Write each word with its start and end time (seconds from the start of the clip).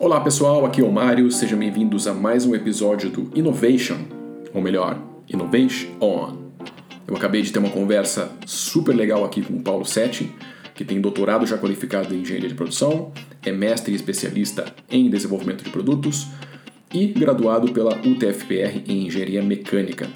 Olá 0.00 0.18
pessoal, 0.18 0.64
aqui 0.64 0.80
é 0.80 0.84
o 0.84 0.90
Mário, 0.90 1.30
sejam 1.30 1.58
bem-vindos 1.58 2.06
a 2.06 2.14
mais 2.14 2.46
um 2.46 2.54
episódio 2.54 3.10
do 3.10 3.30
Innovation, 3.38 3.98
ou 4.54 4.62
melhor, 4.62 4.98
Innovation 5.28 5.90
On. 6.00 6.38
Eu 7.06 7.14
acabei 7.14 7.42
de 7.42 7.52
ter 7.52 7.58
uma 7.58 7.68
conversa 7.68 8.32
super 8.46 8.96
legal 8.96 9.26
aqui 9.26 9.42
com 9.42 9.52
o 9.52 9.62
Paulo 9.62 9.84
Setti, 9.84 10.34
que 10.74 10.86
tem 10.86 11.02
doutorado 11.02 11.44
já 11.44 11.58
qualificado 11.58 12.14
em 12.14 12.22
engenharia 12.22 12.48
de 12.48 12.54
produção, 12.54 13.12
é 13.44 13.52
mestre 13.52 13.92
e 13.92 13.94
especialista 13.94 14.74
em 14.90 15.10
desenvolvimento 15.10 15.62
de 15.62 15.68
produtos 15.68 16.28
e 16.94 17.06
graduado 17.08 17.70
pela 17.70 17.94
UTFPR 17.94 18.82
em 18.88 19.06
engenharia 19.06 19.42
mecânica. 19.42 20.08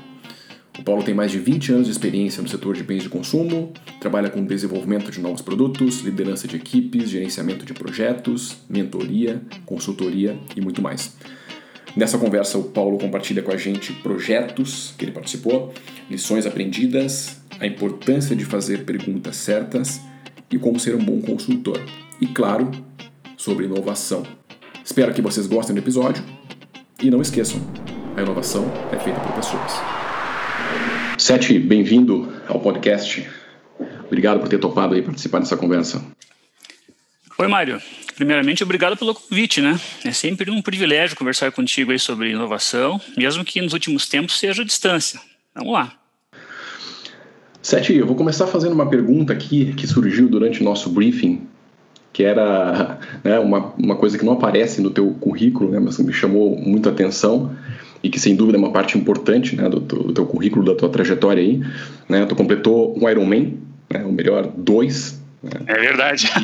O 0.78 0.82
Paulo 0.82 1.04
tem 1.04 1.14
mais 1.14 1.30
de 1.30 1.38
20 1.38 1.72
anos 1.72 1.86
de 1.86 1.92
experiência 1.92 2.42
no 2.42 2.48
setor 2.48 2.74
de 2.74 2.82
bens 2.82 3.02
de 3.02 3.08
consumo, 3.08 3.72
trabalha 4.00 4.28
com 4.28 4.44
desenvolvimento 4.44 5.10
de 5.10 5.20
novos 5.20 5.40
produtos, 5.40 6.00
liderança 6.00 6.48
de 6.48 6.56
equipes, 6.56 7.10
gerenciamento 7.10 7.64
de 7.64 7.72
projetos, 7.72 8.56
mentoria, 8.68 9.40
consultoria 9.64 10.36
e 10.56 10.60
muito 10.60 10.82
mais. 10.82 11.16
Nessa 11.96 12.18
conversa, 12.18 12.58
o 12.58 12.64
Paulo 12.64 12.98
compartilha 12.98 13.40
com 13.40 13.52
a 13.52 13.56
gente 13.56 13.92
projetos 13.92 14.92
que 14.98 15.04
ele 15.04 15.12
participou, 15.12 15.72
lições 16.10 16.44
aprendidas, 16.44 17.40
a 17.60 17.66
importância 17.66 18.34
de 18.34 18.44
fazer 18.44 18.84
perguntas 18.84 19.36
certas 19.36 20.00
e 20.50 20.58
como 20.58 20.80
ser 20.80 20.96
um 20.96 21.04
bom 21.04 21.20
consultor. 21.20 21.80
E, 22.20 22.26
claro, 22.26 22.72
sobre 23.36 23.66
inovação. 23.66 24.24
Espero 24.84 25.14
que 25.14 25.22
vocês 25.22 25.46
gostem 25.46 25.72
do 25.72 25.78
episódio 25.78 26.24
e 27.00 27.10
não 27.10 27.22
esqueçam, 27.22 27.60
a 28.16 28.22
inovação 28.22 28.64
é 28.92 28.98
feita 28.98 29.20
por 29.20 29.32
pessoas. 29.32 30.03
Sete, 31.24 31.58
bem-vindo 31.58 32.30
ao 32.46 32.60
podcast. 32.60 33.26
Obrigado 34.04 34.40
por 34.40 34.48
ter 34.50 34.58
topado 34.58 34.94
aí 34.94 35.00
participar 35.00 35.38
dessa 35.38 35.56
conversa. 35.56 36.04
Oi, 37.38 37.48
Mário. 37.48 37.80
Primeiramente, 38.14 38.62
obrigado 38.62 38.94
pelo 38.94 39.14
convite, 39.14 39.62
né? 39.62 39.80
É 40.04 40.12
sempre 40.12 40.50
um 40.50 40.60
privilégio 40.60 41.16
conversar 41.16 41.50
contigo 41.50 41.92
aí 41.92 41.98
sobre 41.98 42.32
inovação, 42.32 43.00
mesmo 43.16 43.42
que 43.42 43.58
nos 43.62 43.72
últimos 43.72 44.06
tempos 44.06 44.38
seja 44.38 44.60
à 44.60 44.66
distância. 44.66 45.18
Vamos 45.54 45.72
lá. 45.72 45.94
Sete, 47.62 47.96
eu 47.96 48.06
vou 48.06 48.16
começar 48.16 48.46
fazendo 48.46 48.74
uma 48.74 48.90
pergunta 48.90 49.32
aqui 49.32 49.72
que 49.72 49.86
surgiu 49.86 50.28
durante 50.28 50.60
o 50.60 50.64
nosso 50.64 50.90
briefing, 50.90 51.48
que 52.12 52.22
era 52.22 52.98
né, 53.24 53.38
uma, 53.38 53.72
uma 53.78 53.96
coisa 53.96 54.18
que 54.18 54.26
não 54.26 54.34
aparece 54.34 54.82
no 54.82 54.90
teu 54.90 55.10
currículo, 55.14 55.70
né, 55.70 55.80
mas 55.80 55.96
que 55.96 56.02
me 56.02 56.12
chamou 56.12 56.54
muita 56.54 56.90
atenção 56.90 57.56
e 58.04 58.10
que 58.10 58.20
sem 58.20 58.36
dúvida 58.36 58.58
é 58.58 58.60
uma 58.60 58.70
parte 58.70 58.98
importante 58.98 59.56
né, 59.56 59.66
do, 59.66 59.80
do, 59.80 60.12
teu 60.12 60.26
currículo, 60.26 60.62
da 60.62 60.74
tua 60.74 60.90
trajetória 60.90 61.42
aí. 61.42 61.62
Né? 62.06 62.26
Tu 62.26 62.36
completou 62.36 62.94
um 63.00 63.08
Ironman, 63.08 63.54
né, 63.90 64.04
o 64.04 64.12
melhor 64.12 64.46
dois. 64.54 65.18
Né? 65.42 65.52
É 65.66 65.74
verdade. 65.80 66.30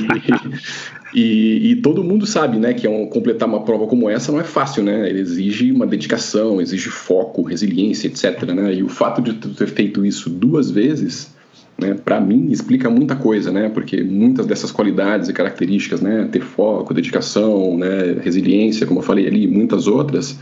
E, 1.12 1.20
e, 1.22 1.70
e, 1.72 1.76
todo 1.82 2.04
mundo 2.04 2.24
sabe, 2.24 2.56
né, 2.56 2.72
que 2.72 2.86
é 2.86 2.90
um, 2.90 3.04
completar 3.04 3.48
uma 3.48 3.64
prova 3.64 3.84
como 3.88 4.08
essa 4.08 4.30
não 4.30 4.38
é 4.38 4.44
fácil, 4.44 4.84
né? 4.84 5.10
Ele 5.10 5.18
exige 5.18 5.72
uma 5.72 5.84
dedicação, 5.84 6.60
exige 6.60 6.88
foco, 6.88 7.42
resiliência, 7.42 8.06
etc. 8.06 8.44
Né? 8.44 8.74
E 8.74 8.84
o 8.84 8.88
fato 8.88 9.20
de 9.20 9.32
tu 9.32 9.48
ter 9.48 9.66
feito 9.66 10.06
isso 10.06 10.30
duas 10.30 10.70
vezes, 10.70 11.34
né, 11.76 11.94
para 11.94 12.20
mim 12.20 12.52
explica 12.52 12.88
muita 12.88 13.16
coisa, 13.16 13.50
né? 13.50 13.68
Porque 13.68 14.00
muitas 14.04 14.46
dessas 14.46 14.70
qualidades 14.70 15.28
e 15.28 15.32
características, 15.32 16.00
né, 16.00 16.28
ter 16.30 16.42
foco, 16.42 16.94
dedicação, 16.94 17.76
né, 17.76 18.18
resiliência, 18.22 18.86
como 18.86 19.00
eu 19.00 19.04
falei 19.04 19.26
ali, 19.26 19.48
muitas 19.48 19.88
outras, 19.88 20.38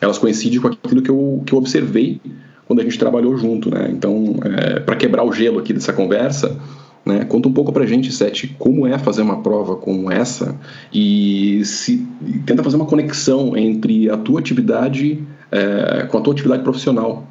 elas 0.00 0.18
coincidem 0.18 0.60
com 0.60 0.68
aquilo 0.68 1.02
que 1.02 1.10
eu, 1.10 1.42
que 1.44 1.52
eu 1.52 1.58
observei 1.58 2.20
quando 2.66 2.80
a 2.80 2.84
gente 2.84 2.98
trabalhou 2.98 3.36
junto, 3.36 3.70
né? 3.70 3.90
Então, 3.90 4.36
é, 4.44 4.80
para 4.80 4.96
quebrar 4.96 5.24
o 5.24 5.32
gelo 5.32 5.58
aqui 5.58 5.72
dessa 5.72 5.92
conversa, 5.92 6.56
né, 7.04 7.24
conta 7.24 7.48
um 7.48 7.52
pouco 7.52 7.72
para 7.72 7.86
gente, 7.86 8.12
Sete, 8.12 8.54
como 8.58 8.86
é 8.86 8.98
fazer 8.98 9.22
uma 9.22 9.42
prova 9.42 9.76
como 9.76 10.10
essa 10.10 10.56
e 10.92 11.64
se 11.64 12.06
e 12.24 12.38
tenta 12.40 12.62
fazer 12.62 12.76
uma 12.76 12.86
conexão 12.86 13.56
entre 13.56 14.10
a 14.10 14.16
tua 14.16 14.38
atividade 14.38 15.22
é, 15.50 16.04
com 16.04 16.18
a 16.18 16.20
tua 16.20 16.32
atividade 16.32 16.62
profissional. 16.62 17.26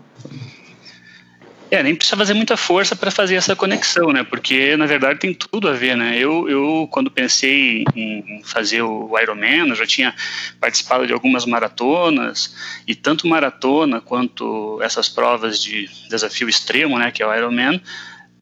É, 1.71 1.83
nem 1.83 1.95
precisa 1.95 2.17
fazer 2.17 2.33
muita 2.33 2.57
força 2.57 2.95
para 2.95 3.11
fazer 3.11 3.35
essa 3.35 3.55
conexão, 3.55 4.11
né? 4.11 4.23
Porque 4.23 4.75
na 4.75 4.87
verdade 4.87 5.19
tem 5.19 5.33
tudo 5.33 5.67
a 5.67 5.73
ver, 5.73 5.95
né? 5.95 6.17
Eu, 6.17 6.49
eu 6.49 6.87
quando 6.89 7.11
pensei 7.11 7.83
em 7.95 8.41
fazer 8.43 8.81
o 8.81 9.17
Ironman, 9.19 9.69
eu 9.69 9.75
já 9.75 9.85
tinha 9.85 10.15
participado 10.59 11.05
de 11.05 11.13
algumas 11.13 11.45
maratonas 11.45 12.55
e 12.87 12.95
tanto 12.95 13.27
maratona 13.27 14.01
quanto 14.01 14.79
essas 14.81 15.07
provas 15.07 15.61
de 15.61 15.87
desafio 16.09 16.49
extremo, 16.49 16.97
né? 16.97 17.11
Que 17.11 17.21
é 17.21 17.27
o 17.27 17.35
Ironman. 17.35 17.79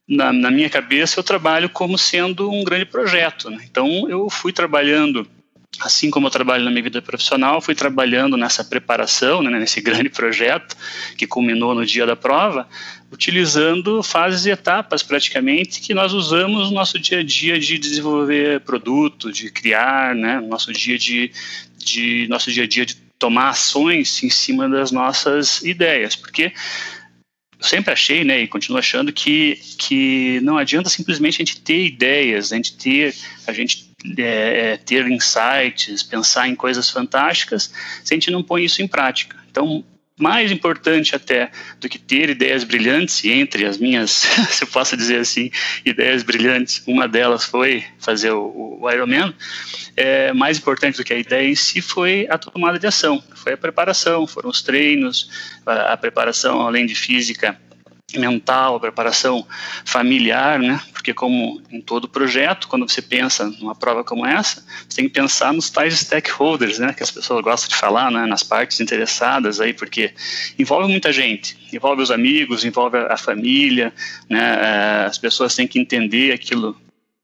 Na, 0.08 0.32
na 0.32 0.50
minha 0.50 0.70
cabeça 0.70 1.20
eu 1.20 1.24
trabalho 1.24 1.70
como 1.70 1.98
sendo 1.98 2.50
um 2.50 2.64
grande 2.64 2.86
projeto. 2.86 3.50
Né? 3.50 3.60
Então 3.70 4.10
eu 4.10 4.30
fui 4.30 4.54
trabalhando 4.54 5.28
assim 5.82 6.10
como 6.10 6.28
eu 6.28 6.32
trabalho 6.32 6.64
na 6.64 6.72
minha 6.72 6.84
vida 6.84 7.02
profissional, 7.02 7.62
fui 7.62 7.76
trabalhando 7.76 8.36
nessa 8.38 8.64
preparação, 8.64 9.42
né, 9.44 9.60
nesse 9.60 9.80
grande 9.82 10.10
projeto 10.10 10.76
que 11.18 11.28
culminou 11.28 11.76
no 11.76 11.86
dia 11.86 12.06
da 12.06 12.16
prova, 12.16 12.68
utilizando 13.12 14.03
fases 14.03 14.45
e 14.45 14.50
etapas 14.50 15.01
praticamente 15.01 15.79
que 15.79 15.94
nós 15.94 16.13
usamos 16.13 16.69
no 16.69 16.75
nosso 16.75 17.00
dia 17.00 17.19
a 17.19 17.23
dia 17.23 17.59
de 17.59 17.78
desenvolver 17.78 18.62
produto, 18.62 19.31
de 19.31 19.50
criar, 19.50 20.13
né, 20.13 20.40
nosso 20.41 20.73
dia 20.73 20.97
de, 20.97 21.31
de 21.78 22.28
nosso 22.29 22.51
dia 22.51 22.63
a 22.63 22.68
dia 22.68 22.85
de 22.85 22.95
tomar 23.18 23.50
ações 23.50 24.22
em 24.23 24.29
cima 24.29 24.68
das 24.69 24.91
nossas 24.91 25.62
ideias, 25.63 26.16
porque 26.16 26.51
eu 27.59 27.66
sempre 27.66 27.91
achei, 27.91 28.23
né, 28.23 28.41
e 28.41 28.47
continuo 28.47 28.78
achando 28.78 29.12
que, 29.12 29.59
que 29.78 30.39
não 30.41 30.57
adianta 30.57 30.89
simplesmente 30.89 31.35
a 31.35 31.45
gente 31.45 31.62
ter 31.62 31.85
ideias, 31.85 32.51
a 32.51 32.56
gente 32.56 32.78
ter, 32.78 33.16
a 33.47 33.53
gente 33.53 33.89
é, 34.18 34.74
é, 34.74 34.78
ter 34.78 35.07
insights, 35.07 36.03
pensar 36.03 36.47
em 36.47 36.56
coisas 36.56 36.89
fantásticas, 36.89 37.74
se 38.03 38.13
a 38.13 38.16
gente 38.16 38.29
não 38.29 38.44
põe 38.44 38.63
isso 38.63 38.81
em 38.81 38.88
prática. 38.88 39.38
Então, 39.50 39.84
mais 40.18 40.52
importante 40.52 41.16
até 41.16 41.52
do 41.80 41.88
que 41.88 42.00
ter 42.00 42.30
ideias 42.30 42.64
brilhantes, 42.64 43.24
e 43.24 43.32
entre 43.32 43.66
as 43.66 43.78
minhas, 43.78 44.12
se 44.50 44.64
eu 44.64 44.68
posso 44.68 44.98
dizer 44.98 45.20
assim, 45.20 45.52
ideias 45.86 46.24
brilhantes, 46.24 46.82
uma 46.88 47.08
delas 47.08 47.46
foi 47.46 47.84
fazer 48.00 48.32
o, 48.32 48.80
o 48.82 48.92
Ironman, 48.92 49.34
é, 49.96 50.34
mais 50.34 50.58
importante 50.58 50.98
do 50.98 51.04
que 51.04 51.14
a 51.14 51.18
ideia 51.18 51.48
em 51.48 51.56
si 51.56 51.82
foi 51.82 52.28
a 52.30 52.38
tomada 52.38 52.80
de 52.80 52.88
ação, 52.88 53.24
foi 53.36 53.54
a 53.54 53.58
preparação, 53.58 54.26
foram 54.26 54.50
os 54.50 54.62
treinos, 54.62 55.30
a, 55.66 55.94
a 55.94 55.98
preparação 55.98 56.62
além 56.62 56.86
de 56.86 56.96
física, 56.96 57.60
mental, 58.16 58.79
preparação 58.79 59.45
familiar, 59.84 60.59
né? 60.59 60.79
Porque 60.94 61.13
como 61.13 61.62
em 61.69 61.81
todo 61.81 62.07
projeto, 62.07 62.68
quando 62.69 62.88
você 62.90 63.01
pensa 63.01 63.50
numa 63.59 63.75
prova 63.75 64.01
como 64.01 64.25
essa, 64.25 64.66
você 64.88 65.01
tem 65.01 65.09
que 65.09 65.13
pensar 65.13 65.51
nos 65.51 65.69
tais 65.69 66.00
stakeholders, 66.00 66.79
né? 66.79 66.94
Que 66.94 67.03
as 67.03 67.12
pessoas 67.12 67.44
gostam 67.44 67.68
de 67.68 67.75
falar, 67.75 68.09
né? 68.09 68.25
Nas 68.25 68.44
partes 68.44 68.79
interessadas 68.79 69.59
aí, 69.59 69.73
porque 69.73 70.13
envolve 70.57 70.90
muita 70.90 71.12
gente, 71.12 71.57
envolve 71.73 72.01
os 72.01 72.09
amigos, 72.09 72.63
envolve 72.63 72.97
a 72.97 73.18
família, 73.18 73.94
né? 74.29 74.39
Eh, 74.39 75.06
as 75.06 75.18
pessoas 75.18 75.53
têm 75.53 75.68
que 75.68 75.78
entender 75.78 76.31
aquilo 76.31 76.79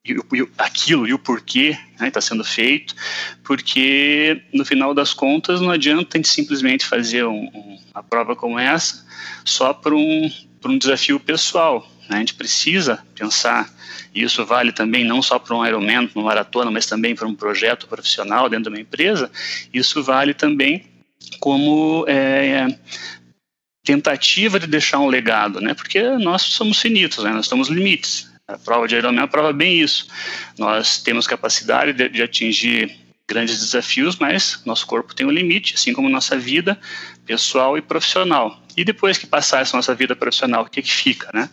e, 0.05 0.17
aquilo 0.57 1.07
e 1.07 1.13
o 1.13 1.19
porquê 1.19 1.77
está 1.93 2.03
né, 2.03 2.11
tá 2.11 2.19
sendo 2.19 2.43
feito, 2.43 2.93
porque 3.41 4.41
no 4.53 4.65
final 4.65 4.93
das 4.93 5.13
contas 5.13 5.61
não 5.61 5.71
adianta 5.71 6.09
a 6.13 6.17
gente 6.17 6.27
simplesmente 6.27 6.85
fazer 6.85 7.23
um, 7.23 7.45
um, 7.53 7.79
uma 7.93 8.03
prova 8.03 8.35
como 8.35 8.59
essa 8.59 9.01
só 9.45 9.73
para 9.73 9.95
um, 9.95 10.29
um 10.71 10.77
desafio 10.77 11.19
pessoal. 11.19 11.89
Né? 12.09 12.17
A 12.17 12.19
gente 12.19 12.33
precisa 12.33 13.03
pensar, 13.15 13.71
e 14.13 14.23
isso 14.23 14.45
vale 14.45 14.71
também 14.71 15.03
não 15.03 15.21
só 15.21 15.39
para 15.39 15.55
um 15.55 15.65
Ironman, 15.65 16.09
uma 16.15 16.25
maratona, 16.25 16.69
mas 16.69 16.85
também 16.85 17.15
para 17.15 17.27
um 17.27 17.35
projeto 17.35 17.87
profissional 17.87 18.49
dentro 18.49 18.65
de 18.65 18.77
uma 18.77 18.81
empresa, 18.81 19.31
isso 19.73 20.03
vale 20.03 20.33
também 20.33 20.85
como 21.39 22.05
é, 22.07 22.67
tentativa 23.83 24.59
de 24.59 24.67
deixar 24.67 24.99
um 24.99 25.07
legado, 25.07 25.59
né? 25.59 25.73
porque 25.73 26.01
nós 26.17 26.41
somos 26.41 26.79
finitos, 26.79 27.23
né? 27.23 27.31
nós 27.31 27.45
estamos 27.45 27.69
limites. 27.69 28.31
A 28.47 28.57
prova 28.57 28.87
de 28.87 28.95
Ironman 28.95 29.27
prova 29.27 29.53
bem 29.53 29.79
isso. 29.79 30.07
Nós 30.57 31.01
temos 31.01 31.25
capacidade 31.25 31.93
de, 31.93 32.09
de 32.09 32.21
atingir 32.21 32.93
grandes 33.27 33.59
desafios, 33.59 34.17
mas 34.17 34.61
nosso 34.65 34.85
corpo 34.85 35.15
tem 35.15 35.25
um 35.25 35.31
limite, 35.31 35.75
assim 35.75 35.93
como 35.93 36.09
nossa 36.09 36.37
vida 36.37 36.79
pessoal 37.25 37.77
e 37.77 37.81
profissional. 37.81 38.61
E 38.75 38.83
depois 38.83 39.17
que 39.17 39.27
passar 39.27 39.61
essa 39.61 39.77
nossa 39.77 39.93
vida 39.93 40.15
profissional, 40.15 40.63
o 40.63 40.69
que, 40.69 40.81
que 40.81 40.91
fica, 40.91 41.29
né? 41.33 41.49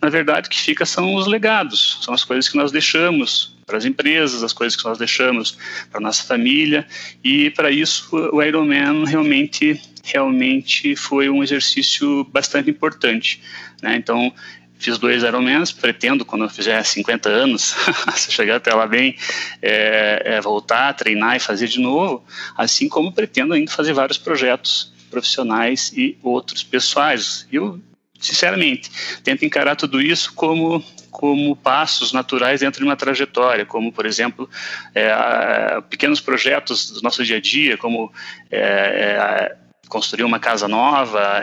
Na 0.00 0.08
verdade, 0.08 0.46
o 0.46 0.50
que 0.50 0.58
fica 0.58 0.86
são 0.86 1.14
os 1.14 1.26
legados, 1.26 1.98
são 2.02 2.14
as 2.14 2.24
coisas 2.24 2.48
que 2.48 2.56
nós 2.56 2.70
deixamos 2.70 3.56
para 3.66 3.76
as 3.76 3.84
empresas, 3.84 4.42
as 4.42 4.52
coisas 4.52 4.76
que 4.76 4.84
nós 4.84 4.98
deixamos 4.98 5.56
para 5.90 6.00
nossa 6.00 6.24
família, 6.24 6.86
e 7.22 7.50
para 7.50 7.70
isso 7.70 8.08
o 8.32 8.42
Ironman 8.42 9.04
realmente 9.04 9.80
realmente 10.02 10.96
foi 10.96 11.28
um 11.28 11.42
exercício 11.42 12.24
bastante 12.24 12.70
importante, 12.70 13.42
né? 13.82 13.96
Então, 13.96 14.32
fiz 14.78 14.96
dois 14.98 15.22
Ironmans, 15.22 15.72
pretendo, 15.72 16.24
quando 16.24 16.44
eu 16.44 16.48
fizer 16.48 16.82
50 16.82 17.28
anos, 17.28 17.76
se 18.16 18.32
chegar 18.32 18.56
até 18.56 18.74
lá 18.74 18.86
bem, 18.86 19.14
é, 19.60 20.22
é 20.24 20.40
voltar, 20.40 20.94
treinar 20.94 21.36
e 21.36 21.40
fazer 21.40 21.68
de 21.68 21.78
novo, 21.78 22.24
assim 22.56 22.88
como 22.88 23.12
pretendo 23.12 23.52
ainda 23.52 23.70
fazer 23.70 23.92
vários 23.92 24.18
projetos 24.18 24.92
profissionais 25.10 25.92
e 25.94 26.16
outros 26.22 26.62
pessoais. 26.62 27.46
Eu 27.52 27.80
sinceramente, 28.18 28.90
tento 29.24 29.44
encarar 29.44 29.76
tudo 29.76 30.00
isso 30.00 30.32
como 30.34 30.84
como 31.10 31.56
passos 31.56 32.12
naturais 32.12 32.60
dentro 32.60 32.80
de 32.80 32.86
uma 32.86 32.94
trajetória, 32.96 33.66
como, 33.66 33.92
por 33.92 34.06
exemplo, 34.06 34.48
é, 34.94 35.80
pequenos 35.90 36.20
projetos 36.20 36.92
do 36.92 37.02
nosso 37.02 37.24
dia 37.24 37.38
a 37.38 37.40
dia, 37.40 37.76
como 37.76 38.12
é, 38.48 38.60
é, 38.60 39.56
construir 39.88 40.22
uma 40.22 40.38
casa 40.38 40.68
nova, 40.68 41.42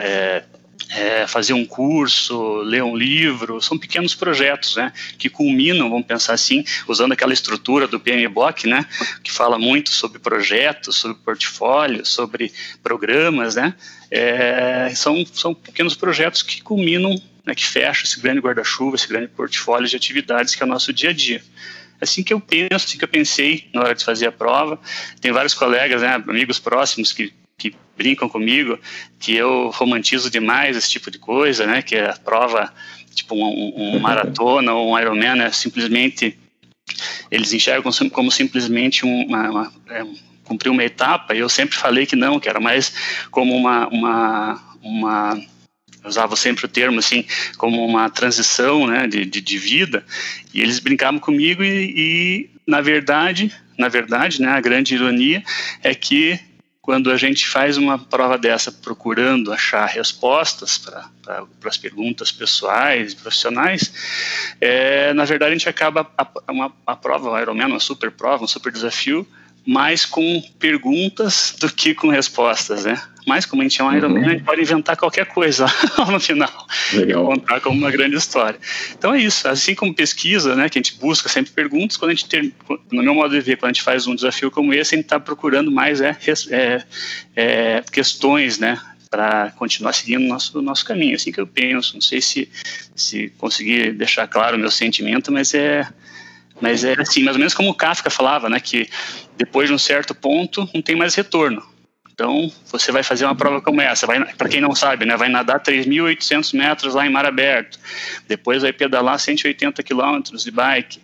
é, 0.90 1.26
fazer 1.26 1.52
um 1.52 1.64
curso, 1.64 2.56
ler 2.62 2.82
um 2.82 2.96
livro, 2.96 3.60
são 3.60 3.78
pequenos 3.78 4.14
projetos, 4.14 4.76
né, 4.76 4.92
que 5.18 5.28
culminam, 5.28 5.90
vamos 5.90 6.06
pensar 6.06 6.32
assim, 6.32 6.64
usando 6.86 7.12
aquela 7.12 7.32
estrutura 7.32 7.86
do 7.86 8.00
PMBOK, 8.00 8.66
né, 8.66 8.86
que 9.22 9.30
fala 9.30 9.58
muito 9.58 9.90
sobre 9.90 10.18
projetos, 10.18 10.96
sobre 10.96 11.18
portfólio, 11.18 12.04
sobre 12.06 12.52
programas, 12.82 13.56
né, 13.56 13.74
é, 14.10 14.90
são, 14.94 15.24
são 15.26 15.54
pequenos 15.54 15.94
projetos 15.94 16.42
que 16.42 16.62
culminam, 16.62 17.20
né, 17.44 17.54
que 17.54 17.64
fecham 17.64 18.04
esse 18.04 18.20
grande 18.20 18.40
guarda-chuva, 18.40 18.96
esse 18.96 19.08
grande 19.08 19.28
portfólio 19.28 19.88
de 19.88 19.96
atividades 19.96 20.54
que 20.54 20.62
é 20.62 20.66
o 20.66 20.68
nosso 20.68 20.92
dia 20.92 21.10
a 21.10 21.12
dia 21.12 21.42
assim 22.00 22.22
que 22.22 22.32
eu 22.32 22.40
penso, 22.40 22.74
assim 22.74 22.96
que 22.96 23.02
eu 23.02 23.08
pensei 23.08 23.68
na 23.74 23.80
hora 23.80 23.92
de 23.92 24.04
fazer 24.04 24.26
a 24.26 24.30
prova. 24.30 24.78
Tem 25.20 25.32
vários 25.32 25.52
colegas, 25.52 26.00
né, 26.00 26.22
amigos 26.28 26.60
próximos 26.60 27.12
que 27.12 27.32
brincam 27.98 28.28
comigo 28.28 28.78
que 29.18 29.34
eu 29.34 29.70
romantizo 29.70 30.30
demais 30.30 30.76
esse 30.76 30.88
tipo 30.88 31.10
de 31.10 31.18
coisa, 31.18 31.66
né? 31.66 31.82
Que 31.82 31.96
a 31.96 32.14
prova, 32.14 32.72
tipo 33.12 33.34
um, 33.34 33.96
um 33.96 33.98
maratona 34.00 34.72
ou 34.72 34.92
um 34.92 34.98
Ironman, 34.98 35.42
é 35.42 35.50
simplesmente 35.50 36.38
eles 37.30 37.52
enxergam 37.52 37.92
como 38.10 38.30
simplesmente 38.30 39.04
uma, 39.04 39.50
uma 39.50 39.72
é, 39.90 40.06
cumprir 40.44 40.70
uma 40.70 40.84
etapa. 40.84 41.34
E 41.34 41.40
eu 41.40 41.48
sempre 41.48 41.76
falei 41.76 42.06
que 42.06 42.16
não, 42.16 42.40
que 42.40 42.48
era 42.48 42.60
mais 42.60 43.26
como 43.30 43.54
uma 43.54 43.88
uma, 43.88 44.76
uma 44.80 45.42
usava 46.04 46.36
sempre 46.36 46.64
o 46.64 46.68
termo 46.68 47.00
assim 47.00 47.26
como 47.58 47.84
uma 47.84 48.08
transição, 48.08 48.86
né? 48.86 49.08
De, 49.08 49.24
de, 49.24 49.40
de 49.40 49.58
vida. 49.58 50.06
E 50.54 50.62
eles 50.62 50.78
brincavam 50.78 51.18
comigo 51.18 51.64
e, 51.64 51.92
e 51.96 52.50
na 52.64 52.80
verdade 52.80 53.52
na 53.78 53.88
verdade, 53.88 54.42
né, 54.42 54.48
a 54.48 54.60
grande 54.60 54.96
ironia 54.96 55.40
é 55.84 55.94
que 55.94 56.38
quando 56.88 57.10
a 57.12 57.18
gente 57.18 57.46
faz 57.46 57.76
uma 57.76 57.98
prova 57.98 58.38
dessa 58.38 58.72
procurando 58.72 59.52
achar 59.52 59.84
respostas 59.84 60.78
para 60.78 61.46
as 61.66 61.76
perguntas 61.76 62.32
pessoais, 62.32 63.12
profissionais, 63.12 63.92
é, 64.58 65.12
na 65.12 65.26
verdade 65.26 65.50
a 65.50 65.54
gente 65.54 65.68
acaba 65.68 66.10
a, 66.16 66.26
uma, 66.50 66.72
a 66.86 66.96
prova, 66.96 67.30
um 67.30 67.38
Ironman, 67.38 67.66
uma 67.66 67.78
super 67.78 68.10
prova, 68.10 68.42
um 68.42 68.48
super 68.48 68.72
desafio, 68.72 69.28
mais 69.66 70.06
com 70.06 70.42
perguntas 70.58 71.54
do 71.60 71.70
que 71.70 71.94
com 71.94 72.08
respostas, 72.08 72.86
né? 72.86 72.98
Mas 73.28 73.44
como 73.44 73.60
a 73.60 73.64
gente 73.64 73.80
é 73.80 73.84
um 73.84 73.94
Ironman, 73.94 74.22
uhum. 74.22 74.28
a 74.28 74.32
gente 74.32 74.44
pode 74.44 74.62
inventar 74.62 74.96
qualquer 74.96 75.26
coisa 75.26 75.66
no 76.10 76.18
final 76.18 76.66
Legal. 76.94 77.22
e 77.22 77.26
contar 77.26 77.60
como 77.60 77.76
uma 77.76 77.90
grande 77.90 78.16
história. 78.16 78.58
Então 78.96 79.14
é 79.14 79.20
isso, 79.20 79.46
assim 79.46 79.74
como 79.74 79.94
pesquisa, 79.94 80.56
né, 80.56 80.68
que 80.70 80.78
a 80.78 80.82
gente 80.82 80.98
busca 80.98 81.28
sempre 81.28 81.52
perguntas, 81.52 81.98
quando 81.98 82.12
a 82.12 82.14
gente 82.14 82.26
ter, 82.26 82.52
no 82.90 83.02
meu 83.02 83.14
modo 83.14 83.34
de 83.34 83.40
ver, 83.40 83.56
quando 83.56 83.70
a 83.70 83.72
gente 83.74 83.82
faz 83.82 84.06
um 84.06 84.14
desafio 84.14 84.50
como 84.50 84.72
esse, 84.72 84.94
a 84.94 84.96
gente 84.96 85.04
está 85.04 85.20
procurando 85.20 85.70
mais 85.70 86.00
é, 86.00 86.16
é, 86.50 86.82
é, 87.36 87.84
questões, 87.92 88.58
né, 88.58 88.80
para 89.10 89.50
continuar 89.52 89.92
seguindo 89.92 90.24
o 90.24 90.28
nosso, 90.28 90.60
nosso 90.62 90.84
caminho. 90.84 91.14
Assim 91.14 91.30
que 91.30 91.40
eu 91.40 91.46
penso, 91.46 91.94
não 91.94 92.00
sei 92.00 92.20
se, 92.20 92.48
se 92.94 93.32
conseguir 93.38 93.92
deixar 93.92 94.26
claro 94.26 94.56
o 94.56 94.60
meu 94.60 94.70
sentimento, 94.70 95.30
mas 95.30 95.54
é 95.54 95.86
mas 96.60 96.82
é 96.82 96.94
assim, 96.98 97.22
mais 97.22 97.36
ou 97.36 97.38
menos 97.38 97.54
como 97.54 97.70
o 97.70 97.74
Kafka 97.74 98.10
falava, 98.10 98.48
né, 98.48 98.58
que 98.58 98.88
depois 99.36 99.68
de 99.68 99.74
um 99.74 99.78
certo 99.78 100.14
ponto 100.14 100.68
não 100.74 100.82
tem 100.82 100.96
mais 100.96 101.14
retorno. 101.14 101.62
Então, 102.18 102.50
você 102.66 102.90
vai 102.90 103.04
fazer 103.04 103.26
uma 103.26 103.36
prova 103.36 103.60
como 103.60 103.80
essa, 103.80 104.04
para 104.36 104.48
quem 104.48 104.60
não 104.60 104.74
sabe, 104.74 105.06
né, 105.06 105.16
vai 105.16 105.28
nadar 105.28 105.60
3.800 105.60 106.52
metros 106.52 106.92
lá 106.92 107.06
em 107.06 107.10
mar 107.10 107.24
aberto, 107.24 107.78
depois 108.26 108.62
vai 108.62 108.72
pedalar 108.72 109.20
180 109.20 109.80
quilômetros 109.84 110.42
de 110.42 110.50
bike, 110.50 111.00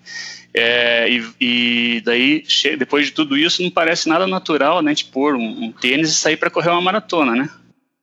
é, 0.53 1.09
e, 1.09 1.25
e, 1.41 2.01
daí, 2.01 2.43
depois 2.77 3.07
de 3.07 3.13
tudo 3.13 3.37
isso, 3.37 3.63
não 3.63 3.71
parece 3.71 4.09
nada 4.09 4.27
natural, 4.27 4.83
né, 4.83 4.93
de 4.93 5.05
pôr 5.05 5.37
um, 5.37 5.67
um 5.67 5.71
tênis 5.71 6.11
e 6.11 6.15
sair 6.15 6.37
para 6.37 6.51
correr 6.51 6.71
uma 6.71 6.83
maratona, 6.83 7.37
né? 7.37 7.49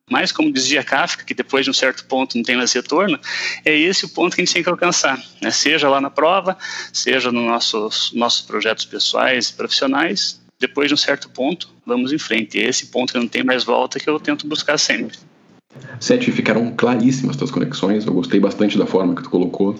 Mas, 0.09 0.31
como 0.31 0.51
dizia 0.51 0.81
Kafka, 0.81 1.25
que 1.25 1.33
depois 1.33 1.65
de 1.65 1.71
um 1.71 1.73
certo 1.73 2.05
ponto 2.05 2.37
não 2.37 2.43
tem 2.43 2.55
mais 2.55 2.71
retorno, 2.71 3.19
é 3.65 3.77
esse 3.77 4.05
o 4.05 4.09
ponto 4.09 4.35
que 4.35 4.41
a 4.41 4.45
gente 4.45 4.53
tem 4.53 4.63
que 4.63 4.69
alcançar. 4.69 5.17
Né? 5.41 5.51
Seja 5.51 5.87
lá 5.87 6.01
na 6.01 6.09
prova, 6.09 6.57
seja 6.91 7.31
nos 7.31 7.45
nossos, 7.45 8.11
nossos 8.13 8.41
projetos 8.41 8.83
pessoais 8.83 9.49
e 9.49 9.53
profissionais, 9.53 10.40
depois 10.61 10.87
de 10.87 10.93
um 10.93 10.97
certo 10.97 11.29
ponto, 11.29 11.69
vamos 11.85 12.13
em 12.13 12.17
frente. 12.17 12.57
Esse 12.57 12.85
ponto 12.85 13.11
que 13.11 13.19
não 13.19 13.27
tem 13.27 13.43
mais 13.43 13.63
volta 13.63 13.99
que 13.99 14.09
eu 14.09 14.19
tento 14.19 14.47
buscar 14.47 14.77
sempre. 14.77 15.17
Sete, 15.99 16.31
ficaram 16.31 16.71
claríssimas 16.71 17.31
as 17.31 17.37
tuas 17.37 17.51
conexões, 17.51 18.05
eu 18.05 18.13
gostei 18.13 18.39
bastante 18.39 18.77
da 18.77 18.85
forma 18.85 19.15
que 19.15 19.23
tu 19.23 19.29
colocou. 19.29 19.75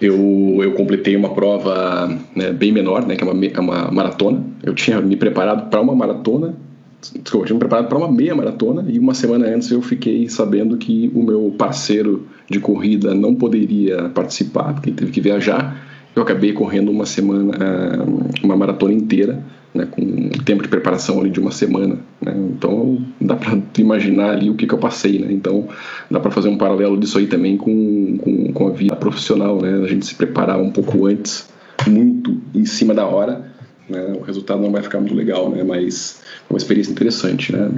Eu, 0.00 0.60
eu 0.62 0.72
completei 0.74 1.16
uma 1.16 1.34
prova 1.34 2.08
né, 2.34 2.52
bem 2.52 2.70
menor, 2.70 3.04
né, 3.04 3.16
que 3.16 3.24
é 3.24 3.26
uma, 3.26 3.46
é 3.46 3.60
uma 3.60 3.90
maratona. 3.90 4.44
Eu 4.62 4.74
tinha 4.74 5.00
me 5.00 5.16
preparado 5.16 5.68
para 5.68 5.80
uma 5.80 5.94
maratona 5.94 6.56
Desculpa, 7.00 7.44
eu 7.44 7.46
tinha 7.46 7.54
me 7.54 7.60
preparado 7.60 7.88
para 7.88 7.96
uma 7.96 8.10
meia 8.10 8.34
maratona 8.34 8.84
e 8.88 8.98
uma 8.98 9.14
semana 9.14 9.46
antes 9.46 9.70
eu 9.70 9.80
fiquei 9.80 10.28
sabendo 10.28 10.76
que 10.76 11.10
o 11.14 11.22
meu 11.22 11.54
parceiro 11.56 12.26
de 12.50 12.58
corrida 12.58 13.14
não 13.14 13.34
poderia 13.36 14.08
participar, 14.08 14.74
porque 14.74 14.90
ele 14.90 14.96
teve 14.96 15.12
que 15.12 15.20
viajar. 15.20 15.87
Eu 16.14 16.22
acabei 16.22 16.52
correndo 16.52 16.90
uma 16.90 17.06
semana, 17.06 17.52
eh, 17.54 18.44
uma 18.44 18.56
maratona 18.56 18.92
inteira, 18.92 19.42
né, 19.74 19.86
com 19.86 20.30
tempo 20.44 20.62
de 20.62 20.68
preparação 20.68 21.20
ali 21.20 21.30
de 21.30 21.38
uma 21.38 21.52
semana. 21.52 21.98
Né? 22.20 22.34
Então 22.36 22.98
dá 23.20 23.36
para 23.36 23.58
imaginar 23.78 24.30
ali 24.30 24.50
o 24.50 24.54
que, 24.54 24.66
que 24.66 24.74
eu 24.74 24.78
passei. 24.78 25.18
Né? 25.18 25.28
Então 25.30 25.68
dá 26.10 26.18
para 26.18 26.30
fazer 26.30 26.48
um 26.48 26.58
paralelo 26.58 26.96
disso 26.96 27.18
aí 27.18 27.26
também 27.26 27.56
com, 27.56 28.18
com, 28.18 28.52
com 28.52 28.68
a 28.68 28.70
vida 28.70 28.96
profissional, 28.96 29.60
né? 29.60 29.84
a 29.84 29.86
gente 29.86 30.06
se 30.06 30.14
preparar 30.14 30.60
um 30.60 30.70
pouco 30.70 31.06
antes, 31.06 31.48
muito 31.86 32.40
em 32.54 32.64
cima 32.64 32.94
da 32.94 33.06
hora 33.06 33.48
né? 33.88 34.12
O 34.18 34.22
resultado 34.22 34.60
não 34.60 34.70
vai 34.70 34.82
ficar 34.82 34.98
muito 35.00 35.14
legal, 35.14 35.48
né? 35.50 35.64
Mas 35.64 36.20
é 36.48 36.52
uma 36.52 36.58
experiência 36.58 36.90
interessante, 36.90 37.52
né? 37.52 37.70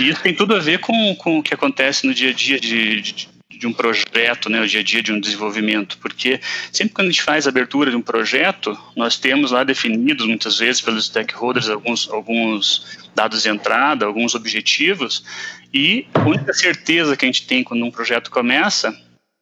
Isso 0.00 0.20
tem 0.22 0.34
tudo 0.34 0.54
a 0.54 0.58
ver 0.58 0.80
com, 0.80 1.14
com 1.16 1.38
o 1.38 1.42
que 1.42 1.54
acontece 1.54 2.06
no 2.06 2.12
dia 2.12 2.30
a 2.30 2.32
dia 2.32 2.58
de, 2.58 3.00
de, 3.00 3.28
de 3.58 3.66
um 3.66 3.72
projeto, 3.72 4.48
né, 4.48 4.60
o 4.60 4.66
dia 4.66 4.80
a 4.80 4.82
dia 4.82 5.02
de 5.02 5.12
um 5.12 5.20
desenvolvimento, 5.20 5.98
porque 5.98 6.40
sempre 6.72 6.94
quando 6.94 7.08
a 7.08 7.10
gente 7.10 7.22
faz 7.22 7.46
a 7.46 7.50
abertura 7.50 7.90
de 7.90 7.96
um 7.96 8.02
projeto, 8.02 8.78
nós 8.94 9.16
temos 9.18 9.50
lá 9.50 9.64
definidos 9.64 10.26
muitas 10.26 10.58
vezes 10.58 10.80
pelos 10.80 11.06
stakeholders 11.06 11.68
alguns, 11.68 12.08
alguns 12.08 13.06
dados 13.14 13.42
de 13.42 13.48
entrada, 13.48 14.06
alguns 14.06 14.34
objetivos, 14.34 15.24
e 15.72 16.06
a 16.14 16.20
única 16.20 16.52
certeza 16.52 17.16
que 17.16 17.24
a 17.24 17.28
gente 17.28 17.46
tem 17.46 17.64
quando 17.64 17.84
um 17.84 17.90
projeto 17.90 18.30
começa 18.30 18.94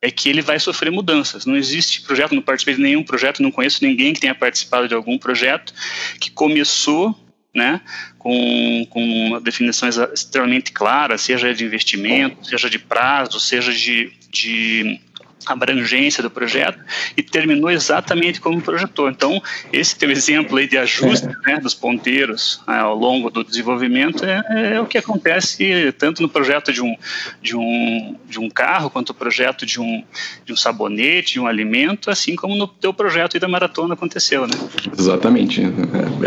é 0.05 0.11
que 0.11 0.29
ele 0.29 0.43
vai 0.43 0.61
sofrer 0.61 0.91
mudanças. 0.93 1.47
Não 1.47 1.57
existe 1.57 2.03
projeto, 2.03 2.35
não 2.35 2.43
participei 2.43 2.75
de 2.75 2.83
nenhum 2.83 3.03
projeto, 3.03 3.43
não 3.43 3.51
conheço 3.51 3.83
ninguém 3.83 4.13
que 4.13 4.21
tenha 4.21 4.35
participado 4.35 4.87
de 4.87 4.95
algum 4.95 5.17
projeto 5.17 5.73
que 6.21 6.31
começou 6.31 7.19
né, 7.55 7.81
com, 8.19 8.87
com 8.91 9.41
definições 9.43 9.97
extremamente 10.13 10.73
claras, 10.73 11.21
seja 11.21 11.55
de 11.55 11.65
investimento, 11.65 12.45
seja 12.47 12.69
de 12.69 12.79
prazo, 12.79 13.39
seja 13.39 13.73
de, 13.73 14.13
de 14.31 15.01
abrangência 15.47 16.23
do 16.23 16.31
projeto 16.31 16.79
e 17.17 17.23
terminou 17.23 17.71
exatamente 17.71 18.41
como 18.41 18.61
projetou. 18.61 19.09
Então, 19.09 19.43
esse 19.73 19.97
teu 19.97 20.11
exemplo 20.11 20.57
aí 20.57 20.67
de 20.67 20.79
ajuste 20.79 21.27
é. 21.27 21.53
né, 21.53 21.61
dos 21.61 21.75
ponteiros 21.75 22.61
né, 22.67 22.79
ao 22.79 22.97
longo 22.97 23.31
do 23.31 23.45
desenvolvimento 23.45 24.25
é, 24.25 24.75
é, 24.75 24.81
o 24.81 24.87
que 24.87 24.99
acontece 24.99 25.93
tanto 25.99 26.23
no 26.23 26.29
projeto 26.29 26.73
de 26.73 26.83
um, 26.83 26.97
de 27.43 27.57
um, 27.57 28.17
de 28.29 28.39
um 28.39 28.49
carro 28.49 28.91
quanto 28.91 29.11
no 29.11 29.15
projeto 29.15 29.67
de 29.67 29.81
um, 29.81 30.03
de 30.45 30.53
um 30.53 30.57
sabonete, 30.57 31.35
de 31.35 31.41
um 31.41 31.47
alimento, 31.47 32.11
assim 32.11 32.35
como 32.37 32.57
no 32.57 32.67
teu 32.67 32.93
projeto 32.93 33.39
da 33.39 33.49
maratona 33.49 33.95
aconteceu, 33.95 34.47
né? 34.47 34.55
Exatamente. 34.97 35.63
É, 35.63 35.67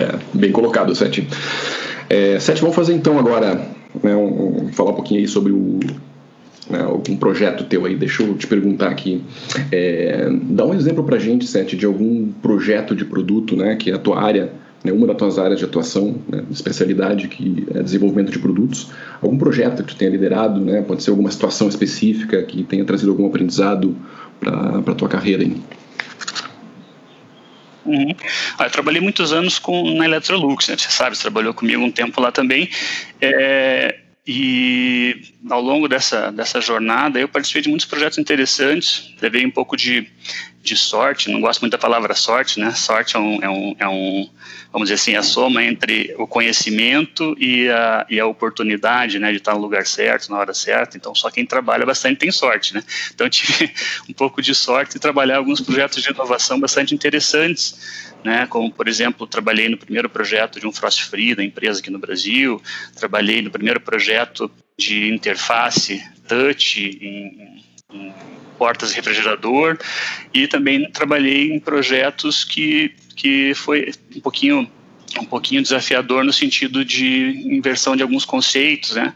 é 0.01 0.19
bem 0.33 0.51
colocado, 0.51 0.93
Sete. 0.95 1.27
É, 2.09 2.39
Sete, 2.39 2.61
vamos 2.61 2.75
fazer 2.75 2.93
então 2.93 3.17
agora, 3.17 3.55
né, 4.03 4.15
um, 4.15 4.71
falar 4.73 4.91
um 4.91 4.95
pouquinho 4.95 5.21
aí 5.21 5.27
sobre 5.27 5.51
o 5.51 5.79
né, 6.69 6.81
algum 6.81 7.15
projeto 7.15 7.63
teu 7.65 7.85
aí, 7.85 7.95
deixa 7.95 8.23
eu 8.23 8.35
te 8.35 8.47
perguntar 8.47 8.89
aqui. 8.89 9.21
É, 9.71 10.29
dá 10.43 10.65
um 10.65 10.73
exemplo 10.73 11.03
pra 11.03 11.17
gente, 11.17 11.45
Sete, 11.47 11.75
de 11.75 11.85
algum 11.85 12.31
projeto 12.41 12.95
de 12.95 13.05
produto, 13.05 13.55
né, 13.55 13.75
que 13.75 13.91
é 13.91 13.93
a 13.93 13.97
tua 13.97 14.21
área, 14.21 14.51
né, 14.83 14.91
uma 14.91 15.07
das 15.07 15.17
tuas 15.17 15.39
áreas 15.39 15.59
de 15.59 15.65
atuação, 15.65 16.15
né, 16.27 16.43
especialidade 16.51 17.27
que 17.27 17.65
é 17.73 17.81
desenvolvimento 17.81 18.31
de 18.31 18.39
produtos, 18.39 18.91
algum 19.21 19.37
projeto 19.37 19.83
que 19.83 19.93
tu 19.93 19.97
tenha 19.97 20.11
liderado, 20.11 20.59
né, 20.61 20.81
pode 20.81 21.03
ser 21.03 21.11
alguma 21.11 21.31
situação 21.31 21.67
específica 21.67 22.41
que 22.43 22.63
tenha 22.63 22.85
trazido 22.85 23.11
algum 23.11 23.27
aprendizado 23.27 23.95
para 24.39 24.93
tua 24.93 25.07
carreira 25.07 25.43
aí. 25.43 25.57
Uhum. 27.87 28.13
Ah, 28.59 28.65
eu 28.65 28.69
trabalhei 28.69 28.99
muitos 28.99 29.31
anos 29.31 29.57
com, 29.57 29.95
na 29.95 30.05
Electrolux, 30.05 30.67
né? 30.67 30.75
você 30.77 30.91
sabe, 30.91 31.15
você 31.15 31.21
trabalhou 31.21 31.53
comigo 31.53 31.81
um 31.81 31.91
tempo 31.91 32.19
lá 32.19 32.31
também. 32.31 32.69
É, 33.21 33.95
e 34.27 35.21
ao 35.49 35.61
longo 35.61 35.87
dessa, 35.87 36.29
dessa 36.31 36.59
jornada, 36.59 37.17
eu 37.17 37.29
participei 37.29 37.61
de 37.61 37.69
muitos 37.69 37.87
projetos 37.87 38.17
interessantes, 38.17 39.15
levei 39.21 39.45
um 39.45 39.51
pouco 39.51 39.77
de, 39.77 40.05
de 40.61 40.75
sorte, 40.75 41.31
não 41.31 41.39
gosto 41.39 41.61
muito 41.61 41.71
da 41.71 41.77
palavra 41.77 42.13
sorte, 42.13 42.59
né? 42.59 42.71
Sorte 42.71 43.15
é 43.15 43.19
um, 43.19 43.41
é 43.41 43.49
um, 43.49 43.75
é 43.79 43.87
um 43.87 44.29
vamos 44.71 44.89
dizer 44.89 44.95
assim, 44.95 45.15
a 45.15 45.23
soma 45.23 45.63
entre 45.63 46.13
o 46.17 46.27
conhecimento 46.27 47.35
e 47.39 47.69
a, 47.69 48.05
e 48.09 48.19
a 48.19 48.25
oportunidade, 48.25 49.17
né, 49.17 49.31
de 49.31 49.37
estar 49.37 49.53
no 49.53 49.61
lugar 49.61 49.87
certo, 49.87 50.29
na 50.29 50.37
hora 50.37 50.53
certa. 50.53 50.97
Então, 50.97 51.15
só 51.15 51.31
quem 51.31 51.45
trabalha 51.45 51.85
bastante 51.85 52.19
tem 52.19 52.31
sorte, 52.31 52.73
né? 52.73 52.83
Então, 53.13 53.29
tive 53.29 53.73
um 54.09 54.13
pouco 54.13 54.41
de 54.41 54.53
sorte 54.53 54.97
e 54.97 54.99
trabalhar 54.99 55.37
alguns 55.37 55.61
projetos 55.61 56.03
de 56.03 56.09
inovação 56.09 56.59
bastante 56.59 56.93
interessantes, 56.93 58.13
né? 58.27 58.45
Como, 58.45 58.69
por 58.69 58.89
exemplo, 58.89 59.25
trabalhei 59.25 59.69
no 59.69 59.77
primeiro 59.77 60.09
projeto 60.09 60.59
de 60.59 60.67
um 60.67 60.71
frost 60.71 61.05
free 61.05 61.33
da 61.33 61.41
empresa 61.41 61.79
aqui 61.79 61.89
no 61.89 61.97
Brasil, 61.97 62.61
trabalhei 62.93 63.41
no 63.41 63.49
primeiro 63.49 63.79
projeto 63.79 64.51
de 64.77 65.07
interface 65.07 66.03
touch 66.27 66.81
em, 67.01 67.63
em 67.93 68.13
portas 68.57 68.91
refrigerador 68.91 69.77
e 70.33 70.45
também 70.45 70.91
trabalhei 70.91 71.53
em 71.53 71.59
projetos 71.59 72.43
que, 72.43 72.93
que 73.15 73.53
foi 73.55 73.93
um 74.13 74.19
pouquinho 74.19 74.69
um 75.17 75.25
pouquinho 75.25 75.61
desafiador 75.61 76.25
no 76.25 76.33
sentido 76.33 76.83
de 76.83 77.29
inversão 77.45 77.95
de 77.95 78.03
alguns 78.03 78.25
conceitos, 78.25 78.93
né? 78.93 79.13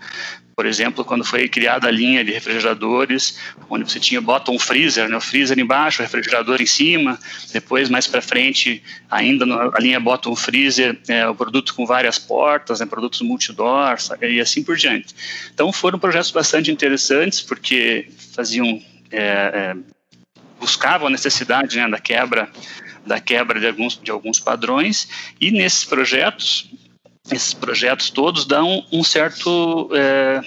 Por 0.61 0.67
exemplo, 0.67 1.03
quando 1.03 1.25
foi 1.25 1.49
criada 1.49 1.87
a 1.87 1.91
linha 1.91 2.23
de 2.23 2.31
refrigeradores, 2.31 3.35
onde 3.67 3.83
você 3.83 3.99
tinha 3.99 4.21
bota 4.21 4.51
um 4.51 4.59
freezer, 4.59 5.09
né, 5.09 5.17
o 5.17 5.19
freezer 5.19 5.57
embaixo, 5.57 6.03
o 6.03 6.05
refrigerador 6.05 6.61
em 6.61 6.67
cima, 6.67 7.17
depois 7.51 7.89
mais 7.89 8.05
para 8.05 8.21
frente, 8.21 8.83
ainda 9.09 9.43
a 9.75 9.79
linha 9.79 9.99
bota 9.99 10.29
um 10.29 10.35
freezer, 10.35 10.99
é, 11.07 11.27
o 11.27 11.33
produto 11.33 11.73
com 11.73 11.83
várias 11.83 12.19
portas, 12.19 12.79
né, 12.79 12.85
produtos 12.85 13.21
multidor, 13.21 13.97
e 14.21 14.39
assim 14.39 14.63
por 14.63 14.77
diante. 14.77 15.15
Então 15.51 15.73
foram 15.73 15.97
projetos 15.97 16.29
bastante 16.29 16.69
interessantes 16.69 17.41
porque 17.41 18.07
faziam 18.35 18.79
é, 19.11 19.19
é, 19.19 19.75
buscavam 20.59 21.07
a 21.07 21.09
necessidade 21.09 21.75
né, 21.75 21.89
da 21.89 21.97
quebra 21.97 22.47
da 23.03 23.19
quebra 23.19 23.59
de 23.59 23.65
alguns 23.65 23.99
de 23.99 24.11
alguns 24.11 24.39
padrões 24.39 25.09
e 25.41 25.49
nesses 25.49 25.83
projetos 25.83 26.69
esses 27.29 27.53
projetos 27.53 28.09
todos 28.09 28.45
dão 28.45 28.85
um 28.91 29.03
certo 29.03 29.89
é, 29.93 30.41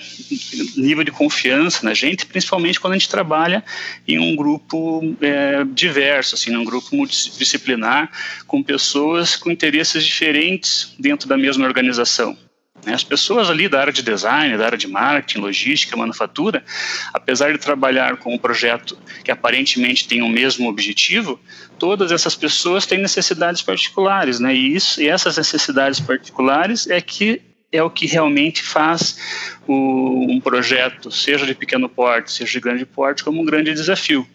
nível 0.77 1.05
de 1.05 1.11
confiança 1.11 1.85
na 1.85 1.95
gente, 1.95 2.27
principalmente 2.27 2.81
quando 2.81 2.95
a 2.95 2.99
gente 2.99 3.09
trabalha 3.09 3.65
em 4.07 4.19
um 4.19 4.35
grupo 4.35 5.01
é, 5.21 5.65
diverso, 5.65 6.35
assim, 6.35 6.51
num 6.51 6.65
grupo 6.65 6.95
multidisciplinar, 6.95 8.11
com 8.47 8.63
pessoas 8.63 9.37
com 9.37 9.51
interesses 9.51 10.05
diferentes 10.05 10.95
dentro 10.99 11.29
da 11.29 11.37
mesma 11.37 11.65
organização. 11.65 12.37
Né? 12.85 12.95
As 12.95 13.05
pessoas 13.05 13.51
ali 13.51 13.69
da 13.69 13.81
área 13.81 13.93
de 13.93 14.03
design, 14.03 14.57
da 14.57 14.67
área 14.67 14.79
de 14.79 14.87
marketing, 14.87 15.41
logística, 15.41 15.97
manufatura, 15.97 16.65
apesar 17.13 17.53
de 17.53 17.59
trabalhar 17.59 18.17
com 18.17 18.35
um 18.35 18.39
projeto 18.39 18.97
que 19.23 19.31
aparentemente 19.31 20.07
tem 20.07 20.23
o 20.23 20.29
mesmo 20.29 20.69
objetivo, 20.69 21.41
todas 21.79 22.13
essas 22.13 22.35
pessoas 22.35 22.87
têm 22.87 22.99
necessidades 22.99 23.63
particulares, 23.63 24.41
né? 24.41 24.55
E, 24.55 24.75
isso, 24.75 25.01
e 25.01 25.09
essas 25.09 25.37
necessidades 25.37 26.01
particulares 26.01 26.89
é 26.89 27.01
que 27.01 27.41
é 27.73 27.83
o 27.83 27.91
que 27.91 28.07
realmente 28.07 28.63
faz 28.63 29.19
o, 29.67 30.27
um 30.31 30.41
projeto, 30.41 31.11
seja 31.11 31.45
de 31.45 31.55
pequeno 31.55 31.89
porte, 31.89 32.31
seja 32.31 32.53
de 32.53 32.61
grande 32.61 32.87
porte, 32.87 33.25
como 33.25 33.43
um 33.43 33.45
grande 33.45 33.75
desafio. 33.75 34.27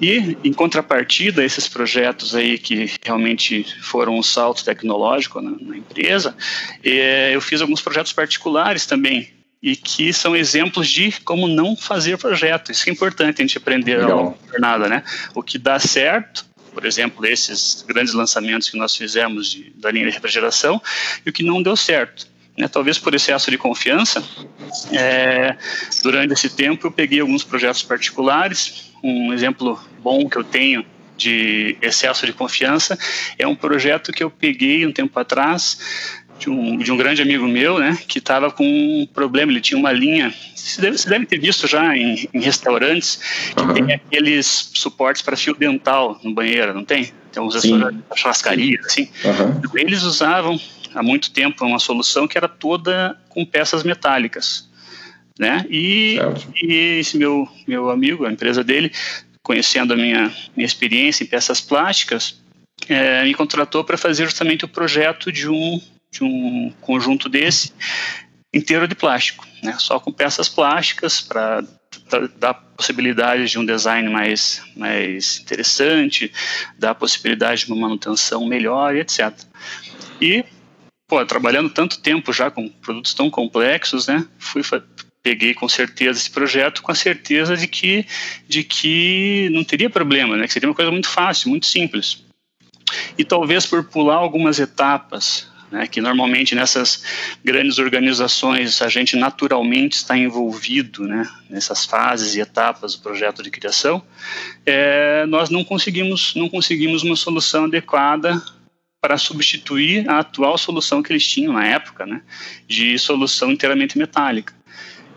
E, 0.00 0.36
em 0.44 0.52
contrapartida, 0.52 1.44
esses 1.44 1.68
projetos 1.68 2.34
aí 2.34 2.58
que 2.58 2.90
realmente 3.02 3.64
foram 3.80 4.18
um 4.18 4.22
salto 4.22 4.64
tecnológico 4.64 5.40
na, 5.40 5.52
na 5.52 5.76
empresa, 5.76 6.36
é, 6.82 7.34
eu 7.34 7.40
fiz 7.40 7.60
alguns 7.60 7.80
projetos 7.80 8.12
particulares 8.12 8.86
também, 8.86 9.30
e 9.62 9.74
que 9.74 10.12
são 10.12 10.36
exemplos 10.36 10.88
de 10.88 11.12
como 11.24 11.48
não 11.48 11.74
fazer 11.74 12.18
projeto. 12.18 12.70
Isso 12.70 12.88
é 12.88 12.92
importante 12.92 13.40
a 13.40 13.44
gente 13.44 13.56
aprender 13.56 14.00
ao 14.02 14.36
jornada, 14.50 14.88
né? 14.88 15.02
O 15.34 15.42
que 15.42 15.56
dá 15.56 15.78
certo, 15.78 16.44
por 16.74 16.84
exemplo, 16.84 17.24
esses 17.24 17.82
grandes 17.86 18.12
lançamentos 18.12 18.68
que 18.68 18.76
nós 18.76 18.94
fizemos 18.94 19.50
de, 19.50 19.72
da 19.76 19.90
linha 19.90 20.06
de 20.06 20.12
refrigeração, 20.12 20.82
e 21.24 21.30
o 21.30 21.32
que 21.32 21.42
não 21.42 21.62
deu 21.62 21.76
certo. 21.76 22.26
Né, 22.56 22.68
talvez 22.68 22.98
por 22.98 23.12
excesso 23.14 23.50
de 23.50 23.58
confiança, 23.58 24.22
é, 24.92 25.56
durante 26.02 26.34
esse 26.34 26.48
tempo 26.48 26.86
eu 26.86 26.92
peguei 26.92 27.20
alguns 27.20 27.42
projetos 27.42 27.82
particulares, 27.82 28.92
um 29.02 29.32
exemplo 29.32 29.80
bom 30.00 30.28
que 30.28 30.36
eu 30.36 30.44
tenho 30.44 30.86
de 31.16 31.76
excesso 31.80 32.26
de 32.26 32.32
confiança 32.32 32.98
é 33.38 33.46
um 33.46 33.54
projeto 33.54 34.12
que 34.12 34.22
eu 34.22 34.30
peguei 34.30 34.86
um 34.86 34.92
tempo 34.92 35.18
atrás 35.18 36.23
de 36.38 36.50
um, 36.50 36.76
de 36.76 36.90
um 36.90 36.96
grande 36.96 37.22
amigo 37.22 37.46
meu, 37.46 37.78
né, 37.78 37.98
que 38.08 38.18
estava 38.18 38.50
com 38.50 38.64
um 38.64 39.06
problema, 39.06 39.52
ele 39.52 39.60
tinha 39.60 39.78
uma 39.78 39.92
linha, 39.92 40.34
você 40.54 40.80
deve, 40.80 40.98
você 40.98 41.08
deve 41.08 41.26
ter 41.26 41.38
visto 41.38 41.66
já 41.66 41.96
em, 41.96 42.28
em 42.32 42.40
restaurantes, 42.40 43.52
que 43.54 43.62
uhum. 43.62 43.74
tem 43.74 43.92
aqueles 43.94 44.70
suportes 44.74 45.22
para 45.22 45.36
fio 45.36 45.54
dental 45.54 46.18
no 46.22 46.34
banheiro, 46.34 46.74
não 46.74 46.84
tem? 46.84 47.12
Tem 47.32 47.42
uns 47.42 47.54
churrascarias, 48.14 48.86
assim. 48.86 49.08
Uhum. 49.24 49.70
Eles 49.74 50.02
usavam 50.02 50.60
há 50.94 51.02
muito 51.02 51.30
tempo 51.32 51.64
uma 51.64 51.78
solução 51.78 52.28
que 52.28 52.38
era 52.38 52.48
toda 52.48 53.18
com 53.28 53.44
peças 53.44 53.82
metálicas 53.82 54.68
né? 55.38 55.64
E, 55.68 56.16
e 56.62 56.98
esse 57.00 57.18
meu, 57.18 57.48
meu 57.66 57.90
amigo, 57.90 58.24
a 58.24 58.32
empresa 58.32 58.62
dele, 58.62 58.92
conhecendo 59.42 59.92
a 59.92 59.96
minha, 59.96 60.32
minha 60.56 60.66
experiência 60.66 61.24
em 61.24 61.26
peças 61.26 61.60
plásticas, 61.60 62.40
é, 62.88 63.24
me 63.24 63.34
contratou 63.34 63.84
para 63.84 63.96
fazer 63.96 64.24
justamente 64.24 64.64
o 64.64 64.68
projeto 64.68 65.32
de 65.32 65.48
um, 65.48 65.80
de 66.14 66.24
um 66.24 66.72
conjunto 66.80 67.28
desse 67.28 67.72
inteiro 68.52 68.86
de 68.86 68.94
plástico, 68.94 69.46
né? 69.62 69.76
Só 69.78 69.98
com 69.98 70.12
peças 70.12 70.48
plásticas 70.48 71.20
para 71.20 71.64
dar 72.38 72.54
possibilidade 72.54 73.50
de 73.50 73.58
um 73.58 73.66
design 73.66 74.08
mais, 74.08 74.62
mais 74.76 75.40
interessante, 75.40 76.32
dar 76.78 76.94
possibilidade 76.94 77.66
de 77.66 77.72
uma 77.72 77.80
manutenção 77.80 78.46
melhor, 78.46 78.94
etc. 78.94 79.32
E 80.20 80.44
pô, 81.08 81.24
trabalhando 81.26 81.68
tanto 81.68 82.00
tempo 82.00 82.32
já 82.32 82.50
com 82.50 82.68
produtos 82.68 83.12
tão 83.12 83.28
complexos, 83.28 84.06
né? 84.06 84.24
Fui 84.38 84.62
peguei 85.22 85.54
com 85.54 85.68
certeza 85.68 86.18
esse 86.18 86.30
projeto 86.30 86.82
com 86.82 86.92
a 86.92 86.94
certeza 86.94 87.56
de 87.56 87.66
que 87.66 88.06
de 88.46 88.62
que 88.62 89.48
não 89.52 89.64
teria 89.64 89.90
problema, 89.90 90.36
né? 90.36 90.46
Que 90.46 90.52
seria 90.52 90.68
uma 90.68 90.74
coisa 90.74 90.92
muito 90.92 91.08
fácil, 91.08 91.50
muito 91.50 91.66
simples. 91.66 92.22
E 93.16 93.24
talvez 93.24 93.66
por 93.66 93.84
pular 93.84 94.16
algumas 94.16 94.58
etapas, 94.58 95.48
né, 95.74 95.88
que 95.88 96.00
normalmente 96.00 96.54
nessas 96.54 97.02
grandes 97.44 97.78
organizações 97.78 98.80
a 98.80 98.88
gente 98.88 99.16
naturalmente 99.16 99.94
está 99.94 100.16
envolvido 100.16 101.02
né, 101.02 101.28
nessas 101.50 101.84
fases 101.84 102.36
e 102.36 102.40
etapas 102.40 102.94
do 102.94 103.02
projeto 103.02 103.42
de 103.42 103.50
criação, 103.50 104.00
é, 104.64 105.26
nós 105.26 105.50
não 105.50 105.64
conseguimos, 105.64 106.32
não 106.36 106.48
conseguimos 106.48 107.02
uma 107.02 107.16
solução 107.16 107.64
adequada 107.64 108.40
para 109.00 109.18
substituir 109.18 110.08
a 110.08 110.20
atual 110.20 110.56
solução 110.56 111.02
que 111.02 111.12
eles 111.12 111.26
tinham 111.26 111.52
na 111.52 111.66
época, 111.66 112.06
né, 112.06 112.22
de 112.68 112.96
solução 112.96 113.50
inteiramente 113.50 113.98
metálica. 113.98 114.54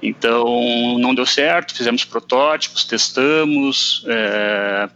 Então, 0.01 0.97
não 0.99 1.13
deu 1.13 1.25
certo, 1.25 1.75
fizemos 1.75 2.03
protótipos, 2.03 2.83
testamos, 2.83 4.03
é, 4.07 4.89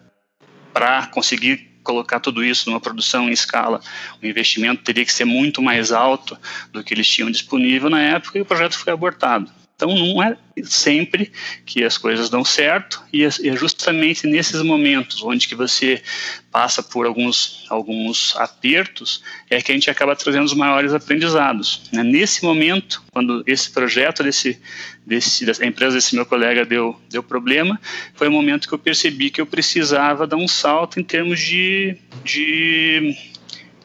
para 0.74 1.06
conseguir 1.08 1.71
colocar 1.84 2.20
tudo 2.20 2.44
isso 2.44 2.70
numa 2.70 2.80
produção 2.80 3.30
em 3.30 3.32
escala, 3.32 3.82
o 4.22 4.26
investimento 4.26 4.84
teria 4.84 5.06
que 5.06 5.14
ser 5.14 5.26
muito 5.26 5.62
mais 5.62 5.92
alto 5.92 6.38
do 6.72 6.84
que 6.84 6.94
eles 6.94 7.08
tinham 7.08 7.32
disponível 7.32 7.90
na 7.90 8.02
época 8.02 8.38
e 8.38 8.42
o 8.42 8.46
projeto 8.46 8.78
foi 8.78 8.94
abortado. 8.94 9.61
Então 9.82 9.96
não 9.96 10.22
é 10.22 10.38
sempre 10.62 11.32
que 11.66 11.84
as 11.84 11.98
coisas 11.98 12.30
dão 12.30 12.46
certo 12.46 13.02
e 13.12 13.24
é, 13.24 13.28
é 13.28 13.56
justamente 13.56 14.28
nesses 14.28 14.62
momentos 14.62 15.24
onde 15.24 15.48
que 15.48 15.56
você 15.56 16.04
passa 16.52 16.84
por 16.84 17.08
alguns 17.08 17.66
alguns 17.68 18.36
apertos 18.36 19.24
é 19.50 19.60
que 19.60 19.72
a 19.72 19.74
gente 19.74 19.90
acaba 19.90 20.16
trazendo 20.16 20.46
os 20.46 20.54
maiores 20.54 20.94
aprendizados. 20.94 21.90
Né? 21.92 22.04
Nesse 22.04 22.44
momento, 22.44 23.02
quando 23.12 23.44
esse 23.48 23.72
projeto 23.72 24.22
desse 24.22 24.62
desse 25.04 25.46
empresa 25.66 25.96
desse 25.96 26.14
meu 26.14 26.28
colega 26.28 26.64
deu 26.64 27.02
deu 27.10 27.24
problema, 27.24 27.82
foi 28.14 28.28
o 28.28 28.32
momento 28.32 28.68
que 28.68 28.76
eu 28.76 28.80
percebi 28.80 29.32
que 29.32 29.42
eu 29.42 29.48
precisava 29.48 30.28
dar 30.28 30.38
um 30.38 30.48
salto 30.48 31.00
em 31.00 31.04
termos 31.04 31.40
de, 31.40 31.98
de 32.24 33.18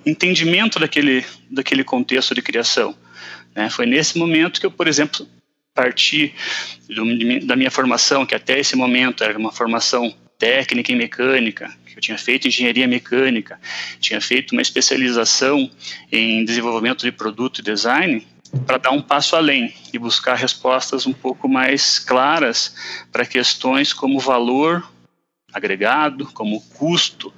entendimento 0.05 0.79
daquele 0.79 1.25
daquele 1.51 1.83
contexto 1.83 2.35
de 2.35 2.43
criação. 2.43 2.95
Né? 3.55 3.71
Foi 3.71 3.87
nesse 3.87 4.19
momento 4.19 4.61
que 4.61 4.67
eu, 4.67 4.71
por 4.71 4.87
exemplo, 4.87 5.27
partir 5.77 6.35
do, 6.89 7.47
da 7.47 7.55
minha 7.55 7.71
formação, 7.71 8.25
que 8.25 8.35
até 8.35 8.59
esse 8.59 8.75
momento 8.75 9.23
era 9.23 9.39
uma 9.39 9.53
formação 9.53 10.13
técnica 10.39 10.91
em 10.91 10.97
mecânica, 10.97 11.71
que 11.87 11.99
eu 11.99 12.01
tinha 12.01 12.19
feito 12.19 12.49
engenharia 12.49 12.89
mecânica, 12.89 13.61
tinha 14.01 14.21
feito 14.21 14.53
uma 14.53 14.63
especialização 14.63 15.71
em 16.11 16.45
desenvolvimento 16.45 17.03
de 17.03 17.13
produto 17.13 17.61
e 17.61 17.63
design, 17.63 18.27
para 18.67 18.79
dar 18.79 18.91
um 18.91 19.03
passo 19.03 19.37
além 19.37 19.75
e 19.93 19.99
buscar 19.99 20.35
respostas 20.35 21.07
um 21.07 21.13
pouco 21.13 21.47
mais 21.49 21.99
claras 21.99 22.75
para 23.13 23.27
questões 23.27 23.93
como 23.93 24.19
valor 24.19 24.89
agregado, 25.53 26.27
como 26.33 26.61
custo 26.79 27.33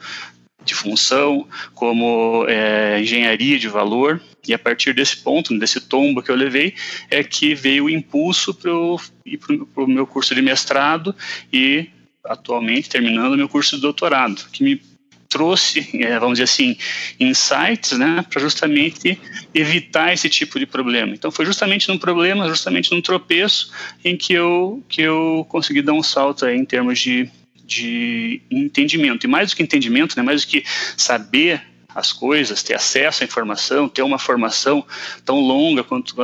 de 0.64 0.74
função, 0.74 1.48
como 1.74 2.44
é, 2.46 3.00
engenharia 3.00 3.58
de 3.58 3.68
valor 3.68 4.20
E 4.48 4.54
a 4.54 4.58
partir 4.58 4.94
desse 4.94 5.18
ponto, 5.18 5.56
desse 5.58 5.80
tombo 5.80 6.22
que 6.22 6.30
eu 6.30 6.36
levei, 6.36 6.74
é 7.10 7.22
que 7.22 7.54
veio 7.54 7.84
o 7.84 7.90
impulso 7.90 8.54
para 8.54 8.70
eu 8.70 9.00
ir 9.24 9.38
para 9.38 9.84
o 9.84 9.86
meu 9.86 10.06
curso 10.06 10.34
de 10.34 10.42
mestrado 10.42 11.14
e 11.52 11.88
atualmente 12.24 12.88
terminando 12.88 13.36
meu 13.36 13.48
curso 13.48 13.76
de 13.76 13.82
doutorado, 13.82 14.48
que 14.52 14.62
me 14.62 14.80
trouxe, 15.28 15.86
é, 16.02 16.18
vamos 16.18 16.38
dizer 16.38 16.44
assim, 16.44 16.76
insights, 17.20 17.92
né, 17.92 18.24
para 18.28 18.40
justamente 18.40 19.20
evitar 19.54 20.12
esse 20.12 20.28
tipo 20.28 20.58
de 20.58 20.66
problema. 20.66 21.12
Então 21.12 21.30
foi 21.30 21.44
justamente 21.44 21.88
num 21.88 21.98
problema, 21.98 22.48
justamente 22.48 22.90
num 22.90 23.02
tropeço, 23.02 23.70
em 24.04 24.16
que 24.16 24.32
eu 24.32 24.82
que 24.88 25.02
eu 25.02 25.46
consegui 25.48 25.82
dar 25.82 25.92
um 25.92 26.02
salto 26.02 26.46
aí 26.46 26.56
em 26.56 26.64
termos 26.64 26.98
de, 26.98 27.28
de 27.64 28.40
entendimento. 28.50 29.24
E 29.24 29.28
mais 29.28 29.50
do 29.50 29.56
que 29.56 29.62
entendimento, 29.62 30.16
né, 30.16 30.22
mais 30.22 30.44
do 30.44 30.48
que 30.48 30.64
saber 30.96 31.62
as 31.98 32.12
coisas, 32.12 32.62
ter 32.62 32.74
acesso 32.74 33.22
à 33.22 33.26
informação, 33.26 33.88
ter 33.88 34.02
uma 34.02 34.18
formação 34.18 34.84
tão 35.24 35.40
longa 35.40 35.82
quanto 35.82 36.14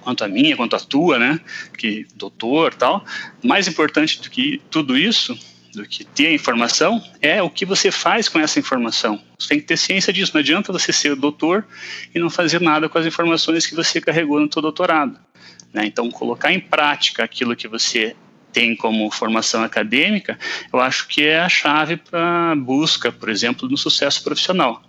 quanto 0.00 0.24
a 0.24 0.28
minha, 0.28 0.56
quanto 0.56 0.74
a 0.74 0.80
tua, 0.80 1.16
né, 1.16 1.40
que 1.78 2.06
doutor, 2.16 2.74
tal. 2.74 3.04
Mais 3.42 3.68
importante 3.68 4.20
do 4.20 4.28
que 4.28 4.60
tudo 4.68 4.98
isso 4.98 5.38
do 5.72 5.86
que 5.86 6.04
ter 6.04 6.26
a 6.26 6.32
informação 6.32 7.02
é 7.20 7.42
o 7.42 7.48
que 7.48 7.64
você 7.64 7.90
faz 7.90 8.28
com 8.28 8.38
essa 8.38 8.58
informação. 8.58 9.22
Você 9.38 9.48
tem 9.48 9.60
que 9.60 9.66
ter 9.66 9.78
ciência 9.78 10.12
disso. 10.12 10.32
Não 10.34 10.40
adianta 10.40 10.70
você 10.70 10.92
ser 10.92 11.16
doutor 11.16 11.66
e 12.14 12.18
não 12.18 12.28
fazer 12.28 12.60
nada 12.60 12.90
com 12.90 12.98
as 12.98 13.06
informações 13.06 13.66
que 13.66 13.74
você 13.74 13.98
carregou 14.00 14.38
no 14.38 14.52
seu 14.52 14.60
doutorado. 14.60 15.18
Né? 15.72 15.86
Então, 15.86 16.10
colocar 16.10 16.52
em 16.52 16.60
prática 16.60 17.24
aquilo 17.24 17.56
que 17.56 17.66
você 17.66 18.14
tem 18.52 18.76
como 18.76 19.10
formação 19.10 19.64
acadêmica, 19.64 20.38
eu 20.70 20.78
acho 20.78 21.08
que 21.08 21.24
é 21.24 21.40
a 21.40 21.48
chave 21.48 21.96
para 21.96 22.54
busca, 22.54 23.10
por 23.10 23.30
exemplo, 23.30 23.66
no 23.66 23.78
sucesso 23.78 24.22
profissional 24.22 24.82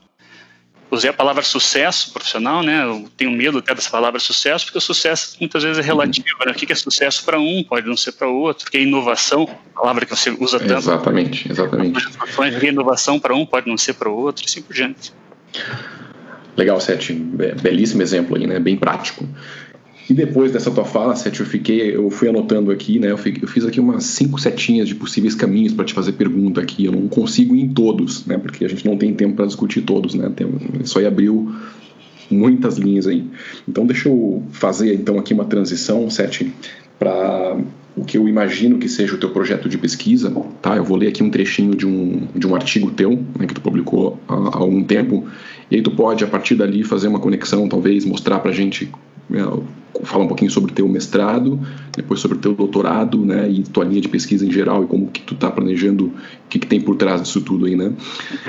usei 0.94 1.10
a 1.10 1.14
palavra 1.14 1.44
sucesso 1.44 2.12
profissional, 2.12 2.62
né? 2.64 2.84
Eu 2.84 3.10
tenho 3.18 3.32
medo 3.32 3.58
até 3.58 3.74
dessa 3.74 3.90
palavra 3.90 4.20
sucesso, 4.20 4.66
porque 4.66 4.78
o 4.78 4.82
sucesso 4.82 5.36
muitas 5.40 5.64
vezes 5.64 5.80
é 5.80 5.82
relativo. 5.82 6.28
Né? 6.46 6.52
O 6.52 6.56
que 6.56 6.72
é 6.72 6.76
sucesso 6.76 7.24
para 7.26 7.40
um 7.40 7.64
pode 7.64 7.88
não 7.88 7.98
ser 7.98 8.14
para 8.14 8.28
outro. 8.28 8.70
Que 8.70 8.78
é 8.78 8.82
inovação, 8.82 9.50
palavra 9.74 10.06
que 10.06 10.16
você 10.16 10.30
usa 10.30 10.60
tanto. 10.60 10.74
Exatamente, 10.74 11.52
exatamente. 11.52 12.08
O 12.08 12.60
que 12.60 12.68
é 12.68 12.70
inovação 12.70 13.20
para 13.20 13.36
um 13.36 13.46
pode 13.46 13.68
não 13.68 13.78
ser 13.78 13.94
para 13.94 14.10
o 14.10 14.16
outro, 14.16 14.44
e 14.44 14.46
assim 14.46 14.62
por 14.62 14.74
diante. 14.74 15.14
Legal, 16.56 16.80
Sete. 16.80 17.14
Belíssimo 17.14 18.02
exemplo 18.02 18.36
aí, 18.38 18.46
né? 18.46 18.60
Bem 18.60 18.78
prático. 18.78 19.28
E 20.10 20.14
depois 20.14 20.52
dessa 20.52 20.70
tua 20.70 20.84
fala, 20.84 21.16
Sete, 21.16 21.40
eu 21.40 21.46
fiquei, 21.46 21.96
eu 21.96 22.10
fui 22.10 22.28
anotando 22.28 22.72
aqui, 22.72 23.00
né? 23.00 23.12
Eu, 23.12 23.18
fiquei, 23.18 23.44
eu 23.44 23.48
fiz 23.48 23.66
aqui 23.66 23.80
umas 23.80 24.04
cinco 24.04 24.40
setinhas 24.40 24.88
de 24.88 24.96
possíveis 24.96 25.34
caminhos 25.34 25.74
para 25.74 25.86
te 25.86 25.94
fazer 25.94 26.14
pergunta 26.14 26.60
aqui. 26.60 26.86
Eu 26.86 26.92
não 26.92 27.08
consigo 27.08 27.56
ir 27.56 27.62
em 27.62 27.70
todos, 27.70 28.26
né? 28.26 28.38
Porque 28.38 28.66
a 28.66 28.68
gente 28.68 28.86
não 28.86 28.98
tem 28.98 29.14
tempo 29.14 29.36
para 29.36 29.46
discutir 29.46 29.82
todos, 29.82 30.14
né? 30.14 30.30
Tem, 30.36 30.48
aí 30.98 31.06
abriu 31.06 31.54
muitas 32.30 32.78
linhas 32.78 33.08
aí. 33.08 33.24
Então 33.68 33.86
deixa 33.86 34.10
eu 34.10 34.44
fazer 34.52 34.94
então 34.94 35.18
aqui 35.18 35.34
uma 35.34 35.46
transição, 35.46 36.10
Sete, 36.10 36.52
para 37.00 37.58
o 37.96 38.04
que 38.04 38.18
eu 38.18 38.28
imagino 38.28 38.80
que 38.80 38.90
seja 38.90 39.16
o 39.16 39.18
teu 39.18 39.30
projeto 39.30 39.70
de 39.70 39.78
pesquisa, 39.78 40.34
tá? 40.62 40.76
Eu 40.76 40.84
vou 40.84 40.98
ler 40.98 41.08
aqui 41.08 41.24
um 41.24 41.30
trechinho 41.30 41.76
de 41.76 41.86
um, 41.86 42.28
de 42.36 42.48
um 42.48 42.56
artigo 42.56 42.92
teu, 42.92 43.12
né, 43.40 43.46
que 43.48 43.54
tu 43.54 43.62
publicou 43.62 44.20
há, 44.28 44.34
há 44.34 44.58
algum 44.58 44.84
tempo, 44.84 45.26
e 45.70 45.76
aí 45.76 45.82
tu 45.82 45.92
pode, 45.92 46.24
a 46.24 46.28
partir 46.28 46.56
dali, 46.56 46.84
fazer 46.84 47.08
uma 47.08 47.20
conexão, 47.20 47.70
talvez, 47.70 48.04
mostrar 48.04 48.40
pra 48.40 48.52
gente 48.52 48.92
falar 50.04 50.24
um 50.24 50.28
pouquinho 50.28 50.50
sobre 50.50 50.72
o 50.72 50.74
teu 50.74 50.88
mestrado, 50.88 51.60
depois 51.96 52.20
sobre 52.20 52.38
o 52.38 52.42
teu 52.42 52.54
doutorado, 52.54 53.24
né, 53.25 53.50
e 53.50 53.63
tua 53.63 53.86
linha 53.86 54.02
de 54.02 54.08
pesquisa 54.08 54.46
em 54.46 54.52
geral 54.52 54.84
e 54.84 54.88
como 54.88 55.08
que 55.08 55.22
tu 55.22 55.34
está 55.34 55.52
planejando, 55.52 56.08
o 56.08 56.13
que, 56.50 56.60
que, 56.60 56.68
tem 56.68 56.82
por 56.82 56.96
trás 56.96 57.22
disso 57.22 57.42
tudo 57.42 57.66
aí, 57.66 57.75
né? 57.75 57.94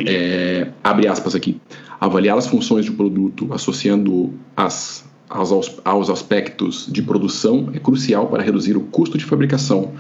É, 0.07 0.69
abre 0.83 1.07
aspas 1.07 1.35
aqui. 1.35 1.61
Avaliar 2.01 2.37
as 2.37 2.47
funções 2.47 2.85
de 2.85 2.91
um 2.91 2.97
produto 2.97 3.53
associando 3.53 4.33
as 4.57 5.05
aos, 5.29 5.81
aos 5.85 6.11
aspectos 6.11 6.87
de 6.91 7.03
produção 7.03 7.71
é 7.75 7.79
crucial 7.79 8.27
para 8.29 8.43
reduzir 8.43 8.77
o 8.77 8.81
custo 8.81 9.17
de 9.17 9.25
fabricação. 9.25 9.93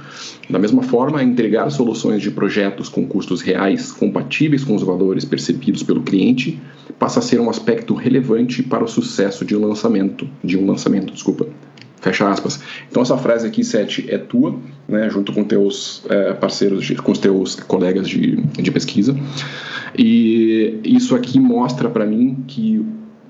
Da 0.48 0.58
mesma 0.58 0.82
forma, 0.82 1.22
entregar 1.22 1.70
soluções 1.70 2.20
de 2.20 2.30
projetos 2.30 2.88
com 2.88 3.06
custos 3.06 3.40
reais 3.40 3.90
compatíveis 3.90 4.64
com 4.64 4.74
os 4.74 4.82
valores 4.82 5.24
percebidos 5.24 5.82
pelo 5.82 6.02
cliente 6.02 6.60
passa 6.98 7.18
a 7.18 7.22
ser 7.22 7.40
um 7.40 7.48
aspecto 7.48 7.94
relevante 7.94 8.62
para 8.62 8.84
o 8.84 8.88
sucesso 8.88 9.44
de 9.44 9.56
um 9.56 9.66
lançamento, 9.66 10.28
de 10.42 10.56
um 10.56 10.66
lançamento, 10.66 11.12
desculpa. 11.12 11.46
Fecha 12.00 12.28
aspas. 12.28 12.60
Então 12.90 13.02
essa 13.02 13.16
frase 13.16 13.46
aqui, 13.46 13.64
Sete, 13.64 14.04
é 14.10 14.18
tua, 14.18 14.54
né, 14.86 15.08
junto 15.08 15.32
com 15.32 15.42
teus 15.42 16.02
é, 16.10 16.34
parceiros, 16.34 16.84
de, 16.84 16.96
com 16.96 17.10
os 17.10 17.18
teus 17.18 17.54
colegas 17.56 18.06
de, 18.06 18.36
de 18.36 18.70
pesquisa. 18.70 19.16
E 19.96 20.80
isso 20.84 21.14
aqui 21.14 21.40
mostra 21.40 21.88
para 21.88 22.04
mim 22.04 22.44
que 22.46 22.84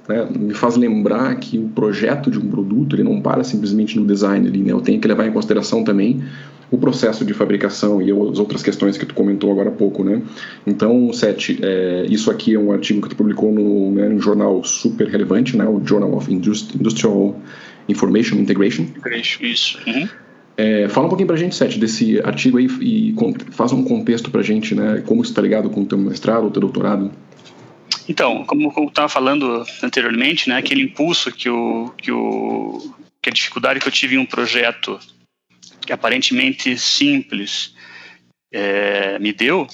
né, 0.09 0.29
me 0.39 0.55
faz 0.55 0.77
lembrar 0.77 1.35
que 1.37 1.59
o 1.59 1.69
projeto 1.69 2.31
de 2.31 2.39
um 2.39 2.49
produto 2.49 2.95
ele 2.95 3.03
não 3.03 3.21
para 3.21 3.43
simplesmente 3.43 3.99
no 3.99 4.07
design 4.07 4.47
ali, 4.47 4.61
né? 4.61 4.73
Eu 4.73 4.81
tenho 4.81 5.01
que 5.01 5.09
levar 5.09 5.27
em 5.27 5.33
consideração 5.33 5.83
também 5.83 6.23
o 6.71 6.79
processo 6.79 7.25
de 7.25 7.33
fabricação 7.33 8.03
e 8.03 8.11
as 8.11 8.39
outras 8.39 8.63
questões 8.63 8.99
que 8.99 9.07
tu 9.07 9.15
comentou 9.15 9.51
agora 9.51 9.69
há 9.69 9.73
pouco, 9.73 10.03
né? 10.03 10.23
Então, 10.67 11.13
Sete, 11.13 11.59
é, 11.63 12.07
isso 12.09 12.31
aqui 12.31 12.55
é 12.55 12.59
um 12.59 12.73
artigo 12.73 13.01
que 13.01 13.09
tu 13.09 13.17
publicou 13.17 13.53
no, 13.53 13.93
né, 13.93 14.09
um 14.09 14.21
jornal 14.21 14.63
super 14.65 15.09
relevante, 15.09 15.57
né? 15.57 15.65
O 15.67 15.81
Journal 15.85 16.15
of 16.15 16.33
Industrial 16.33 17.37
Information 17.89 18.37
Integration. 18.37 18.87
Isso. 19.41 19.79
Uhum. 19.87 20.09
É, 20.57 20.89
fala 20.89 21.07
um 21.07 21.09
pouquinho 21.09 21.27
pra 21.27 21.37
gente, 21.37 21.55
Sete, 21.55 21.79
desse 21.79 22.21
artigo 22.21 22.59
aí 22.59 22.69
e 22.81 23.15
faz 23.51 23.73
um 23.73 23.83
contexto 23.83 24.31
pra 24.31 24.43
gente, 24.43 24.75
né? 24.75 25.03
Como 25.05 25.23
isso 25.23 25.33
está 25.33 25.43
ligado 25.43 25.69
com 25.69 25.83
o 25.83 25.87
teu 25.87 25.99
mestrado, 25.99 26.47
o 26.47 26.51
teu 26.51 26.61
doutorado. 26.61 27.11
Então, 28.09 28.45
como 28.45 28.73
eu 28.77 28.85
estava 28.85 29.09
falando 29.09 29.65
anteriormente, 29.83 30.49
né, 30.49 30.57
aquele 30.59 30.83
impulso 30.83 31.33
que 31.33 31.49
o, 31.49 31.91
que 31.97 32.13
o 32.13 32.95
que 33.25 33.31
a 33.31 33.33
dificuldade 33.33 33.81
que 33.81 33.89
eu 33.89 33.93
tive 33.93 34.17
em 34.17 34.19
um 34.19 34.27
projeto 34.27 35.01
que 35.81 35.93
aparentemente 35.93 36.77
simples 36.77 37.75
é, 38.53 39.19
me 39.19 39.33
deu, 39.33 39.67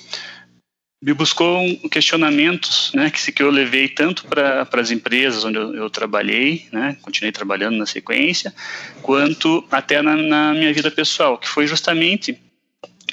me 1.02 1.12
buscou 1.12 1.58
um 1.58 1.88
questionamentos, 1.88 2.92
né, 2.94 3.10
que, 3.10 3.32
que 3.32 3.42
eu 3.42 3.50
levei 3.50 3.88
tanto 3.88 4.24
para 4.26 4.68
as 4.72 4.90
empresas 4.92 5.44
onde 5.44 5.58
eu, 5.58 5.74
eu, 5.74 5.90
trabalhei, 5.90 6.68
né, 6.72 6.96
continuei 7.02 7.32
trabalhando 7.32 7.76
na 7.76 7.86
sequência, 7.86 8.54
quanto 9.02 9.66
até 9.70 10.00
na, 10.00 10.14
na 10.14 10.54
minha 10.54 10.72
vida 10.72 10.90
pessoal, 10.90 11.36
que 11.36 11.48
foi 11.48 11.66
justamente 11.66 12.38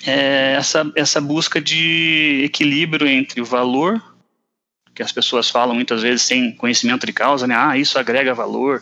é, 0.05 0.53
essa, 0.55 0.91
essa 0.95 1.19
busca 1.19 1.59
de 1.59 2.43
equilíbrio 2.43 3.07
entre 3.07 3.41
o 3.41 3.45
valor 3.45 4.16
que 4.97 5.03
as 5.03 5.11
pessoas 5.11 5.47
falam 5.47 5.75
muitas 5.75 6.01
vezes 6.01 6.23
sem 6.23 6.51
conhecimento 6.51 7.05
de 7.05 7.13
causa, 7.13 7.45
né? 7.45 7.55
Ah, 7.55 7.77
isso 7.77 7.99
agrega 7.99 8.33
valor, 8.33 8.81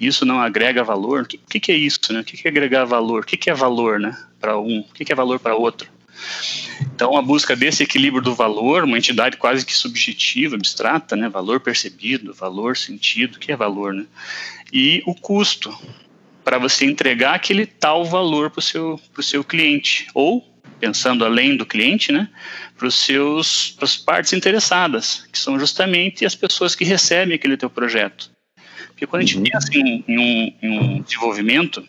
isso 0.00 0.24
não 0.24 0.40
agrega 0.40 0.84
valor. 0.84 1.22
O 1.22 1.26
que, 1.26 1.38
que, 1.38 1.58
que 1.58 1.72
é 1.72 1.74
isso, 1.74 2.12
né? 2.12 2.20
O 2.20 2.24
que, 2.24 2.36
que 2.36 2.46
é 2.46 2.50
agregar 2.52 2.84
valor? 2.84 3.22
O 3.22 3.26
que, 3.26 3.36
que 3.36 3.50
é 3.50 3.54
valor, 3.54 3.98
né? 3.98 4.16
Para 4.40 4.56
um, 4.56 4.78
o 4.78 4.94
que, 4.94 5.04
que 5.04 5.12
é 5.12 5.16
valor 5.16 5.40
para 5.40 5.56
outro? 5.56 5.90
Então, 6.94 7.16
a 7.16 7.22
busca 7.22 7.56
desse 7.56 7.82
equilíbrio 7.82 8.22
do 8.22 8.32
valor, 8.32 8.84
uma 8.84 8.96
entidade 8.96 9.38
quase 9.38 9.66
que 9.66 9.74
subjetiva, 9.74 10.54
abstrata, 10.54 11.16
né? 11.16 11.28
Valor 11.28 11.58
percebido, 11.58 12.32
valor 12.32 12.76
sentido, 12.76 13.34
o 13.34 13.38
que 13.40 13.50
é 13.50 13.56
valor, 13.56 13.92
né? 13.92 14.06
E 14.72 15.02
o 15.04 15.16
custo 15.16 15.76
para 16.44 16.58
você 16.58 16.84
entregar 16.86 17.34
aquele 17.34 17.66
tal 17.66 18.04
valor 18.04 18.50
para 18.50 18.60
o 18.60 18.62
seu, 18.62 19.00
seu 19.20 19.42
cliente 19.42 20.06
ou 20.14 20.48
pensando 20.78 21.24
além 21.24 21.56
do 21.56 21.66
cliente, 21.66 22.12
né, 22.12 22.28
para 22.76 22.86
os 22.86 22.94
seus 22.94 23.72
para 23.72 23.84
as 23.84 23.96
partes 23.96 24.32
interessadas, 24.32 25.26
que 25.32 25.38
são 25.38 25.58
justamente 25.58 26.24
as 26.24 26.34
pessoas 26.34 26.74
que 26.74 26.84
recebem 26.84 27.34
aquele 27.34 27.56
teu 27.56 27.68
projeto. 27.68 28.30
Porque 28.88 29.06
quando 29.06 29.22
a 29.22 29.26
gente 29.26 29.38
uhum. 29.38 29.44
pensa 29.44 29.68
em, 29.74 30.04
em, 30.06 30.18
um, 30.18 30.54
em 30.62 30.78
um 30.78 31.02
desenvolvimento, 31.02 31.86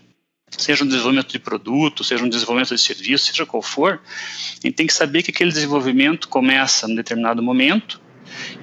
seja 0.58 0.84
um 0.84 0.88
desenvolvimento 0.88 1.32
de 1.32 1.40
produto, 1.40 2.04
seja 2.04 2.24
um 2.24 2.30
desenvolvimento 2.30 2.76
de 2.76 2.82
serviço, 2.82 3.28
seja 3.28 3.46
qual 3.46 3.62
for, 3.62 4.02
a 4.02 4.68
gente 4.68 4.76
tem 4.76 4.88
que 4.88 4.94
saber 4.94 5.24
que 5.24 5.32
aquele 5.32 5.52
desenvolvimento 5.52 6.28
começa 6.28 6.90
em 6.90 6.96
determinado 6.96 7.42
momento 7.42 8.02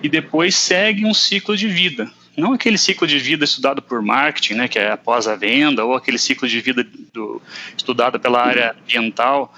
e 0.03 0.09
depois 0.09 0.55
segue 0.55 1.05
um 1.05 1.15
ciclo 1.15 1.57
de 1.57 1.69
vida. 1.69 2.11
Não 2.37 2.53
aquele 2.53 2.79
ciclo 2.79 3.05
de 3.07 3.19
vida 3.19 3.45
estudado 3.45 3.83
por 3.83 4.01
marketing, 4.01 4.55
né, 4.55 4.69
que 4.69 4.79
é 4.79 4.93
após 4.93 5.27
a 5.27 5.35
venda, 5.35 5.85
ou 5.85 5.95
aquele 5.95 6.19
ciclo 6.19 6.47
de 6.47 6.61
vida 6.61 6.87
do, 7.13 7.43
estudado 7.77 8.21
pela 8.21 8.41
área 8.41 8.77
ambiental, 8.81 9.53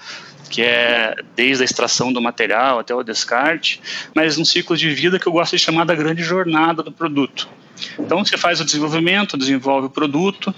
que 0.49 0.61
é 0.61 1.15
desde 1.35 1.63
a 1.63 1.65
extração 1.65 2.11
do 2.11 2.21
material 2.21 2.79
até 2.79 2.93
o 2.93 3.03
descarte, 3.03 3.81
mas 4.15 4.37
um 4.37 4.45
ciclo 4.45 4.75
de 4.75 4.89
vida 4.93 5.19
que 5.19 5.27
eu 5.27 5.31
gosto 5.31 5.55
de 5.55 5.63
chamar 5.63 5.85
da 5.85 5.95
grande 5.95 6.23
jornada 6.23 6.83
do 6.83 6.91
produto. 6.91 7.47
Então 7.97 8.23
você 8.23 8.37
faz 8.37 8.59
o 8.59 8.65
desenvolvimento, 8.65 9.37
desenvolve 9.37 9.87
o 9.87 9.89
produto, 9.89 10.53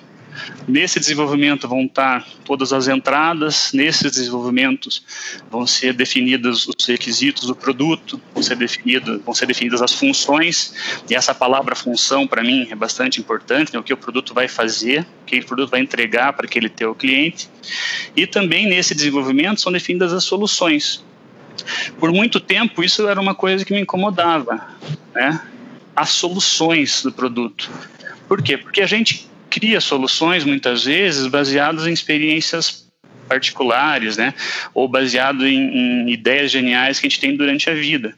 Nesse 0.67 1.00
desenvolvimento 1.00 1.67
vão 1.67 1.86
estar 1.86 2.26
todas 2.46 2.74
as 2.74 2.88
entradas, 2.88 3.72
nesses 3.74 4.12
desenvolvimentos 4.12 5.04
vão 5.50 5.67
ser 5.67 5.93
definidos 5.93 6.67
os 6.67 6.86
requisitos 6.86 7.48
do 7.48 7.56
produto, 7.56 8.19
vão 8.34 8.41
ser, 8.41 8.56
definido, 8.56 9.22
vão 9.26 9.34
ser 9.34 9.46
definidas 9.46 9.82
as 9.82 9.93
funções, 9.93 10.74
e 11.10 11.15
essa 11.15 11.34
palavra 11.34 11.76
função 11.76 12.26
para 12.26 12.43
mim 12.43 12.67
é 12.69 12.76
bastante 12.76 13.19
importante, 13.19 13.74
né, 13.74 13.80
o 13.80 13.84
que 13.84 13.93
o 13.93 13.98
produto 13.98 14.34
vai 14.34 14.48
fazer, 14.48 15.02
o 15.24 15.26
que 15.26 15.39
o 15.39 15.46
produto 15.46 15.69
vai 15.69 15.82
entregar 15.82 16.34
para 16.34 16.46
aquele 16.46 16.69
teu 16.69 16.96
cliente, 16.96 17.50
e 18.15 18.26
também 18.26 18.67
nesse 18.67 18.96
desenvolvimento 18.96 19.62
são 19.62 19.72
definidas 19.72 20.13
as 20.13 20.24
soluções. 20.24 21.04
Por 22.00 22.12
muito 22.12 22.39
tempo 22.39 22.84
isso 22.84 23.08
era 23.08 23.19
uma 23.19 23.36
coisa 23.36 23.63
que 23.63 23.74
me 23.74 23.82
incomodava, 23.82 24.67
né? 25.13 25.41
as 25.96 26.10
soluções 26.10 27.04
do 27.04 27.12
produto. 27.12 27.69
Por 28.28 28.41
quê? 28.41 28.58
Porque 28.58 28.82
a 28.82 28.88
gente 28.88 29.28
cria 29.54 29.80
soluções 29.80 30.44
muitas 30.44 30.86
vezes 30.86 31.28
baseadas 31.28 31.86
em 31.86 31.94
experiências 31.94 32.92
particulares, 33.30 34.18
né? 34.18 34.34
Ou 34.74 34.88
baseado 34.88 35.46
em, 35.46 35.58
em, 35.58 36.12
ideias 36.12 36.52
geniais 36.52 37.00
que 37.00 37.06
a 37.06 37.10
gente 37.10 37.20
tem 37.20 37.38
durante 37.38 37.70
a 37.70 37.74
vida. 37.74 38.16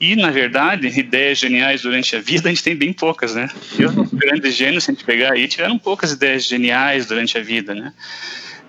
E, 0.00 0.14
na 0.14 0.30
verdade, 0.30 0.86
ideias 0.86 1.38
geniais 1.38 1.82
durante 1.82 2.14
a 2.14 2.20
vida 2.20 2.48
a 2.48 2.52
gente 2.52 2.62
tem 2.62 2.76
bem 2.76 2.92
poucas, 2.92 3.34
né? 3.34 3.50
E 3.76 3.84
os 3.84 4.12
grandes 4.12 4.54
gênios, 4.54 4.84
se 4.84 4.92
a 4.92 4.94
gente 4.94 5.04
pegar 5.04 5.32
aí, 5.32 5.48
tiveram 5.48 5.78
poucas 5.78 6.12
ideias 6.12 6.44
geniais 6.44 7.06
durante 7.06 7.36
a 7.36 7.42
vida, 7.42 7.74
né? 7.74 7.92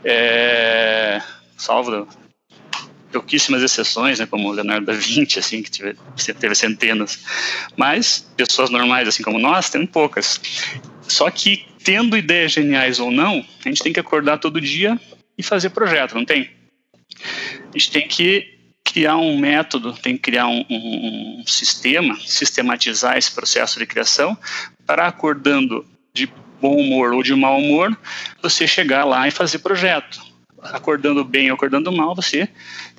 É, 0.03 1.21
salvo 1.57 2.07
pouquíssimas 3.11 3.61
exceções, 3.63 4.19
né, 4.19 4.25
como 4.25 4.51
Leonardo 4.51 4.85
da 4.85 4.93
Vinci, 4.93 5.39
assim, 5.39 5.61
que 5.63 5.71
teve, 5.71 5.95
teve 6.39 6.55
centenas. 6.55 7.19
Mas 7.75 8.27
pessoas 8.35 8.69
normais, 8.69 9.07
assim 9.07 9.23
como 9.23 9.39
nós, 9.39 9.69
tem 9.69 9.85
poucas. 9.85 10.39
Só 11.09 11.29
que, 11.31 11.65
tendo 11.83 12.17
ideias 12.17 12.51
geniais 12.51 12.99
ou 12.99 13.11
não, 13.11 13.45
a 13.65 13.69
gente 13.69 13.83
tem 13.83 13.93
que 13.93 13.99
acordar 13.99 14.37
todo 14.37 14.59
dia 14.59 14.99
e 15.37 15.43
fazer 15.43 15.69
projeto, 15.69 16.15
não 16.15 16.25
tem? 16.25 16.49
A 17.73 17.77
gente 17.77 17.91
tem 17.91 18.07
que 18.07 18.59
criar 18.83 19.17
um 19.17 19.37
método, 19.37 19.93
tem 19.93 20.15
que 20.15 20.23
criar 20.23 20.47
um, 20.47 20.65
um, 20.69 21.43
sistema, 21.45 22.17
sistematizar 22.25 23.17
esse 23.17 23.31
processo 23.31 23.77
de 23.79 23.85
criação 23.85 24.37
para 24.85 25.07
acordando 25.07 25.85
de 26.13 26.27
bom 26.59 26.75
humor 26.75 27.13
ou 27.13 27.23
de 27.23 27.33
mau 27.35 27.59
humor, 27.59 27.97
você 28.41 28.67
chegar 28.67 29.05
lá 29.05 29.27
e 29.27 29.31
fazer 29.31 29.59
projeto. 29.59 30.19
Acordando 30.61 31.23
bem 31.23 31.49
ou 31.49 31.55
acordando 31.55 31.91
mal, 31.91 32.15
você 32.15 32.49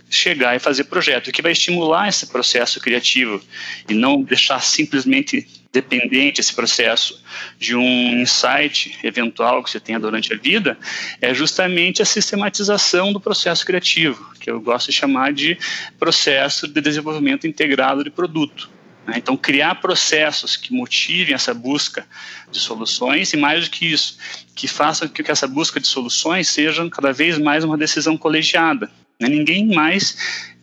chegar 0.09 0.57
e 0.57 0.59
fazer 0.59 0.85
projeto, 0.85 1.29
o 1.29 1.33
que 1.33 1.43
vai 1.43 1.53
estimular 1.53 2.09
esse 2.09 2.27
processo 2.27 2.81
criativo 2.81 3.41
e 3.89 3.95
não 3.95 4.23
deixar 4.23 4.61
simplesmente 4.61 5.47
dependente 5.73 6.41
esse 6.41 6.53
processo 6.53 7.23
de 7.59 7.77
um 7.77 8.21
insight 8.21 8.99
eventual 9.05 9.63
que 9.63 9.71
você 9.71 9.79
tenha 9.79 10.01
durante 10.01 10.33
a 10.33 10.37
vida, 10.37 10.77
é 11.21 11.33
justamente 11.33 12.03
a 12.03 12.05
sistematização 12.05 13.13
do 13.13 13.21
processo 13.21 13.65
criativo, 13.65 14.33
que 14.41 14.51
eu 14.51 14.61
gosto 14.61 14.89
de 14.89 14.93
chamar 14.93 15.33
de 15.33 15.57
processo 15.99 16.67
de 16.67 16.81
desenvolvimento 16.81 17.47
integrado 17.47 18.03
de 18.03 18.11
produto. 18.11 18.69
Né? 19.07 19.15
Então, 19.17 19.37
criar 19.37 19.77
processos 19.77 20.57
que 20.57 20.73
motivem 20.73 21.35
essa 21.35 21.55
busca 21.55 22.07
de 22.51 22.59
soluções 22.59 23.33
e, 23.33 23.37
mais 23.37 23.65
do 23.65 23.71
que 23.71 23.87
isso, 23.87 24.19
que 24.55 24.67
façam 24.67 25.09
que 25.09 25.31
essa 25.31 25.47
busca 25.47 25.81
de 25.81 25.87
soluções 25.87 26.49
seja 26.49 26.89
cada 26.91 27.13
vez 27.13 27.39
mais 27.39 27.65
uma 27.65 27.79
decisão 27.79 28.17
colegiada. 28.17 28.91
Né? 29.21 29.29
Ninguém 29.29 29.67
mais 29.67 30.17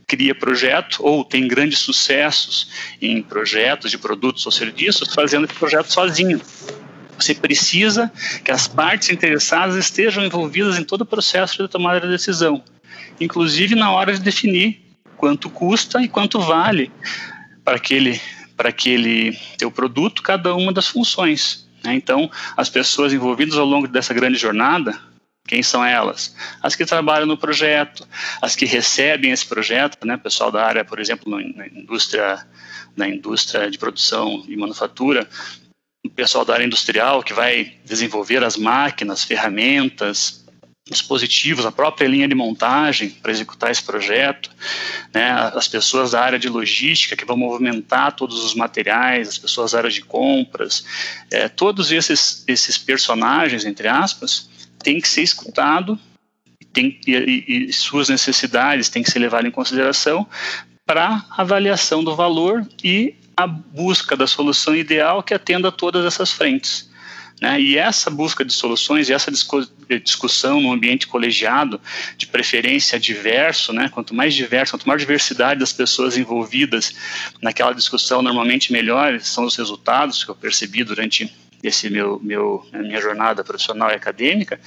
cria 0.08 0.34
projeto 0.34 1.00
ou 1.02 1.26
tem 1.26 1.48
grandes 1.50 1.80
sucessos 1.80 2.72
em 3.02 3.22
projetos 3.22 3.92
de 3.92 3.98
produtos 3.98 4.46
ou 4.46 4.52
serviços 4.52 5.14
fazendo 5.14 5.46
esse 5.46 5.54
projeto 5.54 5.92
sozinho. 5.92 6.42
Você 7.20 7.36
precisa 7.36 8.12
que 8.44 8.52
as 8.52 8.68
partes 8.68 9.10
interessadas 9.10 9.76
estejam 9.76 10.24
envolvidas 10.24 10.78
em 10.80 10.84
todo 10.84 11.02
o 11.02 11.06
processo 11.06 11.62
de 11.62 11.68
tomada 11.68 12.00
de 12.00 12.08
decisão, 12.08 12.64
inclusive 13.20 13.76
na 13.76 13.92
hora 13.92 14.14
de 14.14 14.22
definir 14.22 14.80
quanto 15.18 15.50
custa 15.50 16.02
e 16.02 16.08
quanto 16.08 16.40
vale 16.40 16.90
para 17.66 17.76
aquele 17.76 18.22
para 18.56 18.70
aquele 18.70 19.38
teu 19.58 19.70
produto 19.70 20.24
cada 20.24 20.56
uma 20.56 20.74
das 20.74 20.88
funções. 20.88 21.68
Né? 21.84 21.94
Então, 21.94 22.32
as 22.56 22.70
pessoas 22.70 23.14
envolvidas 23.14 23.56
ao 23.56 23.66
longo 23.66 23.88
dessa 23.88 24.16
grande 24.16 24.38
jornada 24.38 25.00
quem 25.48 25.64
são 25.64 25.84
elas? 25.84 26.36
As 26.62 26.76
que 26.76 26.86
trabalham 26.86 27.26
no 27.26 27.38
projeto, 27.38 28.06
as 28.42 28.56
que 28.56 28.66
recebem 28.66 29.32
esse 29.32 29.46
projeto, 29.46 30.06
né? 30.06 30.18
Pessoal 30.18 30.52
da 30.52 30.64
área, 30.64 30.84
por 30.84 31.00
exemplo, 31.00 31.32
na 31.56 31.66
indústria, 31.68 32.46
na 32.96 33.08
indústria 33.08 33.72
de 33.72 33.78
produção 33.78 34.44
e 34.48 34.58
manufatura, 34.58 35.28
o 36.06 36.10
pessoal 36.10 36.44
da 36.44 36.54
área 36.54 36.66
industrial 36.66 37.24
que 37.24 37.34
vai 37.34 37.74
desenvolver 37.86 38.44
as 38.44 38.58
máquinas, 38.58 39.24
ferramentas, 39.24 40.46
dispositivos, 40.90 41.66
a 41.66 41.72
própria 41.72 42.08
linha 42.08 42.28
de 42.28 42.36
montagem 42.36 43.10
para 43.10 43.32
executar 43.32 43.72
esse 43.72 43.84
projeto, 43.84 44.50
né, 45.14 45.32
as 45.54 45.68
pessoas 45.68 46.12
da 46.12 46.22
área 46.22 46.40
de 46.40 46.50
logística 46.50 47.16
que 47.16 47.26
vão 47.26 47.38
movimentar 47.38 48.16
todos 48.16 48.44
os 48.44 48.56
materiais, 48.56 49.28
as 49.28 49.38
pessoas 49.38 49.72
da 49.72 49.80
área 49.80 49.90
de 49.90 50.02
compras, 50.02 50.86
é, 51.32 51.50
todos 51.50 51.92
esses, 51.92 52.44
esses 52.48 52.78
personagens, 52.78 53.66
entre 53.66 53.88
aspas, 53.88 54.47
tem 54.84 55.00
que 55.00 55.08
ser 55.08 55.22
escutado 55.22 56.00
tem, 56.74 57.00
e, 57.08 57.68
e 57.70 57.74
suas 57.74 58.10
necessidades 58.10 58.90
têm 58.90 59.04
que 59.04 59.12
ser 59.12 59.20
levadas 59.20 59.48
em 59.48 59.52
consideração 59.52 60.28
para 60.86 61.26
avaliação 61.32 62.04
do 62.04 62.16
valor 62.16 62.66
e 62.84 63.16
a 63.36 63.46
busca 63.46 64.16
da 64.16 64.26
solução 64.26 64.76
ideal 64.76 65.22
que 65.22 65.34
atenda 65.34 65.68
a 65.68 65.72
todas 65.72 66.06
essas 66.06 66.32
frentes. 66.32 66.90
Né? 67.40 67.62
E 67.62 67.78
essa 67.78 68.10
busca 68.10 68.44
de 68.44 68.52
soluções 68.52 69.10
e 69.10 69.14
essa 69.14 69.32
discussão 70.04 70.60
no 70.60 70.72
ambiente 70.72 71.06
colegiado, 71.06 71.80
de 72.18 72.26
preferência 72.26 73.00
diverso, 73.00 73.72
né? 73.74 73.90
quanto 73.90 74.16
mais 74.16 74.34
diverso, 74.34 74.72
quanto 74.72 74.88
maior 74.88 74.98
diversidade 74.98 75.60
das 75.60 75.72
pessoas 75.72 76.18
envolvidas 76.18 76.96
naquela 77.42 77.74
discussão, 77.74 78.22
normalmente 78.22 78.72
melhores 78.72 79.28
são 79.28 79.46
os 79.46 79.56
resultados 79.56 80.24
que 80.24 80.32
eu 80.32 80.36
percebi 80.36 80.84
durante 80.84 81.32
esse 81.64 81.90
meu, 81.90 82.20
meu 82.24 82.66
minha 82.74 83.02
jornada 83.02 83.44
profissional 83.44 83.90
e 83.90 83.96
acadêmica, 83.96 84.60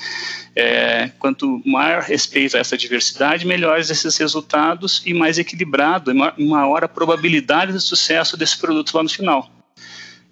é, 0.55 1.11
quanto 1.19 1.63
maior 1.65 2.03
respeito 2.03 2.57
a 2.57 2.61
essa 2.61 2.77
diversidade, 2.77 3.47
melhores 3.47 3.91
esses 3.91 4.17
resultados 4.17 5.03
e 5.07 5.15
mais 5.15 5.39
equilibrado, 5.39 6.13
maior 6.15 6.85
a 6.85 6.89
probabilidade 6.89 7.73
de 7.73 7.81
sucesso 7.81 8.37
desse 8.37 8.59
produto 8.59 8.95
lá 8.95 9.03
no 9.03 9.09
final. 9.09 9.51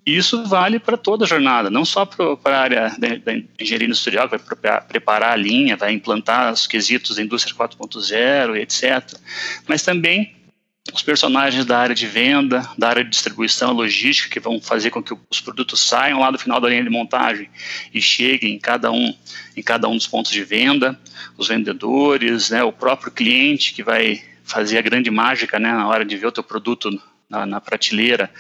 E 0.09 0.17
isso 0.17 0.43
vale 0.45 0.79
para 0.79 0.97
toda 0.97 1.27
a 1.27 1.29
jornada, 1.29 1.69
não 1.69 1.85
só 1.85 2.07
para 2.07 2.57
a 2.57 2.61
área 2.61 2.97
da, 2.99 3.09
engenharia 3.61 3.87
industrial, 3.87 4.27
que 4.27 4.39
vai 4.39 4.81
preparar 4.81 5.33
a 5.33 5.37
linha, 5.37 5.77
vai 5.77 5.93
implantar 5.93 6.51
os 6.51 6.67
quesitos 6.67 7.17
da 7.17 7.23
indústria 7.23 7.55
4.0 7.55 8.57
e 8.57 8.61
etc., 8.61 9.19
mas 9.67 9.83
também 9.83 10.38
os 10.93 11.03
personagens 11.03 11.65
da 11.65 11.79
área 11.79 11.95
de 11.95 12.07
venda, 12.07 12.69
da 12.77 12.89
área 12.89 13.05
de 13.05 13.11
distribuição, 13.11 13.73
logística, 13.73 14.29
que 14.29 14.41
vão 14.41 14.61
fazer 14.61 14.91
com 14.91 15.03
que 15.03 15.15
os 15.31 15.41
produtos 15.41 15.81
saiam 15.81 16.21
lá 16.21 16.31
do 16.31 16.39
final 16.39 16.61
da 16.61 16.69
linha 16.69 16.83
de 16.83 16.91
montagem 16.91 17.49
e 17.93 18.01
cheguem 18.01 18.55
em 18.55 18.59
cada 18.59 18.91
um, 18.91 19.15
em 19.57 19.63
cada 19.63 19.89
um 19.89 19.97
dos 19.97 20.07
pontos 20.07 20.31
de 20.31 20.43
venda, 20.43 20.99
os 21.37 21.49
vendedores, 21.49 22.51
né, 22.51 22.63
o 22.63 22.73
próprio 22.73 23.13
cliente 23.13 23.73
que 23.73 23.83
vai 23.83 24.23
fazer 24.45 24.79
a 24.79 24.83
grande 24.83 25.11
mágica 25.11 25.59
né, 25.59 25.71
na 25.71 25.87
hora 25.87 26.05
de 26.05 26.17
ver 26.17 26.27
o 26.27 26.33
teu 26.33 26.43
produto 26.43 26.91
na, 27.29 27.45
na, 27.45 27.61
prateleira, 27.61 28.31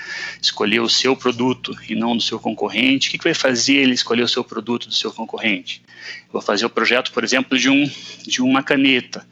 escolher 0.40 0.80
o 0.80 0.88
seu 0.88 1.14
produto 1.14 1.76
e 1.88 1.94
não 1.94 2.16
do 2.16 2.22
seu 2.22 2.40
concorrente, 2.40 3.08
o 3.08 3.10
que, 3.10 3.18
que 3.18 3.24
vai 3.24 3.34
fazer 3.34 3.74
ele 3.74 3.92
escolher 3.92 4.22
o 4.22 4.28
seu 4.28 4.42
produto 4.42 4.88
do 4.88 4.94
seu 4.94 5.12
concorrente? 5.12 5.82
vou 6.32 6.40
fazer 6.40 6.64
o 6.64 6.70
projeto, 6.70 7.12
por 7.12 7.24
exemplo, 7.24 7.58
de, 7.58 7.68
um, 7.68 7.90
de 8.26 8.40
uma 8.42 8.62
caneta. 8.62 9.26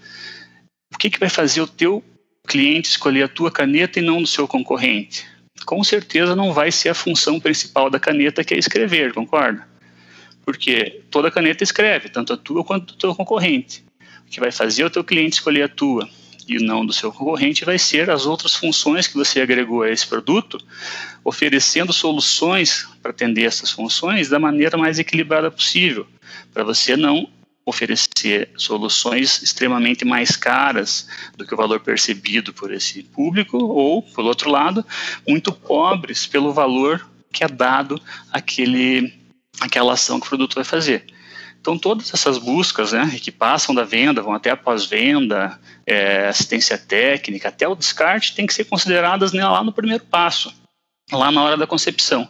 O 0.92 0.98
que, 0.98 1.10
que 1.10 1.18
vai 1.18 1.28
fazer 1.28 1.60
o 1.60 1.66
teu 1.66 2.02
cliente 2.46 2.88
escolher 2.88 3.24
a 3.24 3.28
tua 3.28 3.50
caneta 3.50 3.98
e 3.98 4.02
não 4.02 4.22
do 4.22 4.28
seu 4.28 4.46
concorrente. 4.46 5.26
Com 5.64 5.82
certeza 5.82 6.36
não 6.36 6.52
vai 6.52 6.70
ser 6.70 6.90
a 6.90 6.94
função 6.94 7.40
principal 7.40 7.90
da 7.90 7.98
caneta 7.98 8.44
que 8.44 8.54
é 8.54 8.58
escrever, 8.58 9.12
concorda? 9.12 9.66
Porque 10.44 11.02
toda 11.10 11.30
caneta 11.30 11.64
escreve, 11.64 12.08
tanto 12.08 12.32
a 12.32 12.36
tua 12.36 12.62
quanto 12.62 12.92
o 12.92 12.96
teu 12.96 13.14
concorrente. 13.14 13.84
O 14.26 14.30
que 14.30 14.40
vai 14.40 14.52
fazer 14.52 14.84
o 14.84 14.90
teu 14.90 15.02
cliente 15.02 15.34
escolher 15.34 15.64
a 15.64 15.68
tua 15.68 16.08
e 16.48 16.58
não 16.58 16.86
do 16.86 16.92
seu 16.92 17.12
concorrente 17.12 17.64
vai 17.64 17.78
ser 17.78 18.08
as 18.08 18.24
outras 18.24 18.54
funções 18.54 19.08
que 19.08 19.16
você 19.16 19.40
agregou 19.40 19.82
a 19.82 19.90
esse 19.90 20.06
produto, 20.06 20.58
oferecendo 21.24 21.92
soluções 21.92 22.86
para 23.02 23.10
atender 23.10 23.44
essas 23.44 23.70
funções 23.70 24.28
da 24.28 24.38
maneira 24.38 24.78
mais 24.78 24.98
equilibrada 24.98 25.50
possível, 25.50 26.06
para 26.54 26.62
você 26.62 26.96
não 26.96 27.28
oferecer 27.66 28.48
soluções 28.56 29.42
extremamente 29.42 30.04
mais 30.04 30.36
caras 30.36 31.08
do 31.36 31.44
que 31.44 31.52
o 31.52 31.56
valor 31.56 31.80
percebido 31.80 32.54
por 32.54 32.72
esse 32.72 33.02
público, 33.02 33.58
ou, 33.58 34.00
por 34.00 34.24
outro 34.24 34.48
lado, 34.48 34.86
muito 35.26 35.52
pobres 35.52 36.26
pelo 36.26 36.52
valor 36.52 37.04
que 37.32 37.42
é 37.42 37.48
dado 37.48 38.00
àquele, 38.32 39.12
àquela 39.60 39.94
ação 39.94 40.20
que 40.20 40.26
o 40.26 40.28
produto 40.28 40.54
vai 40.54 40.64
fazer. 40.64 41.04
Então, 41.60 41.76
todas 41.76 42.14
essas 42.14 42.38
buscas, 42.38 42.92
né, 42.92 43.18
que 43.20 43.32
passam 43.32 43.74
da 43.74 43.82
venda, 43.82 44.22
vão 44.22 44.32
até 44.32 44.50
a 44.50 44.56
pós-venda, 44.56 45.58
é, 45.84 46.28
assistência 46.28 46.78
técnica, 46.78 47.48
até 47.48 47.66
o 47.66 47.74
descarte, 47.74 48.36
tem 48.36 48.46
que 48.46 48.54
ser 48.54 48.66
consideradas 48.66 49.32
né, 49.32 49.44
lá 49.44 49.64
no 49.64 49.72
primeiro 49.72 50.04
passo, 50.04 50.54
lá 51.10 51.32
na 51.32 51.42
hora 51.42 51.56
da 51.56 51.66
concepção. 51.66 52.28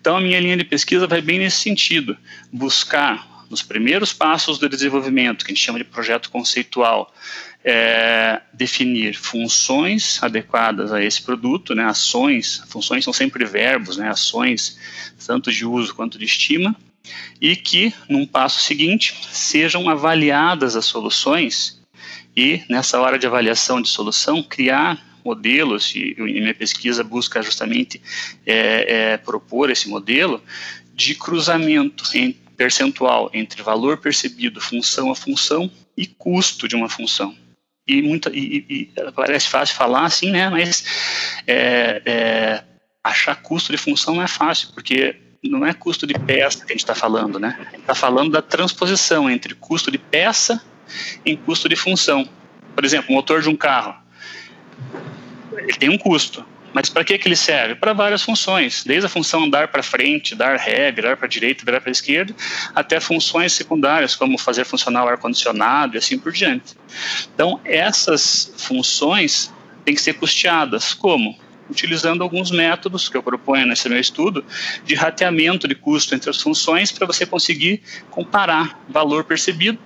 Então, 0.00 0.16
a 0.16 0.20
minha 0.20 0.40
linha 0.40 0.56
de 0.56 0.64
pesquisa 0.64 1.06
vai 1.06 1.20
bem 1.20 1.38
nesse 1.38 1.58
sentido, 1.58 2.16
buscar 2.50 3.29
nos 3.50 3.62
primeiros 3.62 4.12
passos 4.12 4.58
do 4.58 4.68
desenvolvimento, 4.68 5.44
que 5.44 5.50
a 5.50 5.54
gente 5.54 5.64
chama 5.64 5.80
de 5.80 5.84
projeto 5.84 6.30
conceitual, 6.30 7.12
é, 7.64 8.40
definir 8.54 9.14
funções 9.16 10.22
adequadas 10.22 10.92
a 10.92 11.02
esse 11.02 11.20
produto, 11.20 11.74
né, 11.74 11.84
ações, 11.84 12.62
funções 12.68 13.04
são 13.04 13.12
sempre 13.12 13.44
verbos, 13.44 13.96
né, 13.96 14.08
ações 14.08 14.78
tanto 15.26 15.50
de 15.52 15.66
uso 15.66 15.94
quanto 15.94 16.16
de 16.16 16.24
estima, 16.24 16.74
e 17.40 17.56
que, 17.56 17.92
num 18.08 18.24
passo 18.24 18.60
seguinte, 18.60 19.14
sejam 19.32 19.90
avaliadas 19.90 20.76
as 20.76 20.84
soluções 20.84 21.80
e, 22.36 22.62
nessa 22.68 23.00
hora 23.00 23.18
de 23.18 23.26
avaliação 23.26 23.82
de 23.82 23.88
solução, 23.88 24.42
criar 24.42 25.04
modelos, 25.24 25.94
e, 25.94 26.14
e 26.16 26.40
minha 26.40 26.54
pesquisa 26.54 27.02
busca 27.02 27.42
justamente 27.42 28.00
é, 28.46 29.12
é, 29.12 29.16
propor 29.16 29.70
esse 29.70 29.88
modelo 29.88 30.42
de 30.94 31.14
cruzamento 31.14 32.04
em 32.14 32.36
percentual 32.60 33.30
entre 33.32 33.62
valor 33.62 33.96
percebido, 33.96 34.60
função 34.60 35.10
a 35.10 35.16
função, 35.16 35.70
e 35.96 36.06
custo 36.06 36.68
de 36.68 36.76
uma 36.76 36.90
função. 36.90 37.34
E, 37.88 38.02
muita, 38.02 38.28
e, 38.34 38.66
e 38.68 38.92
parece 39.16 39.48
fácil 39.48 39.74
falar 39.74 40.04
assim, 40.04 40.30
né? 40.30 40.50
Mas 40.50 40.84
é, 41.46 42.02
é, 42.04 42.64
achar 43.02 43.34
custo 43.36 43.72
de 43.72 43.78
função 43.78 44.16
não 44.16 44.22
é 44.22 44.28
fácil, 44.28 44.68
porque 44.74 45.16
não 45.42 45.64
é 45.64 45.72
custo 45.72 46.06
de 46.06 46.12
peça 46.12 46.58
que 46.58 46.72
a 46.72 46.74
gente 46.74 46.80
está 46.80 46.94
falando, 46.94 47.38
né? 47.38 47.66
Está 47.72 47.94
falando 47.94 48.30
da 48.30 48.42
transposição 48.42 49.30
entre 49.30 49.54
custo 49.54 49.90
de 49.90 49.96
peça 49.96 50.62
em 51.24 51.38
custo 51.38 51.66
de 51.66 51.76
função. 51.76 52.28
Por 52.74 52.84
exemplo, 52.84 53.10
o 53.10 53.14
motor 53.14 53.40
de 53.40 53.48
um 53.48 53.56
carro, 53.56 53.94
ele 55.56 55.78
tem 55.78 55.88
um 55.88 55.96
custo, 55.96 56.44
mas 56.72 56.88
para 56.88 57.04
que, 57.04 57.18
que 57.18 57.26
ele 57.26 57.36
serve? 57.36 57.74
Para 57.74 57.92
várias 57.92 58.22
funções, 58.22 58.84
desde 58.84 59.06
a 59.06 59.08
função 59.08 59.48
dar 59.48 59.68
para 59.68 59.82
frente, 59.82 60.34
dar 60.34 60.56
ré, 60.56 60.92
virar 60.92 61.16
para 61.16 61.26
a 61.26 61.28
direita, 61.28 61.64
virar 61.64 61.80
para 61.80 61.90
a 61.90 61.92
esquerda, 61.92 62.34
até 62.74 63.00
funções 63.00 63.52
secundárias, 63.52 64.14
como 64.14 64.38
fazer 64.38 64.64
funcionar 64.64 65.04
o 65.04 65.08
ar-condicionado 65.08 65.96
e 65.96 65.98
assim 65.98 66.18
por 66.18 66.32
diante. 66.32 66.74
Então, 67.34 67.60
essas 67.64 68.52
funções 68.56 69.52
têm 69.84 69.94
que 69.94 70.02
ser 70.02 70.14
custeadas. 70.14 70.94
Como? 70.94 71.36
Utilizando 71.68 72.22
alguns 72.22 72.50
métodos 72.50 73.08
que 73.08 73.16
eu 73.16 73.22
proponho 73.22 73.66
nesse 73.66 73.88
meu 73.88 74.00
estudo 74.00 74.44
de 74.84 74.94
rateamento 74.94 75.68
de 75.68 75.74
custo 75.74 76.14
entre 76.14 76.30
as 76.30 76.40
funções 76.40 76.90
para 76.90 77.06
você 77.06 77.24
conseguir 77.24 77.82
comparar 78.10 78.80
valor 78.88 79.24
percebido 79.24 79.78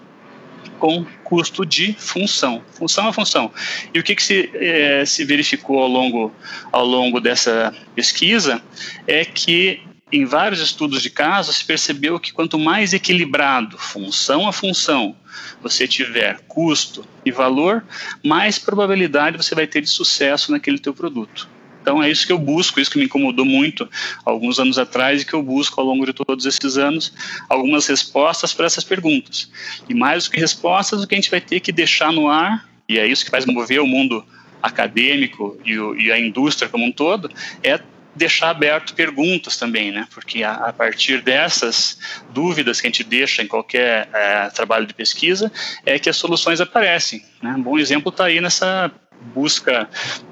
com 0.84 1.02
custo 1.24 1.64
de 1.64 1.94
função. 1.94 2.62
Função 2.72 3.08
é 3.08 3.12
função. 3.14 3.50
E 3.94 3.98
o 3.98 4.02
que, 4.02 4.14
que 4.14 4.22
se, 4.22 4.50
é, 4.52 5.02
se 5.06 5.24
verificou 5.24 5.78
ao 5.78 5.88
longo, 5.88 6.30
ao 6.70 6.84
longo 6.84 7.22
dessa 7.22 7.74
pesquisa 7.94 8.62
é 9.06 9.24
que 9.24 9.80
em 10.12 10.26
vários 10.26 10.60
estudos 10.60 11.00
de 11.00 11.08
caso 11.08 11.54
se 11.54 11.64
percebeu 11.64 12.20
que 12.20 12.34
quanto 12.34 12.58
mais 12.58 12.92
equilibrado 12.92 13.78
função 13.78 14.46
a 14.46 14.52
função 14.52 15.16
você 15.62 15.88
tiver 15.88 16.40
custo 16.46 17.02
e 17.24 17.32
valor, 17.32 17.82
mais 18.22 18.58
probabilidade 18.58 19.38
você 19.38 19.54
vai 19.54 19.66
ter 19.66 19.80
de 19.80 19.88
sucesso 19.88 20.52
naquele 20.52 20.78
teu 20.78 20.92
produto. 20.92 21.48
Então 21.84 22.02
é 22.02 22.10
isso 22.10 22.26
que 22.26 22.32
eu 22.32 22.38
busco, 22.38 22.80
isso 22.80 22.90
que 22.90 22.96
me 22.96 23.04
incomodou 23.04 23.44
muito 23.44 23.86
alguns 24.24 24.58
anos 24.58 24.78
atrás 24.78 25.20
e 25.20 25.26
que 25.26 25.34
eu 25.34 25.42
busco 25.42 25.78
ao 25.78 25.86
longo 25.86 26.06
de 26.06 26.14
todos 26.14 26.46
esses 26.46 26.78
anos 26.78 27.12
algumas 27.46 27.86
respostas 27.86 28.54
para 28.54 28.64
essas 28.64 28.82
perguntas. 28.82 29.50
E 29.86 29.92
mais 29.92 30.24
do 30.24 30.30
que 30.30 30.40
respostas, 30.40 31.02
o 31.02 31.06
que 31.06 31.14
a 31.14 31.18
gente 31.18 31.30
vai 31.30 31.42
ter 31.42 31.60
que 31.60 31.70
deixar 31.70 32.10
no 32.10 32.26
ar, 32.26 32.66
e 32.88 32.98
é 32.98 33.06
isso 33.06 33.22
que 33.22 33.30
faz 33.30 33.44
mover 33.44 33.82
o 33.82 33.86
mundo 33.86 34.24
acadêmico 34.62 35.60
e, 35.62 35.78
o, 35.78 35.94
e 35.94 36.10
a 36.10 36.18
indústria 36.18 36.70
como 36.70 36.86
um 36.86 36.90
todo, 36.90 37.30
é 37.62 37.78
deixar 38.14 38.50
aberto 38.50 38.94
perguntas 38.94 39.56
também, 39.56 39.90
né? 39.90 40.06
Porque 40.14 40.42
a, 40.42 40.52
a, 40.52 40.72
partir 40.72 41.20
dessas 41.20 41.98
dúvidas 42.30 42.80
que 42.80 42.86
a 42.86 42.90
gente 42.90 43.04
deixa 43.04 43.42
em 43.42 43.46
qualquer 43.46 44.08
é, 44.12 44.48
trabalho 44.50 44.86
de 44.86 44.94
pesquisa 44.94 45.52
é 45.84 45.98
que 45.98 46.08
as 46.08 46.16
soluções 46.16 46.60
aparecem. 46.60 47.22
Né? 47.42 47.50
Um 47.50 47.62
bom 47.62 47.78
exemplo 47.78 48.10
está 48.10 48.26
aí 48.26 48.40
nessa 48.40 48.90
busca 49.32 49.88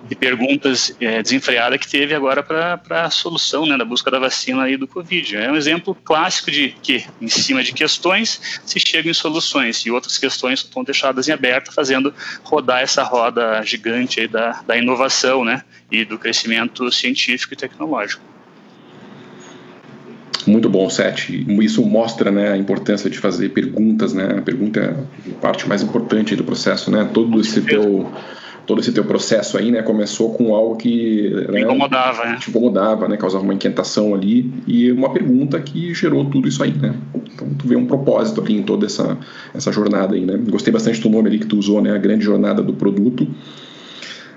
de 0.08 0.14
perguntas 0.14 0.94
é, 1.00 1.22
desenfreada 1.22 1.78
que 1.78 1.88
teve 1.88 2.14
agora 2.14 2.42
para 2.42 3.04
a 3.04 3.10
solução 3.10 3.64
né, 3.64 3.76
da 3.76 3.84
busca 3.84 4.10
da 4.10 4.18
vacina 4.18 4.64
aí 4.64 4.76
do 4.76 4.86
Covid. 4.86 5.36
É 5.36 5.50
um 5.50 5.56
exemplo 5.56 5.94
clássico 5.94 6.50
de 6.50 6.74
que, 6.82 7.04
em 7.20 7.28
cima 7.28 7.62
de 7.62 7.72
questões, 7.72 8.60
se 8.64 8.78
chega 8.78 9.08
em 9.08 9.14
soluções 9.14 9.78
e 9.86 9.90
outras 9.90 10.18
questões 10.18 10.60
estão 10.60 10.84
deixadas 10.84 11.28
em 11.28 11.32
aberto, 11.32 11.72
fazendo 11.72 12.12
rodar 12.42 12.82
essa 12.82 13.02
roda 13.02 13.62
gigante 13.62 14.20
aí 14.20 14.28
da, 14.28 14.62
da 14.66 14.76
inovação 14.76 15.44
né, 15.44 15.62
e 15.90 16.04
do 16.04 16.18
crescimento 16.18 16.90
científico 16.92 17.54
e 17.54 17.56
tecnológico. 17.56 18.32
Muito 20.46 20.68
bom, 20.68 20.90
Sete. 20.90 21.46
Isso 21.62 21.84
mostra 21.84 22.30
né, 22.30 22.52
a 22.52 22.56
importância 22.56 23.08
de 23.08 23.18
fazer 23.18 23.50
perguntas, 23.50 24.12
né? 24.12 24.38
A 24.38 24.42
pergunta 24.42 24.80
é 24.80 25.30
a 25.30 25.34
parte 25.40 25.68
mais 25.68 25.82
importante 25.82 26.34
do 26.34 26.42
processo, 26.42 26.90
né? 26.90 27.08
Todo 27.12 27.40
esse 27.40 27.60
teu 27.60 28.10
todo 28.66 28.80
esse 28.80 28.92
teu 28.92 29.04
processo 29.04 29.58
aí, 29.58 29.70
né, 29.70 29.82
começou 29.82 30.34
com 30.34 30.54
algo 30.54 30.76
que 30.76 31.30
né, 31.50 31.60
incomodava, 31.60 32.24
né? 32.24 32.36
te 32.40 32.50
incomodava, 32.50 33.08
né, 33.08 33.16
causava 33.16 33.42
uma 33.42 33.54
inquietação 33.54 34.14
ali 34.14 34.52
e 34.66 34.90
uma 34.92 35.12
pergunta 35.12 35.60
que 35.60 35.92
gerou 35.94 36.24
tudo 36.26 36.48
isso 36.48 36.62
aí, 36.62 36.72
né? 36.72 36.94
Então 37.34 37.48
tu 37.58 37.66
vê 37.66 37.76
um 37.76 37.86
propósito 37.86 38.40
ali 38.40 38.56
em 38.56 38.62
toda 38.62 38.86
essa 38.86 39.18
essa 39.54 39.72
jornada 39.72 40.14
aí, 40.14 40.24
né? 40.24 40.38
Gostei 40.48 40.72
bastante 40.72 41.00
do 41.00 41.08
nome 41.08 41.28
ali 41.28 41.38
que 41.38 41.46
tu 41.46 41.58
usou, 41.58 41.80
né, 41.82 41.92
a 41.92 41.98
grande 41.98 42.24
jornada 42.24 42.62
do 42.62 42.72
produto. 42.72 43.26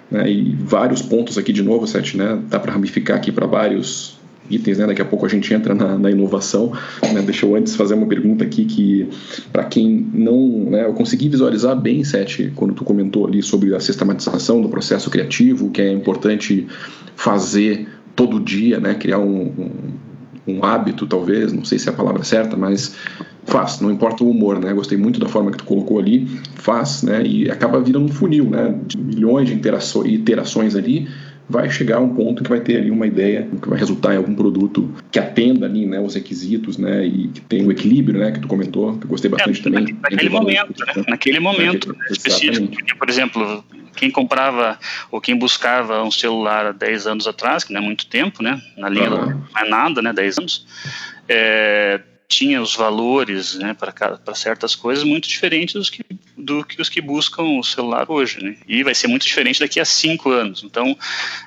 Né, 0.10 0.30
e 0.30 0.56
vários 0.56 1.02
pontos 1.02 1.38
aqui 1.38 1.52
de 1.52 1.64
novo, 1.64 1.88
Sete, 1.88 2.18
né? 2.18 2.40
Dá 2.50 2.60
para 2.60 2.72
ramificar 2.72 3.18
aqui 3.18 3.32
para 3.32 3.46
vários 3.48 4.15
itens, 4.50 4.78
né? 4.78 4.88
Daqui 4.88 5.02
a 5.02 5.06
pouco 5.06 5.26
a 5.26 5.30
gente 5.30 5.54
entra 5.54 5.74
na, 5.74 5.98
na 5.98 6.12
inovação. 6.12 6.72
Né? 7.02 7.22
Deixa 7.22 7.46
eu 7.46 7.56
antes 7.56 7.76
fazer 7.76 7.94
uma 7.94 8.08
pergunta 8.08 8.44
aqui 8.44 8.66
que, 8.66 9.10
para 9.52 9.64
quem 9.66 10.08
não, 10.14 10.70
né? 10.70 10.86
Eu 10.86 10.94
consegui 10.94 11.30
visualizar 11.30 11.76
bem, 11.76 12.04
Sete, 12.04 12.52
quando 12.56 12.74
tu 12.74 12.84
comentou 12.84 13.28
ali 13.28 13.42
sobre 13.42 13.76
a 13.76 13.80
sistematização 13.80 14.62
do 14.62 14.70
processo 14.70 15.10
criativo, 15.10 15.70
que 15.70 15.82
é 15.82 15.92
importante 15.92 16.68
fazer 17.16 17.88
todo 18.16 18.40
dia, 18.40 18.80
né? 18.80 18.94
Criar 18.96 19.20
um, 19.20 19.42
um, 19.58 19.72
um 20.48 20.64
hábito, 20.64 21.06
talvez, 21.06 21.52
não 21.52 21.66
sei 21.66 21.80
se 21.80 21.90
é 21.90 21.92
a 21.92 21.96
palavra 21.96 22.24
certa, 22.24 22.56
mas 22.56 22.96
faz, 23.46 23.80
não 23.80 23.92
importa 23.92 24.24
o 24.24 24.30
humor, 24.30 24.60
né? 24.60 24.74
Gostei 24.74 24.98
muito 24.98 25.20
da 25.20 25.28
forma 25.28 25.52
que 25.52 25.58
tu 25.58 25.64
colocou 25.66 26.00
ali, 26.00 26.28
faz, 26.56 27.04
né? 27.04 27.24
E 27.26 27.50
acaba 27.50 27.80
virando 27.80 28.06
um 28.06 28.12
funil, 28.12 28.46
né? 28.46 28.76
De 28.86 28.98
milhões 28.98 29.48
de 29.48 29.54
interações, 29.54 30.76
ali 30.76 31.08
vai 31.50 31.70
chegar 31.70 31.98
a 31.98 32.00
um 32.00 32.14
ponto 32.16 32.44
que 32.44 32.50
vai 32.50 32.60
ter 32.60 32.78
ali 32.78 32.90
uma 32.90 33.06
ideia 33.06 33.48
que 33.62 33.70
vai 33.70 33.78
resultar 33.78 34.14
em 34.14 34.18
algum 34.18 34.34
produto 34.34 34.94
que 35.12 35.20
atenda 35.20 35.66
ali, 35.66 35.86
né, 35.86 36.00
os 36.00 36.16
requisitos, 36.16 36.78
né, 36.78 37.06
e 37.06 37.28
que 37.28 37.42
tem 37.42 37.66
o 37.66 37.72
equilíbrio, 37.72 38.20
né, 38.20 38.32
que 38.32 38.40
tu 38.40 38.48
comentou, 38.48 38.98
que 38.98 39.06
eu 39.06 39.10
gostei 39.10 39.30
bastante 39.30 39.60
é, 39.60 39.64
também. 39.64 39.98
Naquele 40.02 40.30
momento, 40.30 40.86
né, 40.86 41.04
naquele 41.08 41.40
momento 41.40 41.88
naquele, 41.90 42.12
específico, 42.12 42.68
porque, 42.68 42.96
por 42.96 43.10
exemplo, 43.10 43.64
quem 43.96 44.10
comprava 44.10 44.78
ou 45.12 45.22
quem 45.22 45.38
buscava 45.38 46.04
um 46.04 46.12
celular 46.12 46.66
há 46.66 46.72
10 46.72 47.08
anos 47.08 47.28
atrás, 47.28 47.64
que 47.64 47.72
não 47.72 47.82
é 47.82 47.84
muito 47.84 48.08
tempo, 48.08 48.42
né, 48.42 48.60
na 48.78 48.90
linha 48.90 49.12
uhum. 49.12 49.28
não 49.30 49.62
é 49.62 49.70
nada, 49.70 50.02
né, 50.02 50.12
10 50.12 50.40
anos, 50.40 50.66
é, 51.30 52.02
tinha 52.28 52.62
os 52.62 52.76
valores 52.76 53.56
né, 53.56 53.74
para 53.74 54.36
certas 54.36 54.76
coisas 54.76 55.04
muito 55.04 55.28
diferentes 55.28 55.74
dos 55.74 55.90
que, 55.90 56.04
do 56.38 56.64
que 56.64 56.82
os 56.82 56.90
que 56.90 57.02
buscam 57.02 57.44
o 57.44 57.64
celular 57.64 58.10
hoje. 58.10 58.44
Né? 58.44 58.58
E 58.68 58.84
vai 58.84 58.96
ser 58.96 59.08
muito 59.08 59.26
diferente 59.26 59.60
daqui 59.60 59.80
a 59.80 59.86
cinco 59.86 60.32
anos. 60.32 60.64
Então, 60.64 60.98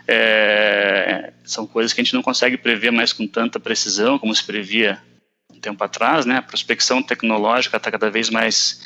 é, 0.06 1.32
são 1.44 1.66
coisas 1.66 1.92
que 1.92 2.00
a 2.00 2.04
gente 2.04 2.14
não 2.14 2.22
consegue 2.22 2.56
prever 2.56 2.90
mais 2.90 3.12
com 3.12 3.26
tanta 3.26 3.58
precisão 3.58 4.18
como 4.18 4.34
se 4.34 4.44
previa 4.44 5.00
um 5.52 5.60
tempo 5.60 5.82
atrás, 5.82 6.24
né? 6.24 6.36
A 6.36 6.42
prospecção 6.42 7.02
tecnológica 7.02 7.76
está 7.76 7.90
cada 7.90 8.08
vez 8.08 8.30
mais, 8.30 8.80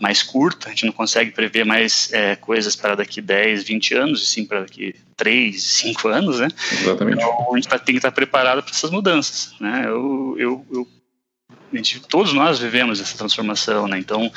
mais 0.00 0.22
curta, 0.22 0.68
a 0.68 0.70
gente 0.70 0.86
não 0.86 0.92
consegue 0.92 1.30
prever 1.30 1.64
mais 1.64 2.10
é, 2.12 2.34
coisas 2.34 2.74
para 2.74 2.94
daqui 2.94 3.20
10, 3.20 3.64
20 3.64 3.94
anos, 3.94 4.22
e 4.22 4.26
sim 4.26 4.46
para 4.46 4.60
daqui 4.60 4.94
3, 5.16 5.62
5 5.62 6.08
anos, 6.08 6.40
né? 6.40 6.48
Exatamente. 6.72 7.18
Então, 7.18 7.52
a 7.52 7.56
gente 7.56 7.68
tá, 7.68 7.78
tem 7.78 7.94
que 7.94 7.98
estar 7.98 8.12
preparado 8.12 8.62
para 8.62 8.72
essas 8.72 8.90
mudanças, 8.90 9.54
né? 9.60 9.82
Eu, 9.86 10.34
eu, 10.38 10.66
eu 10.72 10.88
gente, 11.74 12.00
todos 12.00 12.32
nós 12.32 12.58
vivemos 12.58 13.00
essa 13.00 13.16
transformação, 13.16 13.88
né? 13.88 13.98
Então, 13.98 14.30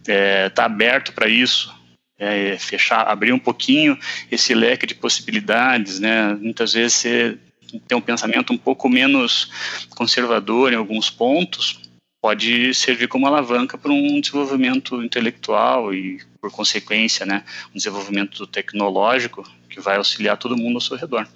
está 0.00 0.62
é, 0.62 0.66
aberto 0.66 1.12
para 1.12 1.28
isso, 1.28 1.72
é, 2.18 2.58
fechar, 2.58 3.08
abrir 3.08 3.32
um 3.32 3.38
pouquinho 3.38 3.98
esse 4.30 4.54
leque 4.54 4.86
de 4.86 4.94
possibilidades, 4.94 6.00
né? 6.00 6.34
Muitas 6.34 6.72
vezes 6.72 6.94
você 6.94 7.38
tem 7.86 7.96
um 7.96 8.00
pensamento 8.00 8.52
um 8.52 8.58
pouco 8.58 8.88
menos 8.88 9.50
conservador 9.90 10.72
em 10.72 10.76
alguns 10.76 11.08
pontos, 11.08 11.80
pode 12.20 12.74
servir 12.74 13.08
como 13.08 13.26
alavanca 13.26 13.78
para 13.78 13.92
um 13.92 14.20
desenvolvimento 14.20 15.02
intelectual 15.02 15.94
e, 15.94 16.20
por 16.40 16.50
consequência, 16.50 17.24
né, 17.24 17.44
um 17.72 17.76
desenvolvimento 17.76 18.46
tecnológico 18.46 19.48
que 19.68 19.80
vai 19.80 19.96
auxiliar 19.96 20.36
todo 20.36 20.56
mundo 20.56 20.74
ao 20.74 20.80
seu 20.80 20.96
redor. 20.96 21.26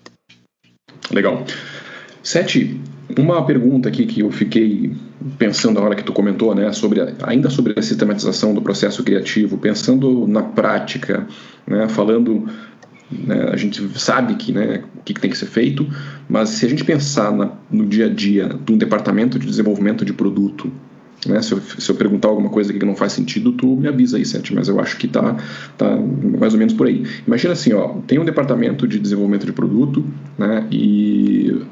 Legal. 1.11 1.45
Sete, 2.23 2.81
uma 3.17 3.45
pergunta 3.47 3.89
aqui 3.89 4.07
que 4.07 4.21
eu 4.21 4.31
fiquei 4.31 4.93
pensando 5.39 5.81
na 5.81 5.87
hora 5.87 5.95
que 5.95 6.05
tu 6.05 6.13
comentou, 6.13 6.55
né, 6.55 6.71
sobre 6.73 7.01
ainda 7.23 7.49
sobre 7.49 7.79
a 7.79 7.83
sistematização 7.83 8.55
do 8.55 8.61
processo 8.61 9.03
criativo, 9.03 9.57
pensando 9.57 10.27
na 10.27 10.43
prática, 10.43 11.27
né, 11.67 11.89
falando, 11.89 12.47
né, 13.11 13.49
a 13.51 13.57
gente 13.57 13.99
sabe 13.99 14.35
que, 14.35 14.53
né, 14.53 14.83
o 14.99 15.03
que, 15.03 15.15
que, 15.15 15.21
tem 15.21 15.31
que 15.31 15.39
ser 15.39 15.47
feito, 15.47 15.87
mas 16.29 16.51
se 16.51 16.67
a 16.67 16.69
gente 16.69 16.85
pensar 16.85 17.33
na, 17.33 17.53
no 17.71 17.87
dia 17.87 18.07
a 18.07 18.09
dia 18.09 18.51
de 18.65 18.73
um 18.73 18.77
departamento 18.77 19.39
de 19.39 19.47
desenvolvimento 19.47 20.05
de 20.05 20.13
produto, 20.13 20.71
né, 21.27 21.41
se, 21.41 21.53
eu, 21.53 21.61
se 21.61 21.91
eu 21.91 21.95
perguntar 21.95 22.29
alguma 22.29 22.51
coisa 22.51 22.71
que 22.73 22.85
não 22.85 22.95
faz 22.95 23.13
sentido, 23.13 23.53
tu 23.53 23.77
me 23.77 23.89
avisa 23.89 24.19
aí, 24.19 24.27
Sete, 24.27 24.55
mas 24.55 24.69
eu 24.69 24.79
acho 24.79 24.99
que 24.99 25.09
tá, 25.09 25.37
tá 25.79 25.97
mais 26.39 26.53
ou 26.53 26.59
menos 26.59 26.75
por 26.75 26.87
aí. 26.87 27.03
Imagina 27.27 27.55
assim, 27.55 27.73
ó, 27.73 27.95
tem 28.07 28.19
um 28.19 28.27
departamento 28.27 28.87
de 28.87 28.99
desenvolvimento 28.99 29.47
de 29.47 29.53
produto, 29.53 30.05
né, 30.37 30.67
e 30.71 31.63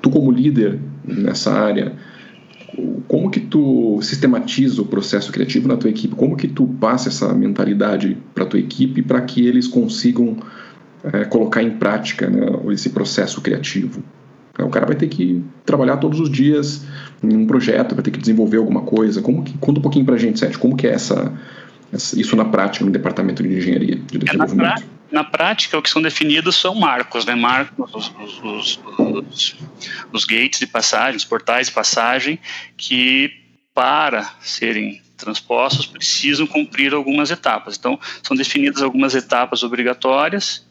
tu 0.00 0.08
como 0.08 0.30
líder 0.30 0.78
nessa 1.04 1.52
área, 1.52 1.92
como 3.08 3.30
que 3.30 3.40
tu 3.40 4.00
sistematiza 4.02 4.82
o 4.82 4.84
processo 4.84 5.32
criativo 5.32 5.68
na 5.68 5.76
tua 5.76 5.90
equipe? 5.90 6.14
Como 6.14 6.36
que 6.36 6.48
tu 6.48 6.66
passa 6.66 7.08
essa 7.08 7.32
mentalidade 7.32 8.16
para 8.34 8.44
tua 8.44 8.58
equipe 8.58 9.02
para 9.02 9.20
que 9.20 9.46
eles 9.46 9.66
consigam 9.66 10.36
é, 11.04 11.24
colocar 11.24 11.62
em 11.62 11.70
prática 11.70 12.28
né, 12.28 12.46
esse 12.72 12.90
processo 12.90 13.40
criativo? 13.40 14.02
O 14.58 14.70
cara 14.70 14.86
vai 14.86 14.96
ter 14.96 15.08
que 15.08 15.42
trabalhar 15.66 15.98
todos 15.98 16.18
os 16.18 16.30
dias 16.30 16.84
em 17.22 17.36
um 17.36 17.46
projeto, 17.46 17.94
vai 17.94 18.02
ter 18.02 18.10
que 18.10 18.18
desenvolver 18.18 18.56
alguma 18.56 18.80
coisa. 18.80 19.20
Como 19.20 19.42
que, 19.42 19.56
conta 19.58 19.78
um 19.78 19.82
pouquinho 19.82 20.04
para 20.06 20.14
a 20.14 20.18
gente, 20.18 20.38
Sete, 20.38 20.58
como 20.58 20.76
que 20.76 20.86
é 20.86 20.92
essa, 20.92 21.32
essa, 21.92 22.18
isso 22.18 22.34
na 22.36 22.44
prática 22.46 22.84
no 22.84 22.90
departamento 22.90 23.42
de 23.42 23.54
engenharia 23.54 23.96
de 23.96 24.18
desenvolvimento? 24.18 24.82
É 24.82 24.95
na, 25.10 25.24
prática, 25.24 25.78
o 25.78 25.82
que 25.82 25.90
são 25.90 26.02
definidos 26.02 26.56
são 26.56 26.74
marcos, 26.74 27.24
né? 27.24 27.34
Marcos, 27.34 27.94
os, 27.94 28.40
os, 28.42 28.80
os, 28.98 29.56
os 30.12 30.24
gates 30.24 30.58
de 30.58 30.66
passagem, 30.66 31.16
os 31.16 31.24
portais 31.24 31.68
de 31.68 31.72
passagem, 31.72 32.38
que 32.76 33.30
para 33.72 34.24
serem 34.40 35.02
transpostos 35.16 35.86
precisam 35.86 36.46
cumprir 36.46 36.92
algumas 36.92 37.30
etapas. 37.30 37.76
Então, 37.76 37.98
são 38.22 38.36
definidas 38.36 38.82
algumas 38.82 39.14
etapas 39.14 39.62
obrigatórias 39.62 40.65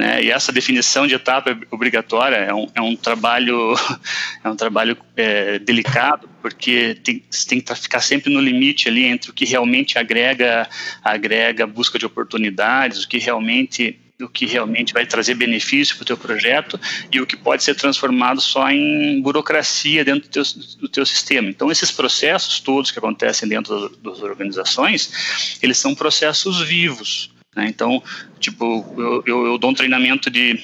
né? 0.00 0.24
E 0.24 0.30
essa 0.30 0.50
definição 0.50 1.06
de 1.06 1.14
etapa 1.14 1.54
obrigatória 1.70 2.36
é 2.36 2.54
um, 2.54 2.66
é 2.74 2.80
um 2.80 2.96
trabalho 2.96 3.74
é 4.42 4.48
um 4.48 4.56
trabalho 4.56 4.96
é, 5.14 5.58
delicado 5.58 6.26
porque 6.40 6.96
tem, 7.04 7.22
tem 7.46 7.60
que 7.60 7.74
ficar 7.74 8.00
sempre 8.00 8.32
no 8.32 8.40
limite 8.40 8.88
ali 8.88 9.04
entre 9.04 9.30
o 9.30 9.34
que 9.34 9.44
realmente 9.44 9.98
agrega 9.98 10.66
agrega 11.04 11.66
busca 11.66 11.98
de 11.98 12.06
oportunidades, 12.06 13.04
o 13.04 13.08
que 13.08 13.18
realmente 13.18 14.00
o 14.22 14.28
que 14.28 14.46
realmente 14.46 14.94
vai 14.94 15.04
trazer 15.04 15.34
benefício 15.34 15.96
para 15.96 16.02
o 16.02 16.06
teu 16.06 16.16
projeto 16.16 16.80
e 17.12 17.20
o 17.20 17.26
que 17.26 17.36
pode 17.36 17.62
ser 17.62 17.74
transformado 17.74 18.40
só 18.40 18.70
em 18.70 19.20
burocracia 19.20 20.04
dentro 20.04 20.28
do 20.28 20.28
teu, 20.28 20.42
do 20.78 20.88
teu 20.88 21.06
sistema. 21.06 21.48
Então, 21.48 21.70
esses 21.70 21.90
processos 21.90 22.60
todos 22.60 22.90
que 22.90 22.98
acontecem 22.98 23.48
dentro 23.48 23.88
das 24.02 24.20
organizações, 24.20 25.58
eles 25.62 25.78
são 25.78 25.94
processos 25.94 26.60
vivos. 26.60 27.30
Né? 27.54 27.66
Então, 27.68 28.02
tipo, 28.38 28.84
eu, 28.96 29.22
eu, 29.26 29.46
eu, 29.46 29.58
dou 29.58 29.70
um 29.70 29.74
treinamento 29.74 30.30
de, 30.30 30.58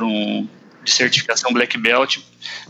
um, 0.00 0.46
de 0.84 0.90
certificação 0.90 1.52
Black 1.52 1.76
Belt 1.78 2.18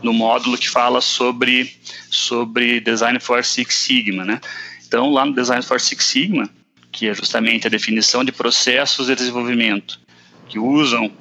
no 0.03 0.13
módulo 0.13 0.57
que 0.57 0.69
fala 0.69 1.01
sobre, 1.01 1.77
sobre 2.11 2.81
Design 2.81 3.21
for 3.21 3.45
Six 3.45 3.75
Sigma. 3.75 4.25
Né? 4.25 4.41
Então, 4.87 5.11
lá 5.11 5.25
no 5.25 5.35
Design 5.35 5.63
for 5.63 5.81
Six 5.81 6.05
Sigma, 6.05 6.49
que 6.91 7.09
é 7.09 7.15
justamente 7.15 7.67
a 7.67 7.71
definição 7.71 8.25
de 8.25 8.33
processos 8.33 9.07
de 9.07 9.15
desenvolvimento, 9.15 10.01
que 10.49 10.59
usam 10.59 11.13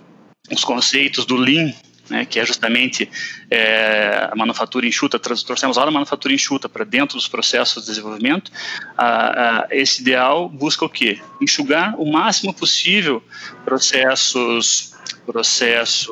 os 0.50 0.64
conceitos 0.64 1.26
do 1.26 1.36
Lean 1.36 1.74
né, 2.10 2.26
que 2.26 2.40
é 2.40 2.46
justamente 2.46 3.10
é, 3.50 4.30
a 4.32 4.36
manufatura 4.36 4.86
enxuta, 4.86 5.20
trouxemos 5.20 5.78
lá 5.78 5.84
a 5.84 5.92
manufatura 5.92 6.34
enxuta 6.34 6.68
para 6.68 6.84
dentro 6.84 7.18
dos 7.18 7.28
processos 7.28 7.84
de 7.84 7.90
desenvolvimento, 7.90 8.52
a, 8.98 9.08
a, 9.08 9.68
esse 9.72 10.02
ideal 10.02 10.50
busca 10.50 10.86
o 10.86 10.90
quê? 10.90 11.20
Enxugar 11.42 11.96
o 12.00 12.12
máximo 12.12 12.54
possível 12.54 13.24
processos, 13.66 14.94
processos 15.26 16.08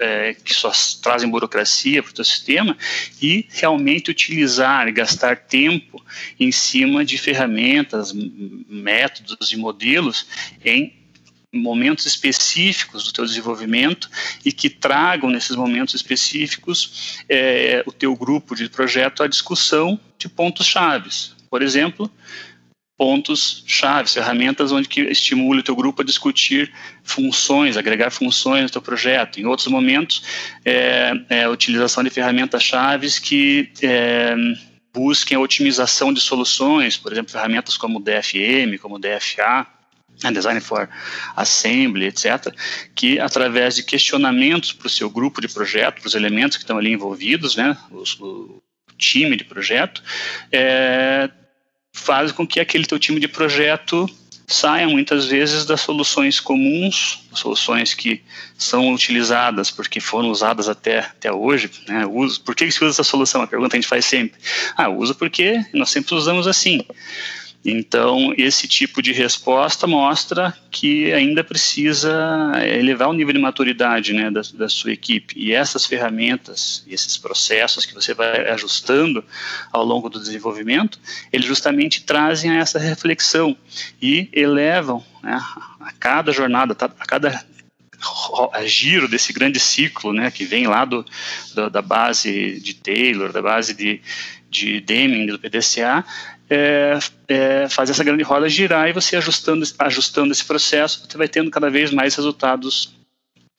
é, 0.00 0.34
que 0.34 0.54
só 0.54 0.72
trazem 1.02 1.28
burocracia 1.28 2.02
para 2.02 2.22
o 2.22 2.24
sistema 2.24 2.76
e 3.20 3.46
realmente 3.50 4.10
utilizar 4.10 4.88
e 4.88 4.92
gastar 4.92 5.36
tempo 5.36 6.02
em 6.38 6.50
cima 6.50 7.04
de 7.04 7.18
ferramentas, 7.18 8.12
métodos 8.12 9.52
e 9.52 9.56
modelos 9.56 10.26
em 10.64 10.99
momentos 11.52 12.06
específicos 12.06 13.04
do 13.04 13.12
teu 13.12 13.24
desenvolvimento 13.24 14.08
e 14.44 14.52
que 14.52 14.70
tragam 14.70 15.28
nesses 15.30 15.56
momentos 15.56 15.94
específicos 15.94 17.18
é, 17.28 17.82
o 17.86 17.92
teu 17.92 18.14
grupo 18.14 18.54
de 18.54 18.68
projeto 18.68 19.22
à 19.22 19.26
discussão 19.26 19.98
de 20.16 20.28
pontos 20.28 20.66
chaves. 20.66 21.34
Por 21.50 21.60
exemplo, 21.60 22.10
pontos 22.96 23.64
chaves, 23.66 24.14
ferramentas 24.14 24.70
onde 24.70 24.88
que 24.88 25.00
estimule 25.00 25.60
o 25.60 25.62
teu 25.62 25.74
grupo 25.74 26.02
a 26.02 26.04
discutir 26.04 26.72
funções, 27.02 27.76
agregar 27.76 28.10
funções 28.10 28.64
no 28.64 28.70
teu 28.70 28.82
projeto. 28.82 29.40
Em 29.40 29.46
outros 29.46 29.66
momentos, 29.68 30.22
é, 30.64 31.12
é 31.30 31.44
a 31.44 31.50
utilização 31.50 32.04
de 32.04 32.10
ferramentas 32.10 32.62
chaves 32.62 33.18
que 33.18 33.72
é, 33.82 34.36
busquem 34.92 35.36
a 35.36 35.40
otimização 35.40 36.12
de 36.12 36.20
soluções, 36.20 36.96
por 36.96 37.10
exemplo, 37.10 37.32
ferramentas 37.32 37.76
como 37.76 38.00
DFM, 38.00 38.78
como 38.80 38.98
DFA, 38.98 39.66
design 40.32 40.60
for 40.60 40.88
Assembly, 41.36 42.06
etc., 42.06 42.54
que 42.94 43.18
através 43.18 43.76
de 43.76 43.82
questionamentos 43.82 44.72
para 44.72 44.86
o 44.86 44.90
seu 44.90 45.08
grupo 45.08 45.40
de 45.40 45.48
projeto, 45.48 46.00
para 46.00 46.08
os 46.08 46.14
elementos 46.14 46.56
que 46.56 46.64
estão 46.64 46.78
ali 46.78 46.92
envolvidos, 46.92 47.56
né, 47.56 47.76
os, 47.90 48.18
o 48.20 48.62
time 48.98 49.36
de 49.36 49.44
projeto, 49.44 50.02
é, 50.52 51.30
faz 51.92 52.32
com 52.32 52.46
que 52.46 52.60
aquele 52.60 52.84
teu 52.84 52.98
time 52.98 53.18
de 53.18 53.28
projeto 53.28 54.08
saia 54.50 54.88
muitas 54.88 55.26
vezes 55.26 55.64
das 55.64 55.80
soluções 55.80 56.40
comuns, 56.40 57.20
soluções 57.32 57.94
que 57.94 58.20
são 58.58 58.92
utilizadas 58.92 59.70
porque 59.70 60.00
foram 60.00 60.28
usadas 60.28 60.68
até, 60.68 60.98
até 60.98 61.32
hoje. 61.32 61.70
Né? 61.86 62.04
Uso, 62.04 62.40
por 62.40 62.56
que 62.56 62.68
se 62.70 62.84
usa 62.84 62.94
essa 62.94 63.04
solução? 63.04 63.42
A 63.42 63.46
pergunta 63.46 63.76
a 63.76 63.80
gente 63.80 63.88
faz 63.88 64.04
sempre. 64.04 64.40
Ah, 64.76 64.88
usa 64.88 65.14
porque 65.14 65.64
nós 65.72 65.90
sempre 65.90 66.16
usamos 66.16 66.48
assim. 66.48 66.84
Então, 67.64 68.32
esse 68.38 68.66
tipo 68.66 69.02
de 69.02 69.12
resposta 69.12 69.86
mostra 69.86 70.56
que 70.70 71.12
ainda 71.12 71.44
precisa 71.44 72.10
elevar 72.64 73.08
o 73.08 73.12
nível 73.12 73.34
de 73.34 73.38
maturidade 73.38 74.14
né, 74.14 74.30
da, 74.30 74.40
da, 74.54 74.68
sua 74.68 74.92
equipe. 74.92 75.34
E 75.36 75.52
essas 75.52 75.84
ferramentas, 75.84 76.82
esses 76.88 77.18
processos 77.18 77.84
que 77.84 77.94
você 77.94 78.14
vai 78.14 78.48
ajustando 78.48 79.22
ao 79.70 79.84
longo 79.84 80.08
do 80.08 80.18
desenvolvimento, 80.18 80.98
eles 81.30 81.46
justamente 81.46 82.02
trazem 82.02 82.52
essa 82.52 82.78
reflexão 82.78 83.54
e 84.00 84.30
elevam 84.32 85.04
né, 85.22 85.38
a 85.80 85.92
cada 85.98 86.32
jornada, 86.32 86.74
tá, 86.74 86.86
a 86.98 87.06
cada 87.06 87.44
giro 88.64 89.06
desse 89.06 89.34
grande 89.34 89.60
ciclo, 89.60 90.14
né, 90.14 90.30
que 90.30 90.46
vem 90.46 90.66
lá 90.66 90.86
do, 90.86 91.04
do, 91.54 91.68
da 91.68 91.82
base 91.82 92.58
de 92.60 92.72
Taylor, 92.72 93.30
da 93.32 93.42
base 93.42 93.74
de, 93.74 94.00
de 94.48 94.80
Deming, 94.80 95.26
do 95.26 95.38
PDCA, 95.38 96.04
é, 96.50 96.98
é, 97.28 97.68
fazer 97.68 97.92
essa 97.92 98.02
grande 98.02 98.24
roda 98.24 98.48
girar 98.48 98.88
e 98.88 98.92
você 98.92 99.16
ajustando, 99.16 99.64
ajustando 99.78 100.32
esse 100.32 100.44
processo, 100.44 101.06
você 101.08 101.16
vai 101.16 101.28
tendo 101.28 101.50
cada 101.50 101.70
vez 101.70 101.92
mais 101.92 102.16
resultados 102.16 102.92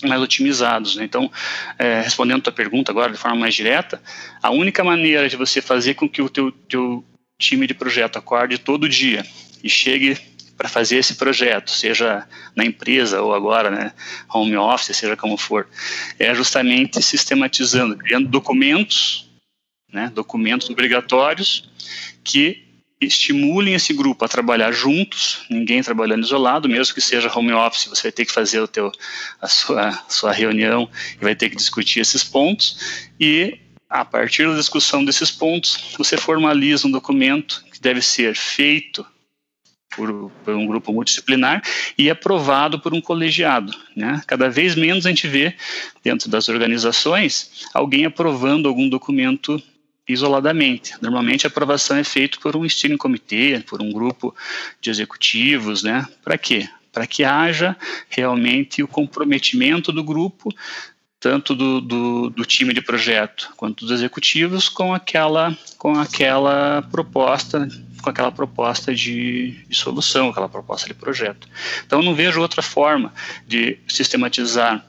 mais 0.04 0.22
otimizados. 0.22 0.96
Né? 0.96 1.06
Então, 1.06 1.32
é, 1.80 2.02
respondendo 2.02 2.40
a 2.40 2.44
tua 2.44 2.54
pergunta 2.54 2.92
agora 2.92 3.12
de 3.12 3.18
forma 3.18 3.38
mais 3.38 3.56
direta, 3.56 4.02
a 4.42 4.50
única 4.50 4.84
maneira 4.84 5.30
de 5.30 5.38
você 5.38 5.62
fazer 5.62 5.94
com 5.94 6.10
que 6.10 6.22
o 6.22 6.30
teu, 6.30 6.52
teu 6.52 7.06
time 7.40 7.66
de 7.66 7.74
projeto 7.74 8.18
acorde 8.18 8.58
todo 8.58 8.90
dia 8.90 9.26
e 9.64 9.70
chegue 9.70 10.18
para 10.58 10.68
fazer 10.70 10.98
esse 10.98 11.16
projeto, 11.16 11.72
seja 11.72 12.28
na 12.56 12.64
empresa 12.64 13.22
ou 13.22 13.34
agora, 13.34 13.72
né, 13.72 13.94
home 14.32 14.56
office, 14.58 14.96
seja 14.96 15.16
como 15.16 15.36
for, 15.36 15.68
é 16.20 16.36
justamente 16.36 17.02
sistematizando, 17.02 17.98
criando 17.98 18.28
documentos, 18.28 19.28
né, 19.92 20.12
documentos 20.14 20.70
obrigatórios 20.70 21.68
que 22.24 22.71
estimulem 23.02 23.74
esse 23.74 23.94
grupo 23.94 24.24
a 24.24 24.28
trabalhar 24.28 24.72
juntos, 24.72 25.40
ninguém 25.50 25.82
trabalhando 25.82 26.24
isolado, 26.24 26.70
mesmo 26.70 26.94
que 26.94 27.02
seja 27.02 27.32
home 27.36 27.52
office, 27.52 27.86
você 27.86 28.04
vai 28.04 28.12
ter 28.12 28.26
que 28.26 28.32
fazer 28.32 28.60
o 28.60 28.68
teu, 28.68 28.92
a 29.42 29.48
sua, 29.48 29.92
sua 30.08 30.32
reunião 30.32 30.88
e 31.20 31.24
vai 31.24 31.36
ter 31.36 31.50
que 31.50 31.56
discutir 31.56 32.00
esses 32.00 32.24
pontos, 32.24 33.10
e 33.20 33.58
a 33.90 34.06
partir 34.06 34.48
da 34.48 34.56
discussão 34.56 35.04
desses 35.04 35.32
pontos, 35.32 35.96
você 35.98 36.16
formaliza 36.16 36.88
um 36.88 36.92
documento 36.92 37.66
que 37.74 37.82
deve 37.82 38.02
ser 38.02 38.36
feito 38.36 39.06
por, 39.94 40.32
por, 40.46 40.56
um 40.56 40.66
grupo 40.66 40.94
multidisciplinar 40.94 41.62
e 41.98 42.10
aprovado 42.10 42.80
por 42.80 42.94
um 42.94 43.02
colegiado. 43.02 43.74
Né? 43.96 44.22
Cada 44.26 44.50
vez 44.50 44.76
menos 44.76 45.06
a 45.06 45.10
gente 45.10 45.28
vê, 45.28 45.54
dentro 46.02 46.30
das 46.30 46.48
organizações, 46.48 47.68
alguém 47.74 48.06
aprovando 48.06 48.70
algum 48.70 48.88
documento 48.88 49.62
isoladamente. 50.12 50.94
Normalmente 51.02 51.46
a 51.46 51.50
aprovação 51.50 51.98
é 51.98 52.04
feita 52.04 52.38
por 52.40 52.56
um 52.56 52.68
steering 52.68 52.98
comitê, 52.98 53.64
por 53.68 53.82
um 53.82 53.92
grupo 53.92 54.36
de 54.80 54.90
executivos, 54.90 55.84
né? 55.84 56.08
Para 56.24 56.38
quê? 56.38 56.68
Para 56.92 57.08
que 57.08 57.24
haja 57.24 57.76
realmente 58.10 58.84
o 58.84 58.88
comprometimento 58.88 59.92
do 59.92 60.04
grupo, 60.04 60.54
tanto 61.20 61.56
do, 61.56 61.80
do, 61.80 62.30
do, 62.32 62.46
time 62.46 62.74
de 62.74 62.82
projeto 62.82 63.54
quanto 63.56 63.86
dos 63.86 63.92
executivos, 63.92 64.68
com 64.68 64.94
aquela, 64.94 65.56
com 65.78 65.94
aquela 65.94 66.82
proposta, 66.92 67.68
com 68.02 68.10
aquela 68.10 68.32
proposta 68.32 68.94
de, 68.94 69.52
de 69.70 69.76
solução, 69.76 70.30
aquela 70.30 70.50
proposta 70.50 70.88
de 70.88 70.96
projeto. 70.96 71.48
Então 71.86 72.02
não 72.02 72.16
vejo 72.16 72.42
outra 72.42 72.62
forma 72.62 73.14
de 73.48 73.78
sistematizar 73.88 74.84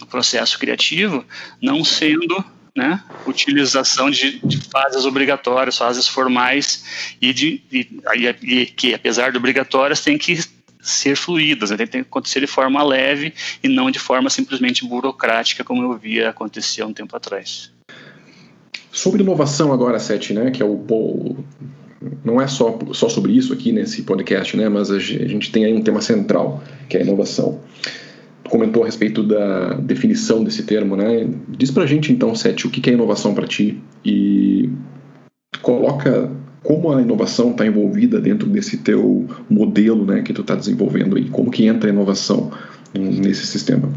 o 0.00 0.06
processo 0.06 0.58
criativo 0.58 1.24
não 1.60 1.82
sendo 1.84 2.44
né, 2.78 3.02
utilização 3.26 4.08
de, 4.08 4.38
de, 4.38 4.56
fases 4.56 5.04
obrigatórias, 5.04 5.76
fases 5.76 6.06
formais 6.06 6.84
e, 7.20 7.32
de, 7.32 7.60
e, 7.72 7.88
e, 8.40 8.66
que, 8.66 8.94
apesar 8.94 9.32
de 9.32 9.36
obrigatórias, 9.36 10.00
tem 10.00 10.16
que 10.16 10.38
ser 10.80 11.16
fluídas, 11.16 11.72
né, 11.72 11.76
tem 11.76 11.88
que 11.88 11.98
acontecer 11.98 12.38
de 12.38 12.46
forma 12.46 12.80
leve 12.84 13.34
e 13.64 13.68
não 13.68 13.90
de 13.90 13.98
forma 13.98 14.30
simplesmente 14.30 14.86
burocrática, 14.86 15.64
como 15.64 15.82
eu 15.82 15.98
via 15.98 16.30
acontecer 16.30 16.82
há 16.82 16.86
um 16.86 16.92
tempo 16.92 17.16
atrás. 17.16 17.72
Sobre 18.92 19.22
inovação 19.22 19.72
agora, 19.72 19.98
Sete, 19.98 20.32
né, 20.32 20.52
que 20.52 20.62
é 20.62 20.64
o, 20.64 21.36
não 22.24 22.40
é 22.40 22.46
só, 22.46 22.78
só 22.92 23.08
sobre 23.08 23.32
isso 23.32 23.52
aqui 23.52 23.72
nesse 23.72 24.02
podcast, 24.02 24.56
né, 24.56 24.68
mas 24.68 24.92
a 24.92 25.00
gente 25.00 25.50
tem 25.50 25.64
aí 25.64 25.74
um 25.74 25.82
tema 25.82 26.00
central, 26.00 26.62
que 26.88 26.96
é 26.96 27.00
a 27.00 27.02
inovação. 27.02 27.60
Comentou 28.48 28.82
a 28.82 28.86
respeito 28.86 29.22
da 29.22 29.74
definição 29.74 30.42
desse 30.42 30.62
termo, 30.64 30.96
né? 30.96 31.28
Diz 31.48 31.70
pra 31.70 31.86
gente 31.86 32.12
então, 32.12 32.34
Sete, 32.34 32.66
o 32.66 32.70
que 32.70 32.88
é 32.88 32.92
inovação 32.92 33.34
para 33.34 33.46
ti 33.46 33.80
e 34.04 34.70
coloca 35.62 36.30
como 36.62 36.92
a 36.92 37.00
inovação 37.00 37.52
está 37.52 37.66
envolvida 37.66 38.20
dentro 38.20 38.48
desse 38.48 38.78
teu 38.78 39.26
modelo, 39.48 40.04
né, 40.04 40.22
que 40.22 40.32
tu 40.32 40.40
está 40.42 40.54
desenvolvendo 40.54 41.16
aí. 41.16 41.28
Como 41.28 41.50
que 41.50 41.66
entra 41.66 41.88
a 41.88 41.92
inovação 41.92 42.52
nesse 42.94 43.46
sistema? 43.46 43.90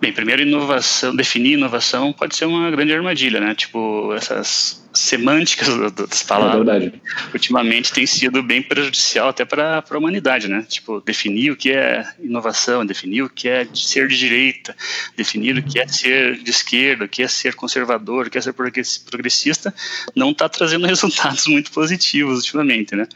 Bem, 0.00 0.12
primeiro 0.12 0.42
inovação, 0.42 1.16
definir 1.16 1.54
inovação 1.54 2.12
pode 2.12 2.36
ser 2.36 2.44
uma 2.44 2.70
grande 2.70 2.92
armadilha, 2.92 3.40
né? 3.40 3.54
Tipo, 3.54 4.12
essas 4.14 4.83
semânticas 4.94 5.92
das 5.92 6.22
palavras, 6.22 6.84
é 6.84 6.92
ultimamente 7.32 7.92
tem 7.92 8.06
sido 8.06 8.42
bem 8.42 8.62
prejudicial 8.62 9.28
até 9.28 9.44
para 9.44 9.84
a 9.88 9.98
humanidade, 9.98 10.48
né? 10.48 10.64
Tipo, 10.68 11.00
definir 11.00 11.50
o 11.50 11.56
que 11.56 11.72
é 11.72 12.06
inovação, 12.20 12.86
definir 12.86 13.22
o 13.22 13.28
que 13.28 13.48
é 13.48 13.66
ser 13.74 14.08
de 14.08 14.16
direita, 14.16 14.74
definir 15.16 15.58
o 15.58 15.62
que 15.62 15.78
é 15.78 15.86
ser 15.88 16.36
de 16.36 16.50
esquerda, 16.50 17.04
o 17.04 17.08
que 17.08 17.22
é 17.22 17.28
ser 17.28 17.54
conservador, 17.54 18.26
o 18.26 18.30
que 18.30 18.38
é 18.38 18.40
ser 18.40 18.52
progressista, 18.52 19.74
não 20.14 20.30
está 20.30 20.48
trazendo 20.48 20.86
resultados 20.88 21.46
muito 21.46 21.70
positivos 21.72 22.38
ultimamente, 22.38 22.94
né? 22.94 23.06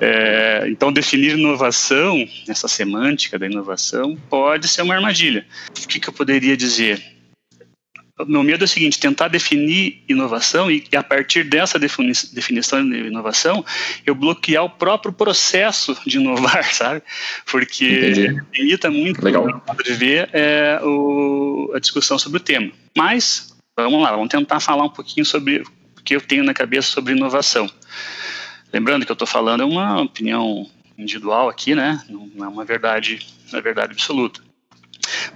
É, 0.00 0.66
então, 0.68 0.92
definir 0.92 1.38
inovação, 1.38 2.28
essa 2.48 2.68
semântica 2.68 3.38
da 3.38 3.46
inovação, 3.46 4.16
pode 4.28 4.68
ser 4.68 4.82
uma 4.82 4.94
armadilha. 4.94 5.46
O 5.70 5.88
que, 5.88 5.98
que 5.98 6.08
eu 6.08 6.12
poderia 6.12 6.56
dizer? 6.56 7.15
Meu 8.24 8.42
medo 8.42 8.64
é 8.64 8.66
o 8.66 8.68
seguinte, 8.68 8.98
tentar 8.98 9.28
definir 9.28 10.02
inovação 10.08 10.70
e, 10.70 10.84
a 10.96 11.02
partir 11.02 11.44
dessa 11.44 11.78
definição 11.78 12.88
de 12.88 12.96
inovação, 13.08 13.64
eu 14.06 14.14
bloquear 14.14 14.64
o 14.64 14.70
próprio 14.70 15.12
processo 15.12 15.96
de 16.06 16.16
inovar, 16.16 16.64
sabe? 16.72 17.02
Porque 17.44 18.34
limita 18.54 18.90
muito, 18.90 19.22
Legal. 19.22 19.62
de 19.84 19.92
ver, 19.92 20.30
é, 20.32 20.80
o, 20.82 21.70
a 21.74 21.78
discussão 21.78 22.18
sobre 22.18 22.38
o 22.38 22.40
tema. 22.40 22.72
Mas, 22.96 23.54
vamos 23.76 24.02
lá, 24.02 24.12
vamos 24.12 24.28
tentar 24.28 24.60
falar 24.60 24.84
um 24.84 24.90
pouquinho 24.90 25.26
sobre 25.26 25.58
o 25.98 26.02
que 26.02 26.16
eu 26.16 26.20
tenho 26.20 26.42
na 26.42 26.54
cabeça 26.54 26.88
sobre 26.88 27.12
inovação. 27.12 27.68
Lembrando 28.72 29.04
que 29.04 29.12
eu 29.12 29.14
estou 29.14 29.28
falando 29.28 29.62
é 29.62 29.66
uma 29.66 30.00
opinião 30.00 30.66
individual 30.96 31.50
aqui, 31.50 31.74
né? 31.74 32.02
Não 32.08 32.46
é 32.46 32.48
uma 32.48 32.64
verdade, 32.64 33.26
não 33.52 33.58
é 33.58 33.62
verdade 33.62 33.92
absoluta. 33.92 34.45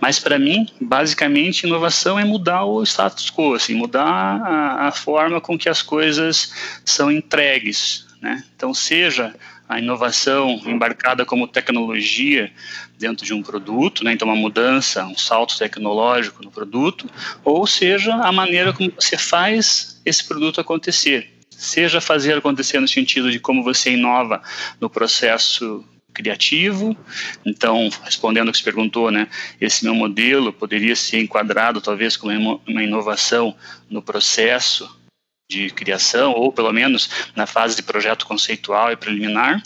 Mas 0.00 0.18
para 0.18 0.38
mim, 0.38 0.66
basicamente, 0.80 1.66
inovação 1.66 2.18
é 2.18 2.24
mudar 2.24 2.64
o 2.64 2.82
status 2.82 3.30
quo, 3.30 3.54
assim, 3.54 3.74
mudar 3.74 4.04
a, 4.04 4.88
a 4.88 4.92
forma 4.92 5.40
com 5.40 5.58
que 5.58 5.68
as 5.68 5.82
coisas 5.82 6.52
são 6.84 7.10
entregues. 7.10 8.06
Né? 8.20 8.42
Então, 8.54 8.74
seja 8.74 9.34
a 9.70 9.78
inovação 9.78 10.60
embarcada 10.66 11.24
como 11.24 11.46
tecnologia 11.46 12.50
dentro 12.98 13.24
de 13.24 13.32
um 13.32 13.40
produto, 13.40 14.02
né? 14.02 14.12
então 14.12 14.26
uma 14.26 14.36
mudança, 14.36 15.06
um 15.06 15.16
salto 15.16 15.56
tecnológico 15.56 16.42
no 16.42 16.50
produto, 16.50 17.08
ou 17.44 17.64
seja 17.68 18.14
a 18.14 18.32
maneira 18.32 18.72
como 18.72 18.92
você 18.98 19.16
faz 19.16 20.00
esse 20.04 20.26
produto 20.26 20.60
acontecer. 20.60 21.32
Seja 21.48 22.00
fazer 22.00 22.36
acontecer 22.36 22.80
no 22.80 22.88
sentido 22.88 23.30
de 23.30 23.38
como 23.38 23.62
você 23.62 23.92
inova 23.92 24.42
no 24.80 24.90
processo 24.90 25.84
criativo. 26.12 26.96
Então, 27.44 27.88
respondendo 28.04 28.48
ao 28.48 28.52
que 28.52 28.58
você 28.58 28.64
perguntou, 28.64 29.10
né, 29.10 29.28
esse 29.60 29.84
meu 29.84 29.94
modelo 29.94 30.52
poderia 30.52 30.96
ser 30.96 31.20
enquadrado 31.20 31.80
talvez 31.80 32.16
como 32.16 32.60
uma 32.66 32.82
inovação 32.82 33.56
no 33.88 34.02
processo 34.02 34.88
de 35.48 35.70
criação, 35.70 36.32
ou 36.32 36.52
pelo 36.52 36.72
menos 36.72 37.10
na 37.34 37.46
fase 37.46 37.74
de 37.74 37.82
projeto 37.82 38.26
conceitual 38.26 38.92
e 38.92 38.96
preliminar. 38.96 39.62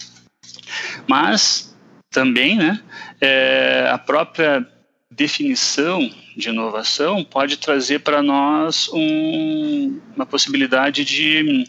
Mas 1.06 1.76
também, 2.10 2.56
né, 2.56 2.80
é, 3.20 3.88
a 3.90 3.98
própria 3.98 4.66
definição 5.10 6.10
de 6.36 6.48
inovação 6.48 7.22
pode 7.22 7.56
trazer 7.56 8.00
para 8.00 8.22
nós 8.22 8.88
um, 8.92 10.00
uma 10.16 10.26
possibilidade 10.26 11.04
de 11.04 11.68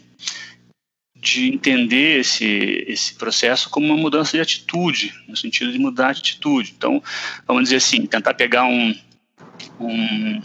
de 1.20 1.48
entender 1.48 2.20
esse, 2.20 2.84
esse 2.86 3.14
processo 3.14 3.70
como 3.70 3.86
uma 3.86 3.96
mudança 3.96 4.36
de 4.36 4.40
atitude, 4.40 5.14
no 5.26 5.36
sentido 5.36 5.72
de 5.72 5.78
mudar 5.78 6.12
de 6.12 6.20
atitude. 6.20 6.74
Então, 6.76 7.02
vamos 7.46 7.64
dizer 7.64 7.76
assim, 7.76 8.06
tentar 8.06 8.34
pegar 8.34 8.64
um, 8.64 8.94
um, 9.80 10.42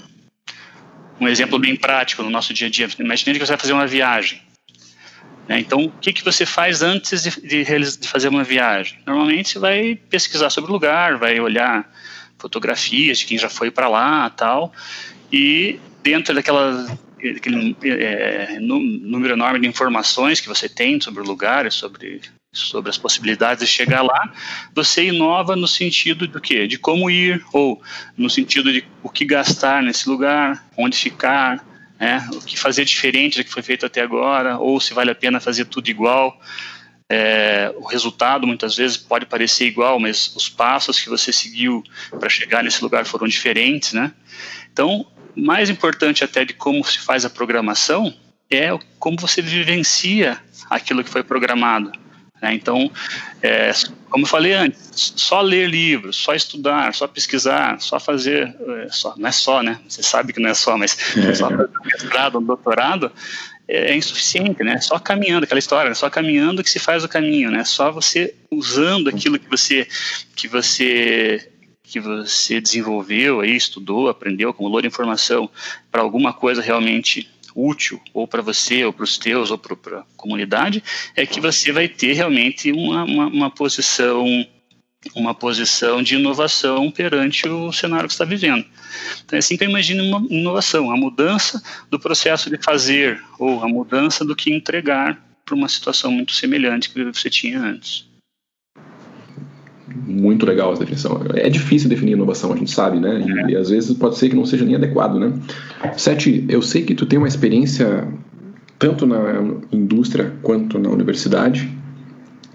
um 1.20 1.28
exemplo 1.28 1.60
bem 1.60 1.76
prático 1.76 2.24
no 2.24 2.30
nosso 2.30 2.54
dia 2.54 2.68
a 2.68 2.70
dia. 2.70 2.90
Imagine 3.00 3.38
que 3.38 3.46
você 3.46 3.52
vai 3.52 3.60
fazer 3.60 3.74
uma 3.74 3.88
viagem. 3.88 4.42
Né? 5.48 5.60
Então, 5.60 5.86
o 5.86 5.92
que, 5.92 6.14
que 6.14 6.24
você 6.24 6.46
faz 6.46 6.82
antes 6.82 7.24
de, 7.24 7.42
de, 7.42 7.98
de 7.98 8.08
fazer 8.08 8.30
uma 8.30 8.44
viagem? 8.44 8.98
Normalmente 9.06 9.50
você 9.50 9.60
vai 9.60 9.96
pesquisar 10.10 10.50
sobre 10.50 10.72
o 10.72 10.74
lugar, 10.74 11.18
vai 11.18 11.40
olhar 11.40 11.90
fotografias 12.40 13.20
de 13.20 13.26
quem 13.26 13.38
já 13.38 13.50
foi 13.50 13.70
para 13.70 13.88
lá 13.88 14.30
tal, 14.32 14.74
e 15.32 15.80
dentro 16.02 16.34
daquela 16.34 16.88
aquele 17.30 17.76
é, 17.84 18.58
número 18.60 19.34
enorme 19.34 19.60
de 19.60 19.68
informações 19.68 20.40
que 20.40 20.48
você 20.48 20.68
tem 20.68 21.00
sobre 21.00 21.22
o 21.22 21.26
lugar, 21.26 21.72
sobre 21.72 22.22
sobre 22.54 22.90
as 22.90 22.98
possibilidades 22.98 23.66
de 23.66 23.72
chegar 23.72 24.02
lá, 24.02 24.34
você 24.76 25.06
inova 25.06 25.56
no 25.56 25.68
sentido 25.68 26.28
do 26.28 26.42
quê? 26.42 26.68
De 26.68 26.78
como 26.78 27.10
ir 27.10 27.42
ou 27.54 27.82
no 28.18 28.30
sentido 28.30 28.74
de 28.74 28.86
o 29.02 29.10
que 29.10 29.24
gastar 29.24 29.82
nesse 29.82 30.10
lugar, 30.10 30.68
onde 30.78 30.98
ficar, 30.98 31.66
né? 31.98 32.28
o 32.34 32.42
que 32.42 32.60
fazer 32.60 32.84
diferente 32.84 33.38
do 33.38 33.46
que 33.46 33.52
foi 33.52 33.62
feito 33.62 33.86
até 33.86 34.02
agora, 34.02 34.58
ou 34.58 34.80
se 34.82 34.94
vale 34.94 35.12
a 35.12 35.16
pena 35.16 35.40
fazer 35.40 35.66
tudo 35.66 35.90
igual. 35.90 36.38
É, 37.10 37.74
o 37.78 37.86
resultado 37.86 38.48
muitas 38.48 38.76
vezes 38.76 38.98
pode 38.98 39.26
parecer 39.26 39.66
igual, 39.66 40.00
mas 40.00 40.34
os 40.36 40.50
passos 40.50 41.00
que 41.00 41.10
você 41.10 41.32
seguiu 41.32 41.84
para 42.20 42.30
chegar 42.30 42.64
nesse 42.64 42.82
lugar 42.82 43.06
foram 43.06 43.28
diferentes, 43.28 43.94
né? 43.94 44.14
Então, 44.72 45.06
mais 45.36 45.70
importante 45.70 46.24
até 46.24 46.46
de 46.46 46.54
como 46.54 46.84
se 46.84 47.00
faz 47.00 47.26
a 47.26 47.30
programação 47.30 48.14
é 48.50 48.70
como 49.00 49.18
você 49.18 49.42
vivencia 49.42 50.38
aquilo 50.70 51.04
que 51.04 51.10
foi 51.10 51.24
programado. 51.24 51.92
Né? 52.42 52.54
Então, 52.56 52.92
é, 53.42 53.72
como 54.10 54.26
eu 54.26 54.28
falei 54.30 54.54
antes, 54.54 55.14
só 55.16 55.42
ler 55.42 55.70
livros, 55.70 56.18
só 56.18 56.34
estudar, 56.34 56.94
só 56.94 57.08
pesquisar, 57.08 57.80
só 57.80 58.00
fazer, 58.00 58.56
é, 58.84 58.88
só, 58.90 59.16
não 59.18 59.30
é 59.30 59.32
só, 59.32 59.62
né? 59.62 59.80
Você 59.88 60.02
sabe 60.02 60.34
que 60.34 60.40
não 60.40 60.50
é 60.50 60.54
só, 60.54 60.78
mas 60.78 60.98
é. 61.16 61.34
só 61.34 61.50
fazer 61.50 61.70
um 61.80 61.86
mestrado, 61.86 62.40
um 62.40 62.44
doutorado, 62.44 63.12
é, 63.68 63.92
é 63.92 63.96
insuficiente, 63.96 64.64
né? 64.64 64.82
Só 64.82 64.98
caminhando, 64.98 65.44
aquela 65.44 65.60
história, 65.60 65.90
né? 65.90 65.96
só 65.96 66.10
caminhando 66.10 66.64
que 66.64 66.70
se 66.70 66.80
faz 66.80 67.04
o 67.04 67.10
caminho, 67.10 67.52
né? 67.52 67.64
Só 67.64 67.92
você 67.92 68.34
usando 68.50 69.08
aquilo 69.08 69.38
que 69.38 69.50
você 69.50 69.88
que 70.36 70.48
você 70.48 71.51
que 71.92 72.00
você 72.00 72.62
desenvolveu, 72.62 73.42
aí, 73.42 73.54
estudou, 73.54 74.08
aprendeu, 74.08 74.50
acumulou 74.50 74.82
de 74.82 74.88
informação 74.88 75.50
para 75.92 76.02
alguma 76.02 76.32
coisa 76.32 76.62
realmente 76.62 77.30
útil, 77.54 78.02
ou 78.14 78.26
para 78.26 78.42
você, 78.42 78.86
ou 78.86 78.94
para 78.94 79.04
os 79.04 79.18
teus, 79.18 79.52
ou 79.52 79.58
para 79.58 80.00
a 80.00 80.04
comunidade, 80.16 80.82
é 81.18 81.26
que 81.26 81.42
você 81.42 81.70
vai 81.74 81.90
ter 81.90 82.14
realmente 82.14 82.72
uma, 82.72 83.04
uma, 83.04 83.28
uma 83.28 83.50
posição 83.52 84.26
uma 85.16 85.34
posição 85.34 86.04
de 86.04 86.14
inovação 86.14 86.92
perante 86.92 87.50
o 87.50 87.74
cenário 87.74 88.08
que 88.08 88.14
está 88.14 88.24
vivendo. 88.24 88.64
Então 89.26 89.36
é 89.36 89.40
assim 89.40 89.58
que 89.58 89.64
eu 89.64 89.70
imagino 89.70 90.04
uma 90.04 90.26
inovação, 90.30 90.92
a 90.92 90.96
mudança 90.96 91.62
do 91.90 92.00
processo 92.00 92.52
de 92.52 92.64
fazer 92.64 93.20
ou 93.40 93.64
a 93.64 93.68
mudança 93.68 94.24
do 94.24 94.36
que 94.36 94.54
entregar 94.54 95.20
para 95.44 95.56
uma 95.56 95.68
situação 95.68 96.12
muito 96.12 96.34
semelhante 96.34 96.92
que 96.92 97.04
você 97.04 97.32
tinha 97.32 97.60
antes 97.60 98.11
muito 100.06 100.46
legal 100.46 100.72
essa 100.72 100.82
definição. 100.82 101.22
É 101.36 101.50
difícil 101.50 101.90
definir 101.90 102.14
inovação, 102.14 102.54
a 102.54 102.56
gente 102.56 102.72
sabe, 102.72 103.00
né? 103.00 103.24
E, 103.48 103.52
e, 103.52 103.56
às 103.56 103.70
vezes 103.70 103.96
pode 103.98 104.18
ser 104.18 104.30
que 104.30 104.36
não 104.36 104.46
seja 104.46 104.66
nem 104.66 104.76
adequado, 104.76 105.20
né? 105.20 105.34
Sete, 105.98 106.46
eu 106.50 106.62
sei 106.62 106.84
que 106.84 106.96
tu 106.96 107.06
tem 107.06 107.18
uma 107.18 107.28
experiência 107.28 108.08
tanto 108.78 109.06
na 109.06 109.18
indústria 109.72 110.34
quanto 110.42 110.80
na 110.80 110.90
universidade. 110.90 111.70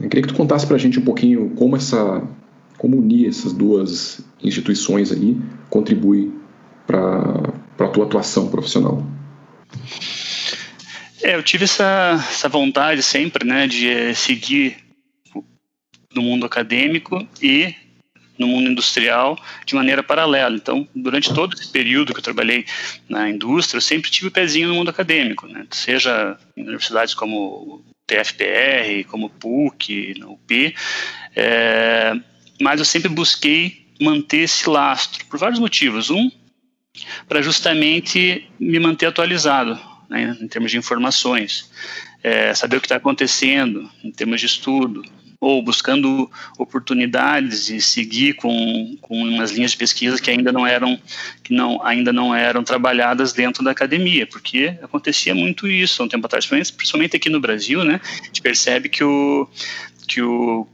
Eu 0.01 0.09
queria 0.09 0.23
que 0.23 0.29
tu 0.29 0.35
contasse 0.35 0.67
pra 0.67 0.77
gente 0.77 0.99
um 0.99 1.03
pouquinho 1.03 1.51
como 1.57 1.77
essa 1.77 2.23
como 2.77 2.99
unir 2.99 3.29
essas 3.29 3.53
duas 3.53 4.21
instituições 4.43 5.11
aí 5.11 5.41
contribui 5.71 6.31
para 6.87 7.53
a 7.79 7.89
tua 7.89 8.05
atuação 8.05 8.49
profissional. 8.49 9.05
É, 11.23 11.35
eu 11.35 11.43
tive 11.43 11.65
essa, 11.65 12.15
essa 12.31 12.49
vontade 12.49 13.03
sempre, 13.03 13.47
né, 13.47 13.67
de 13.67 14.15
seguir 14.15 14.77
no 16.17 16.23
mundo 16.23 16.47
acadêmico 16.47 17.27
e 17.41 17.75
no 18.39 18.47
mundo 18.49 18.71
industrial 18.71 19.39
de 19.65 19.75
maneira 19.75 20.03
paralela. 20.03 20.57
Então, 20.57 20.87
durante 20.95 21.33
todo 21.33 21.55
esse 21.55 21.69
período 21.69 22.13
que 22.13 22.19
eu 22.19 22.25
trabalhei 22.25 22.67
na 23.09 23.31
indústria, 23.31 23.79
eu 23.79 23.83
sempre 23.83 24.11
tive 24.11 24.29
o 24.29 24.31
pezinho 24.31 24.69
no 24.69 24.75
mundo 24.75 24.91
acadêmico, 24.91 25.47
né? 25.47 25.67
seja 25.71 26.39
em 26.57 26.63
universidades 26.63 27.15
como 27.15 27.85
TFPR, 28.07 29.05
como 29.09 29.31
PUC, 29.31 30.15
UP, 30.25 30.75
é, 31.35 32.15
mas 32.61 32.79
eu 32.79 32.85
sempre 32.85 33.09
busquei 33.09 33.87
manter 34.01 34.39
esse 34.39 34.69
lastro, 34.69 35.25
por 35.27 35.39
vários 35.39 35.59
motivos. 35.59 36.11
Um, 36.11 36.31
para 37.29 37.43
justamente 37.43 38.49
me 38.59 38.79
manter 38.79 39.07
atualizado 39.07 39.79
né, 40.09 40.37
em 40.41 40.49
termos 40.49 40.71
de 40.71 40.79
informações, 40.79 41.71
é, 42.23 42.55
saber 42.55 42.77
o 42.77 42.81
que 42.81 42.87
está 42.87 42.97
acontecendo 42.97 43.91
em 44.03 44.11
termos 44.11 44.41
de 44.41 44.47
estudo, 44.47 45.03
ou 45.41 45.63
buscando 45.63 46.31
oportunidades 46.59 47.69
e 47.69 47.81
seguir 47.81 48.35
com, 48.35 48.97
com 49.01 49.23
umas 49.23 49.53
linhas 49.53 49.73
de 49.73 49.77
pesquisa 49.77 50.21
que 50.21 50.31
ainda 50.31 50.53
não 50.53 50.67
eram 50.67 50.99
que 51.43 51.53
não 51.53 51.85
ainda 51.85 52.13
não 52.13 52.35
eram 52.35 52.65
trabalhadas 52.65 53.33
dentro 53.33 53.63
da 53.63 53.71
academia, 53.71 54.27
porque 54.27 54.77
acontecia 54.83 55.35
muito 55.35 55.69
isso 55.69 56.03
há 56.03 56.07
um 56.07 56.09
tempo 56.09 56.27
atrás, 56.27 56.47
principalmente 56.47 57.17
aqui 57.17 57.29
no 57.29 57.41
Brasil, 57.41 57.85
né? 57.85 58.01
A 58.03 58.25
gente 58.27 58.43
percebe 58.43 58.89
que 58.89 59.05
o 59.05 59.49
que 60.07 60.23
o 60.23 60.67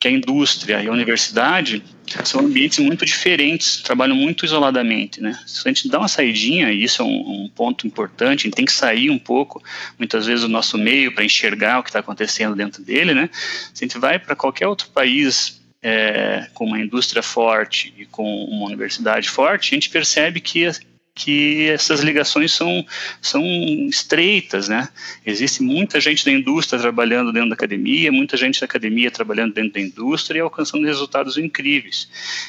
que 0.00 0.08
a 0.08 0.10
indústria 0.10 0.82
e 0.82 0.88
a 0.88 0.92
universidade 0.92 1.82
são 2.24 2.40
ambientes 2.40 2.78
muito 2.78 3.04
diferentes, 3.04 3.78
trabalham 3.78 4.16
muito 4.16 4.44
isoladamente, 4.44 5.20
né? 5.20 5.38
Se 5.46 5.66
a 5.66 5.68
gente 5.68 5.88
dá 5.88 5.98
uma 5.98 6.08
saidinha, 6.08 6.70
e 6.70 6.84
isso 6.84 7.02
é 7.02 7.04
um, 7.04 7.44
um 7.44 7.48
ponto 7.48 7.86
importante, 7.86 8.40
a 8.40 8.44
gente 8.44 8.54
tem 8.54 8.64
que 8.64 8.72
sair 8.72 9.10
um 9.10 9.18
pouco, 9.18 9.62
muitas 9.98 10.26
vezes, 10.26 10.42
do 10.42 10.48
nosso 10.48 10.76
meio 10.78 11.12
para 11.12 11.24
enxergar 11.24 11.78
o 11.78 11.82
que 11.82 11.90
está 11.90 12.00
acontecendo 12.00 12.54
dentro 12.54 12.82
dele, 12.82 13.14
né? 13.14 13.30
Se 13.72 13.84
a 13.84 13.86
gente 13.86 13.98
vai 13.98 14.18
para 14.18 14.36
qualquer 14.36 14.66
outro 14.66 14.88
país 14.88 15.60
é, 15.82 16.48
com 16.54 16.66
uma 16.66 16.78
indústria 16.78 17.22
forte 17.22 17.92
e 17.96 18.06
com 18.06 18.44
uma 18.44 18.66
universidade 18.66 19.28
forte, 19.28 19.74
a 19.74 19.76
gente 19.76 19.90
percebe 19.90 20.40
que 20.40 20.68
que 21.14 21.68
essas 21.68 22.00
ligações 22.00 22.52
são, 22.52 22.84
são 23.20 23.44
estreitas, 23.88 24.68
né? 24.68 24.88
Existe 25.26 25.62
muita 25.62 26.00
gente 26.00 26.24
da 26.24 26.32
indústria 26.32 26.80
trabalhando 26.80 27.32
dentro 27.32 27.50
da 27.50 27.54
academia, 27.54 28.10
muita 28.10 28.36
gente 28.36 28.60
da 28.60 28.64
academia 28.64 29.10
trabalhando 29.10 29.52
dentro 29.52 29.74
da 29.74 29.80
indústria 29.80 30.38
e 30.38 30.42
alcançando 30.42 30.86
resultados 30.86 31.36
incríveis. 31.36 32.08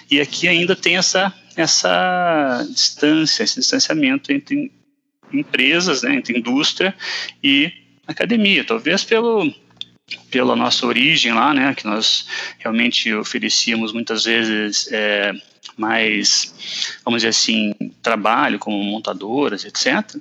E 0.10 0.22
aqui 0.22 0.48
ainda 0.48 0.76
tem 0.76 0.96
essa, 0.96 1.34
essa 1.58 2.66
distância, 2.70 3.44
esse 3.44 3.60
distanciamento 3.60 4.32
entre 4.32 4.72
empresas, 5.32 6.04
né, 6.04 6.16
entre 6.16 6.38
indústria 6.38 6.96
e 7.44 7.72
academia. 8.08 8.64
Talvez 8.64 9.04
pelo 9.04 9.54
pela 10.30 10.56
nossa 10.56 10.86
origem 10.86 11.34
lá, 11.34 11.54
né, 11.54 11.74
que 11.74 11.86
nós 11.86 12.28
realmente 12.60 13.14
oferecíamos 13.14 13.94
muitas 13.94 14.26
vezes 14.26 14.92
é, 14.92 15.34
mais, 15.78 17.00
vamos 17.04 17.20
dizer 17.22 17.30
assim, 17.30 17.74
trabalho 18.02 18.60
como 18.60 18.84
montadoras, 18.84 19.66
etc., 19.66 20.18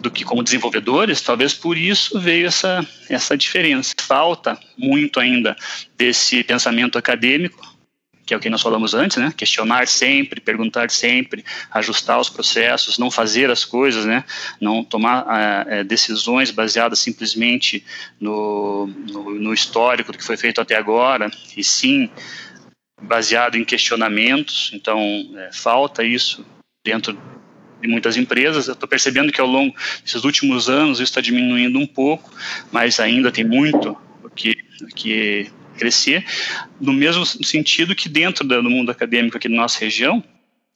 do 0.00 0.10
que 0.10 0.24
como 0.24 0.42
desenvolvedores, 0.42 1.20
talvez 1.20 1.52
por 1.54 1.76
isso 1.76 2.20
veio 2.20 2.46
essa, 2.46 2.86
essa 3.08 3.36
diferença. 3.36 3.94
Falta 4.00 4.58
muito 4.76 5.18
ainda 5.18 5.56
desse 5.96 6.44
pensamento 6.44 6.96
acadêmico, 6.96 7.76
que 8.24 8.34
é 8.34 8.36
o 8.36 8.40
que 8.40 8.50
nós 8.50 8.60
falamos 8.60 8.92
antes, 8.92 9.16
né? 9.16 9.32
Questionar 9.34 9.88
sempre, 9.88 10.38
perguntar 10.38 10.90
sempre, 10.90 11.42
ajustar 11.70 12.20
os 12.20 12.28
processos, 12.28 12.98
não 12.98 13.10
fazer 13.10 13.50
as 13.50 13.64
coisas, 13.64 14.04
né? 14.04 14.22
Não 14.60 14.84
tomar 14.84 15.24
é, 15.66 15.82
decisões 15.82 16.50
baseadas 16.50 16.98
simplesmente 16.98 17.82
no, 18.20 18.86
no, 18.86 19.34
no 19.34 19.54
histórico 19.54 20.12
do 20.12 20.18
que 20.18 20.24
foi 20.24 20.36
feito 20.36 20.60
até 20.60 20.76
agora, 20.76 21.30
e 21.56 21.64
sim 21.64 22.10
baseado 23.00 23.56
em 23.56 23.64
questionamentos, 23.64 24.70
então 24.74 25.00
é, 25.36 25.50
falta 25.52 26.04
isso 26.04 26.44
dentro 26.84 27.18
de 27.80 27.88
muitas 27.88 28.16
empresas. 28.16 28.66
Eu 28.66 28.74
estou 28.74 28.88
percebendo 28.88 29.32
que 29.32 29.40
ao 29.40 29.46
longo 29.46 29.74
desses 30.02 30.24
últimos 30.24 30.68
anos 30.68 30.98
isso 30.98 31.04
está 31.04 31.20
diminuindo 31.20 31.78
um 31.78 31.86
pouco, 31.86 32.32
mas 32.72 32.98
ainda 32.98 33.30
tem 33.30 33.44
muito 33.44 33.96
o 34.22 34.30
que, 34.30 34.56
o 34.82 34.86
que 34.88 35.50
crescer. 35.76 36.24
No 36.80 36.92
mesmo 36.92 37.24
sentido 37.24 37.94
que 37.94 38.08
dentro 38.08 38.46
do 38.46 38.70
mundo 38.70 38.90
acadêmico 38.90 39.36
aqui 39.36 39.48
da 39.48 39.54
nossa 39.54 39.78
região, 39.78 40.22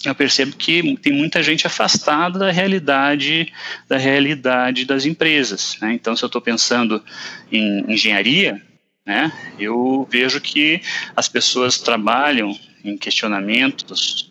eu 0.05 0.15
percebo 0.15 0.57
que 0.57 0.97
tem 0.97 1.13
muita 1.13 1.43
gente 1.43 1.67
afastada 1.67 2.39
da 2.39 2.51
realidade 2.51 3.53
da 3.89 3.97
realidade 3.97 4.85
das 4.85 5.05
empresas. 5.05 5.77
Né? 5.81 5.93
Então, 5.95 6.17
se 6.17 6.25
eu 6.25 6.27
estou 6.27 6.41
pensando 6.41 7.03
em 7.51 7.93
engenharia, 7.93 8.61
né? 9.07 9.33
Eu 9.59 10.07
vejo 10.11 10.41
que 10.41 10.81
as 11.17 11.29
pessoas 11.29 11.79
trabalham 11.79 12.57
em 12.85 12.97
questionamentos 12.97 14.31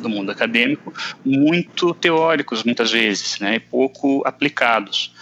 do 0.00 0.08
mundo 0.08 0.30
acadêmico 0.30 0.92
muito 1.24 1.94
teóricos 1.94 2.64
muitas 2.64 2.90
vezes, 2.90 3.38
né, 3.38 3.56
e 3.56 3.60
pouco 3.60 4.22
aplicados. 4.26 5.12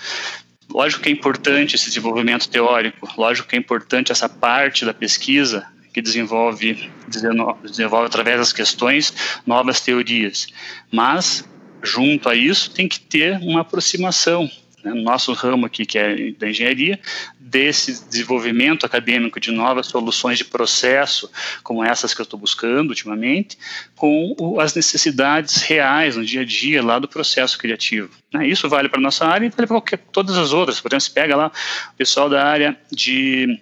Lógico 0.70 1.02
que 1.02 1.10
é 1.10 1.12
importante 1.12 1.76
esse 1.76 1.86
desenvolvimento 1.86 2.48
teórico, 2.48 3.06
lógico 3.16 3.48
que 3.48 3.56
é 3.56 3.58
importante 3.58 4.10
essa 4.10 4.28
parte 4.28 4.86
da 4.86 4.94
pesquisa 4.94 5.66
que 5.92 6.00
desenvolve, 6.00 6.90
desenvolve 7.06 8.06
através 8.06 8.38
das 8.38 8.52
questões 8.52 9.12
novas 9.46 9.80
teorias, 9.82 10.46
mas 10.90 11.46
junto 11.82 12.30
a 12.30 12.34
isso 12.34 12.70
tem 12.70 12.88
que 12.88 12.98
ter 12.98 13.36
uma 13.42 13.60
aproximação 13.60 14.50
né, 14.82 14.92
nosso 14.94 15.32
ramo 15.32 15.66
aqui, 15.66 15.86
que 15.86 15.98
é 15.98 16.32
da 16.32 16.48
engenharia, 16.48 16.98
desse 17.38 18.04
desenvolvimento 18.08 18.86
acadêmico 18.86 19.38
de 19.38 19.50
novas 19.50 19.86
soluções 19.86 20.38
de 20.38 20.44
processo, 20.44 21.30
como 21.62 21.84
essas 21.84 22.14
que 22.14 22.20
eu 22.20 22.24
estou 22.24 22.38
buscando 22.38 22.90
ultimamente, 22.90 23.58
com 23.94 24.34
o, 24.38 24.60
as 24.60 24.74
necessidades 24.74 25.62
reais 25.62 26.16
no 26.16 26.24
dia 26.24 26.40
a 26.42 26.44
dia 26.44 26.82
lá 26.82 26.98
do 26.98 27.08
processo 27.08 27.58
criativo. 27.58 28.10
Né, 28.32 28.46
isso 28.46 28.68
vale 28.68 28.88
para 28.88 28.98
a 28.98 29.02
nossa 29.02 29.26
área 29.26 29.46
e 29.46 29.50
vale 29.50 29.66
para 29.66 29.98
todas 30.10 30.36
as 30.36 30.52
outras. 30.52 30.80
Por 30.80 30.88
exemplo, 30.88 31.02
você 31.02 31.10
pega 31.10 31.36
lá 31.36 31.52
o 31.92 31.96
pessoal 31.96 32.28
da 32.28 32.44
área 32.44 32.76
de, 32.90 33.58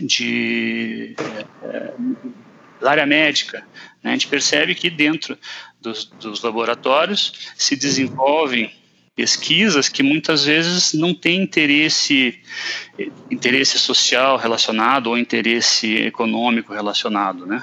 de 0.00 1.14
é, 1.62 1.92
da 2.80 2.90
área 2.90 3.06
médica, 3.06 3.62
né, 4.02 4.10
a 4.10 4.12
gente 4.12 4.26
percebe 4.26 4.74
que 4.74 4.88
dentro 4.88 5.36
dos, 5.80 6.04
dos 6.04 6.42
laboratórios 6.42 7.50
se 7.56 7.76
desenvolvem 7.76 8.72
pesquisas 9.14 9.88
que 9.88 10.02
muitas 10.02 10.44
vezes 10.44 10.94
não 10.94 11.12
têm 11.12 11.42
interesse 11.42 12.38
interesse 13.30 13.78
social 13.78 14.36
relacionado 14.36 15.08
ou 15.08 15.18
interesse 15.18 15.94
econômico 15.96 16.72
relacionado, 16.72 17.46
né? 17.46 17.62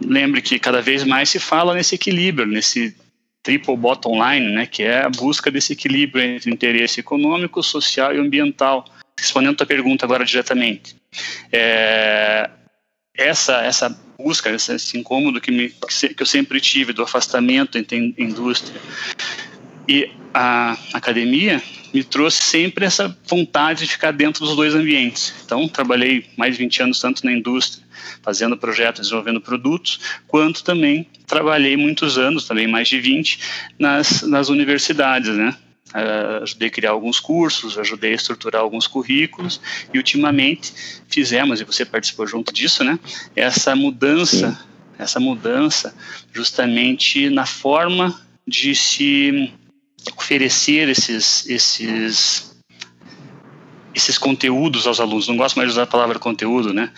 Lembre 0.00 0.40
que 0.42 0.58
cada 0.58 0.80
vez 0.80 1.04
mais 1.04 1.28
se 1.28 1.38
fala 1.38 1.74
nesse 1.74 1.94
equilíbrio, 1.94 2.46
nesse 2.46 2.96
triple 3.42 3.76
bottom 3.76 4.14
line, 4.22 4.52
né, 4.52 4.66
que 4.66 4.82
é 4.82 5.02
a 5.02 5.08
busca 5.08 5.50
desse 5.50 5.72
equilíbrio 5.72 6.22
entre 6.22 6.50
interesse 6.50 7.00
econômico, 7.00 7.62
social 7.62 8.14
e 8.14 8.18
ambiental. 8.18 8.84
Respondendo 9.18 9.60
a 9.62 9.66
pergunta 9.66 10.04
agora 10.04 10.24
diretamente, 10.24 10.94
é, 11.52 12.48
essa 13.16 13.62
essa 13.62 13.88
busca, 14.18 14.50
esse, 14.50 14.74
esse 14.74 14.98
incômodo 14.98 15.40
que, 15.40 15.50
me, 15.50 15.70
que 15.70 16.22
eu 16.22 16.26
sempre 16.26 16.60
tive 16.60 16.92
do 16.92 17.02
afastamento 17.02 17.78
entre 17.78 18.14
indústria 18.16 18.80
e 19.88 20.10
a 20.32 20.76
academia 20.92 21.62
me 21.92 22.04
trouxe 22.04 22.42
sempre 22.42 22.84
essa 22.84 23.16
vontade 23.26 23.84
de 23.84 23.92
ficar 23.92 24.12
dentro 24.12 24.44
dos 24.44 24.54
dois 24.54 24.74
ambientes. 24.74 25.34
Então, 25.44 25.66
trabalhei 25.66 26.26
mais 26.36 26.56
de 26.56 26.62
20 26.62 26.82
anos 26.82 27.00
tanto 27.00 27.24
na 27.24 27.32
indústria, 27.32 27.84
fazendo 28.22 28.56
projetos, 28.56 29.02
desenvolvendo 29.02 29.40
produtos, 29.40 30.00
quanto 30.26 30.62
também 30.62 31.06
trabalhei 31.26 31.76
muitos 31.76 32.18
anos, 32.18 32.46
também 32.46 32.66
mais 32.66 32.88
de 32.88 33.00
20, 33.00 33.38
nas, 33.78 34.22
nas 34.22 34.48
universidades, 34.48 35.34
né? 35.34 35.56
Uh, 35.88 36.42
ajudei 36.42 36.68
a 36.68 36.70
criar 36.70 36.90
alguns 36.90 37.18
cursos, 37.18 37.78
ajudei 37.78 38.12
a 38.12 38.14
estruturar 38.14 38.60
alguns 38.60 38.86
currículos 38.86 39.58
e 39.92 39.96
ultimamente 39.96 40.70
fizemos, 41.08 41.62
e 41.62 41.64
você 41.64 41.82
participou 41.82 42.26
junto 42.26 42.52
disso, 42.52 42.84
né? 42.84 42.98
Essa 43.34 43.74
mudança, 43.74 44.62
essa 44.98 45.18
mudança 45.18 45.94
justamente 46.30 47.30
na 47.30 47.46
forma 47.46 48.14
de 48.46 48.74
se 48.74 49.50
oferecer 50.16 50.88
esses, 50.88 51.48
esses, 51.48 52.56
esses 53.94 54.18
conteúdos 54.18 54.86
aos 54.86 55.00
alunos. 55.00 55.28
Não 55.28 55.36
gosto 55.36 55.56
mais 55.56 55.68
de 55.68 55.72
usar 55.72 55.82
a 55.82 55.86
palavra 55.86 56.18
conteúdo, 56.18 56.72
né? 56.72 56.90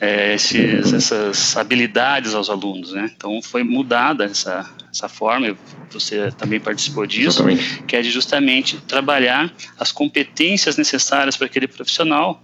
É, 0.00 0.34
esses, 0.34 0.92
essas 0.92 1.56
habilidades 1.56 2.34
aos 2.34 2.50
alunos, 2.50 2.92
né? 2.92 3.10
Então 3.16 3.40
foi 3.42 3.62
mudada 3.62 4.24
essa, 4.24 4.68
essa 4.90 5.08
forma, 5.08 5.56
você 5.90 6.30
também 6.32 6.60
participou 6.60 7.06
disso, 7.06 7.42
Exatamente. 7.42 7.82
que 7.84 7.96
é 7.96 8.02
de 8.02 8.10
justamente 8.10 8.78
trabalhar 8.82 9.52
as 9.78 9.92
competências 9.92 10.76
necessárias 10.76 11.36
para 11.36 11.46
aquele 11.46 11.66
profissional 11.66 12.42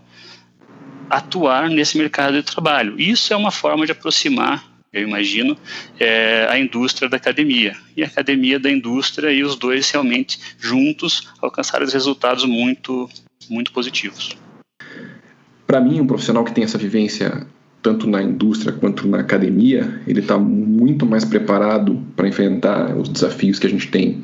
atuar 1.10 1.68
nesse 1.68 1.98
mercado 1.98 2.34
de 2.34 2.42
trabalho. 2.42 2.98
Isso 2.98 3.34
é 3.34 3.36
uma 3.36 3.50
forma 3.50 3.84
de 3.84 3.92
aproximar 3.92 4.71
eu 4.92 5.02
imagino, 5.02 5.56
é 5.98 6.46
a 6.50 6.58
indústria 6.58 7.08
da 7.08 7.16
academia. 7.16 7.74
E 7.96 8.02
a 8.02 8.06
academia 8.06 8.58
da 8.58 8.70
indústria 8.70 9.32
e 9.32 9.42
os 9.42 9.56
dois 9.56 9.90
realmente 9.90 10.38
juntos 10.60 11.28
alcançaram 11.40 11.86
resultados 11.86 12.44
muito, 12.44 13.08
muito 13.48 13.72
positivos. 13.72 14.36
Para 15.66 15.80
mim, 15.80 16.00
um 16.00 16.06
profissional 16.06 16.44
que 16.44 16.52
tem 16.52 16.64
essa 16.64 16.76
vivência 16.76 17.46
tanto 17.82 18.06
na 18.06 18.22
indústria 18.22 18.72
quanto 18.72 19.08
na 19.08 19.18
academia, 19.20 20.00
ele 20.06 20.20
está 20.20 20.38
muito 20.38 21.04
mais 21.04 21.24
preparado 21.24 22.00
para 22.14 22.28
enfrentar 22.28 22.96
os 22.96 23.08
desafios 23.08 23.58
que 23.58 23.66
a 23.66 23.70
gente 23.70 23.88
tem 23.88 24.22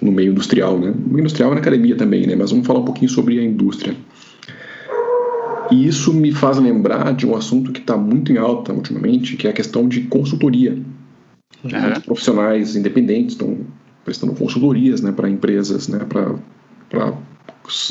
no 0.00 0.12
meio 0.12 0.30
industrial, 0.30 0.78
né? 0.78 0.94
No 0.96 1.08
meio 1.08 1.20
industrial 1.20 1.50
e 1.50 1.54
na 1.54 1.60
academia 1.60 1.96
também, 1.96 2.26
né? 2.26 2.36
Mas 2.36 2.50
vamos 2.50 2.66
falar 2.66 2.80
um 2.80 2.84
pouquinho 2.84 3.10
sobre 3.10 3.38
a 3.38 3.42
indústria. 3.42 3.96
E 5.70 5.86
isso 5.86 6.12
me 6.12 6.32
faz 6.32 6.58
lembrar 6.58 7.14
de 7.14 7.26
um 7.26 7.36
assunto 7.36 7.72
que 7.72 7.80
está 7.80 7.96
muito 7.96 8.32
em 8.32 8.38
alta 8.38 8.72
ultimamente, 8.72 9.36
que 9.36 9.46
é 9.46 9.50
a 9.50 9.52
questão 9.52 9.88
de 9.88 10.02
consultoria. 10.02 10.76
Uhum. 11.62 12.00
Profissionais 12.04 12.76
independentes 12.76 13.34
estão 13.34 13.58
prestando 14.04 14.32
consultorias 14.34 15.00
né, 15.00 15.12
para 15.12 15.28
empresas, 15.28 15.88
né, 15.88 16.00
para 16.08 17.14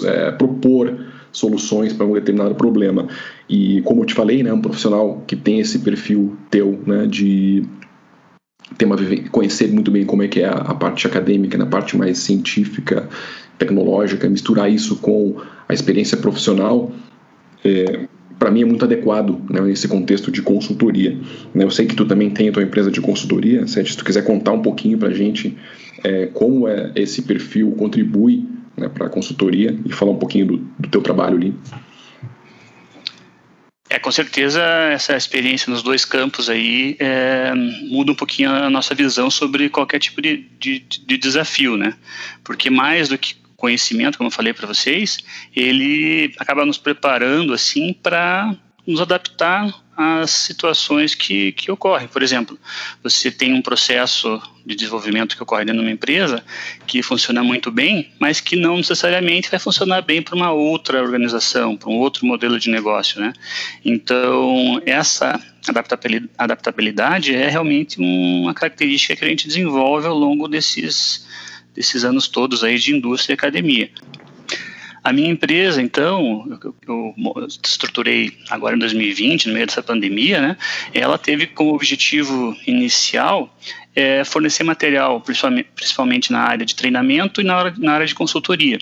é, 0.05 0.31
propor 0.31 0.97
soluções 1.31 1.93
para 1.93 2.05
um 2.05 2.13
determinado 2.13 2.55
problema. 2.55 3.07
E 3.47 3.81
como 3.83 4.01
eu 4.01 4.05
te 4.05 4.13
falei, 4.13 4.43
né, 4.43 4.51
um 4.51 4.61
profissional 4.61 5.23
que 5.27 5.35
tem 5.35 5.59
esse 5.59 5.79
perfil 5.79 6.35
teu, 6.49 6.79
né, 6.85 7.05
de 7.05 7.63
ter 8.77 8.85
uma, 8.85 8.97
conhecer 9.31 9.71
muito 9.71 9.91
bem 9.91 10.05
como 10.05 10.23
é 10.23 10.27
que 10.27 10.41
é 10.41 10.47
a, 10.47 10.53
a 10.53 10.73
parte 10.73 11.07
acadêmica, 11.07 11.57
na 11.57 11.65
parte 11.65 11.95
mais 11.95 12.17
científica, 12.17 13.07
tecnológica, 13.57 14.29
misturar 14.29 14.71
isso 14.71 14.95
com 14.97 15.37
a 15.67 15.73
experiência 15.73 16.17
profissional, 16.17 16.91
é, 17.63 18.07
para 18.37 18.49
mim 18.49 18.61
é 18.61 18.65
muito 18.65 18.85
adequado 18.85 19.41
né, 19.49 19.59
nesse 19.61 19.87
contexto 19.87 20.31
de 20.31 20.41
consultoria. 20.41 21.17
Né, 21.53 21.63
eu 21.63 21.71
sei 21.71 21.85
que 21.85 21.95
tu 21.95 22.05
também 22.05 22.29
tem 22.29 22.49
a 22.49 22.51
tua 22.51 22.63
empresa 22.63 22.89
de 22.89 23.01
consultoria, 23.01 23.67
Sete, 23.67 23.91
se 23.91 23.97
tu 23.97 24.05
quiser 24.05 24.23
contar 24.23 24.53
um 24.53 24.61
pouquinho 24.61 24.97
para 24.97 25.09
a 25.09 25.13
gente 25.13 25.57
é, 26.03 26.27
como 26.27 26.67
é 26.67 26.91
esse 26.95 27.21
perfil 27.23 27.71
contribui 27.73 28.47
né, 28.77 28.87
para 28.87 29.07
a 29.07 29.09
consultoria 29.09 29.77
e 29.85 29.91
falar 29.91 30.11
um 30.11 30.17
pouquinho 30.17 30.45
do, 30.45 30.57
do 30.79 30.89
teu 30.89 31.01
trabalho 31.01 31.35
ali. 31.35 31.55
É, 33.89 33.97
com 33.97 34.11
certeza 34.11 34.61
essa 34.61 35.17
experiência 35.17 35.71
nos 35.71 35.81
dois 35.81 36.05
campos 36.05 36.47
aí 36.47 36.95
é, 36.99 37.51
muda 37.89 38.11
um 38.11 38.15
pouquinho 38.15 38.51
a 38.51 38.69
nossa 38.69 38.93
visão 38.93 39.31
sobre 39.31 39.67
qualquer 39.67 39.97
tipo 39.97 40.21
de, 40.21 40.45
de, 40.59 40.79
de 40.79 41.17
desafio, 41.17 41.75
né? 41.75 41.95
Porque 42.43 42.69
mais 42.69 43.09
do 43.09 43.17
que 43.17 43.35
conhecimento, 43.59 44.17
como 44.17 44.29
eu 44.29 44.31
falei 44.31 44.53
para 44.53 44.65
vocês, 44.65 45.19
ele 45.55 46.33
acaba 46.39 46.65
nos 46.65 46.77
preparando 46.77 47.53
assim 47.53 47.93
para 47.93 48.55
nos 48.87 49.01
adaptar 49.01 49.71
às 49.95 50.31
situações 50.31 51.13
que, 51.13 51.51
que 51.51 51.69
ocorrem. 51.69 52.07
Por 52.07 52.23
exemplo, 52.23 52.57
você 53.03 53.29
tem 53.29 53.53
um 53.53 53.61
processo 53.61 54.41
de 54.65 54.73
desenvolvimento 54.73 55.35
que 55.35 55.43
ocorre 55.43 55.65
dentro 55.65 55.81
de 55.81 55.87
uma 55.87 55.93
empresa 55.93 56.43
que 56.87 57.03
funciona 57.03 57.43
muito 57.43 57.69
bem, 57.69 58.09
mas 58.17 58.39
que 58.39 58.55
não 58.55 58.77
necessariamente 58.77 59.51
vai 59.51 59.59
funcionar 59.59 60.01
bem 60.01 60.21
para 60.21 60.35
uma 60.35 60.51
outra 60.51 61.01
organização, 61.01 61.75
para 61.75 61.89
um 61.89 61.97
outro 61.97 62.25
modelo 62.25 62.57
de 62.57 62.69
negócio, 62.69 63.19
né? 63.19 63.33
Então, 63.83 64.81
essa 64.85 65.39
adaptabilidade 66.37 67.35
é 67.35 67.49
realmente 67.49 67.99
uma 67.99 68.53
característica 68.53 69.17
que 69.17 69.25
a 69.25 69.27
gente 69.27 69.47
desenvolve 69.47 70.07
ao 70.07 70.17
longo 70.17 70.47
desses 70.47 71.27
desses 71.73 72.03
anos 72.03 72.27
todos 72.27 72.63
aí 72.63 72.77
de 72.77 72.95
indústria 72.95 73.33
e 73.33 73.35
academia. 73.35 73.89
A 75.03 75.13
minha 75.13 75.29
empresa, 75.29 75.81
então, 75.81 76.59
eu, 76.61 76.75
eu 76.87 77.47
estruturei 77.47 78.37
agora 78.49 78.75
em 78.75 78.79
2020, 78.79 79.47
no 79.47 79.53
meio 79.53 79.65
dessa 79.65 79.81
pandemia, 79.81 80.41
né? 80.41 80.57
Ela 80.93 81.17
teve 81.17 81.47
como 81.47 81.73
objetivo 81.73 82.55
inicial 82.67 83.55
é, 83.95 84.23
fornecer 84.25 84.63
material, 84.63 85.21
principalmente, 85.21 86.31
na 86.31 86.39
área 86.41 86.65
de 86.65 86.75
treinamento 86.75 87.39
e 87.41 87.43
na, 87.43 87.73
na 87.77 87.93
área 87.93 88.05
de 88.05 88.13
consultoria. 88.13 88.79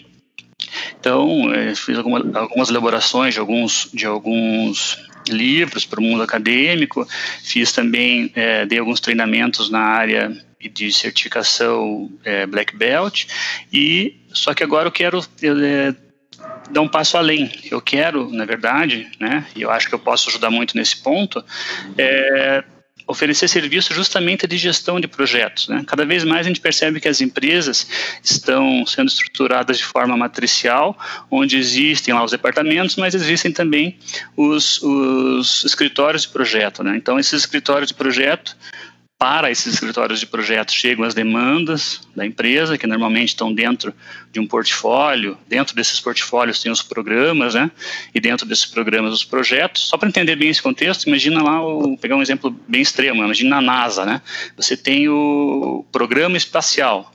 Então, 1.00 1.54
é, 1.54 1.76
fiz 1.76 1.98
alguma, 1.98 2.20
algumas 2.40 2.70
elaborações 2.70 3.36
de 3.36 3.40
alguns, 3.40 3.90
de 3.94 4.06
alguns 4.06 4.98
livros 5.30 5.86
para 5.86 6.00
o 6.00 6.04
mundo 6.04 6.24
acadêmico, 6.24 7.08
fiz 7.44 7.72
também, 7.72 8.32
é, 8.34 8.66
dei 8.66 8.80
alguns 8.80 9.00
treinamentos 9.00 9.70
na 9.70 9.80
área 9.80 10.36
de 10.60 10.92
certificação 10.92 12.12
é, 12.24 12.46
Black 12.46 12.76
Belt 12.76 13.26
e 13.72 14.16
só 14.34 14.54
que 14.54 14.64
agora 14.64 14.88
eu 14.88 14.92
quero 14.92 15.24
é, 15.42 15.94
dar 16.72 16.82
um 16.82 16.88
passo 16.88 17.18
além. 17.18 17.52
Eu 17.70 17.82
quero, 17.82 18.32
na 18.32 18.46
verdade, 18.46 19.10
né, 19.20 19.46
e 19.56 19.62
eu 19.62 19.72
acho 19.72 19.88
que 19.88 19.96
eu 19.96 20.00
posso 20.00 20.30
ajudar 20.30 20.50
muito 20.50 20.76
nesse 20.76 20.98
ponto, 20.98 21.44
é, 21.98 22.64
oferecer 23.08 23.48
serviço 23.48 23.94
justamente 23.94 24.46
de 24.46 24.58
gestão 24.58 25.00
de 25.00 25.08
projetos. 25.08 25.70
Né? 25.70 25.84
Cada 25.88 26.06
vez 26.06 26.26
mais 26.26 26.46
a 26.46 26.50
gente 26.50 26.60
percebe 26.60 27.00
que 27.00 27.08
as 27.08 27.22
empresas 27.22 27.88
estão 28.22 28.86
sendo 28.86 29.08
estruturadas 29.08 29.78
de 29.78 29.86
forma 29.86 30.18
matricial, 30.18 30.98
onde 31.32 31.58
existem 31.58 32.14
lá 32.14 32.24
os 32.24 32.32
departamentos, 32.32 32.98
mas 32.98 33.16
existem 33.16 33.52
também 33.52 33.98
os, 34.36 34.82
os 34.82 35.64
escritórios 35.64 36.24
de 36.24 36.30
projeto. 36.30 36.84
Né? 36.84 36.98
Então, 36.98 37.18
esses 37.18 37.34
escritórios 37.34 37.88
de 37.88 37.94
projeto 37.94 38.58
para 39.18 39.50
esses 39.50 39.74
escritórios 39.74 40.20
de 40.20 40.28
projetos 40.28 40.76
chegam 40.76 41.04
as 41.04 41.16
demandas 41.16 42.02
da 42.16 42.24
empresa, 42.26 42.78
que 42.78 42.86
normalmente 42.86 43.30
estão 43.30 43.52
dentro 43.52 43.94
de 44.32 44.40
um 44.40 44.46
portfólio. 44.46 45.36
Dentro 45.48 45.76
desses 45.76 46.00
portfólios 46.00 46.62
tem 46.62 46.72
os 46.72 46.84
programas, 46.84 47.56
né? 47.56 47.72
E 48.14 48.20
dentro 48.20 48.46
desses 48.46 48.68
programas 48.68 49.14
os 49.14 49.26
projetos. 49.26 49.88
Só 49.88 49.98
para 49.98 50.08
entender 50.08 50.36
bem 50.36 50.50
esse 50.50 50.62
contexto, 50.62 51.08
imagina 51.08 51.42
lá, 51.42 51.60
vou 51.60 51.98
pegar 51.98 52.16
um 52.16 52.22
exemplo 52.22 52.56
bem 52.68 52.82
extremo, 52.82 53.24
imagina 53.24 53.56
na 53.56 53.62
NASA, 53.62 54.06
né? 54.06 54.22
Você 54.56 54.78
tem 54.78 55.10
o 55.10 55.84
programa 55.92 56.38
espacial. 56.38 57.12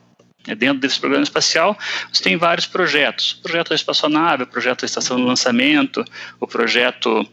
Dentro 0.58 0.80
desse 0.80 0.98
programa 0.98 1.22
espacial, 1.22 1.78
você 2.12 2.24
tem 2.24 2.36
vários 2.36 2.66
projetos. 2.66 3.38
O 3.38 3.42
projeto 3.42 3.68
da 3.68 3.76
espaçonave, 3.76 4.42
o 4.42 4.46
projeto 4.48 4.80
da 4.80 4.86
estação 4.86 5.16
de 5.16 5.22
lançamento, 5.22 6.04
o 6.40 6.48
projeto 6.48 7.24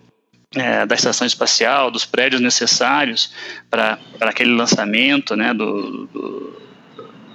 é, 0.56 0.86
da 0.86 0.96
estação 0.96 1.28
espacial, 1.28 1.92
dos 1.92 2.06
prédios 2.06 2.42
necessários 2.42 3.32
para 3.70 4.00
aquele 4.22 4.52
lançamento, 4.56 5.36
né, 5.36 5.54
do, 5.54 6.08
do, 6.08 6.62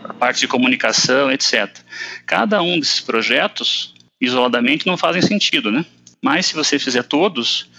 a 0.03 0.13
parte 0.13 0.41
de 0.41 0.49
comunicação, 0.49 1.31
etc. 1.31 1.79
Cada 2.27 2.61
um 2.61 2.79
desses 2.79 3.01
projetos, 3.01 3.95
isoladamente, 4.21 4.87
não 4.87 4.97
fazem 4.97 5.23
sentido, 5.23 5.71
né? 5.71 5.85
Mas 6.23 6.47
se 6.47 6.55
você 6.55 6.79
fizer 6.79 7.05
todos 7.05 7.71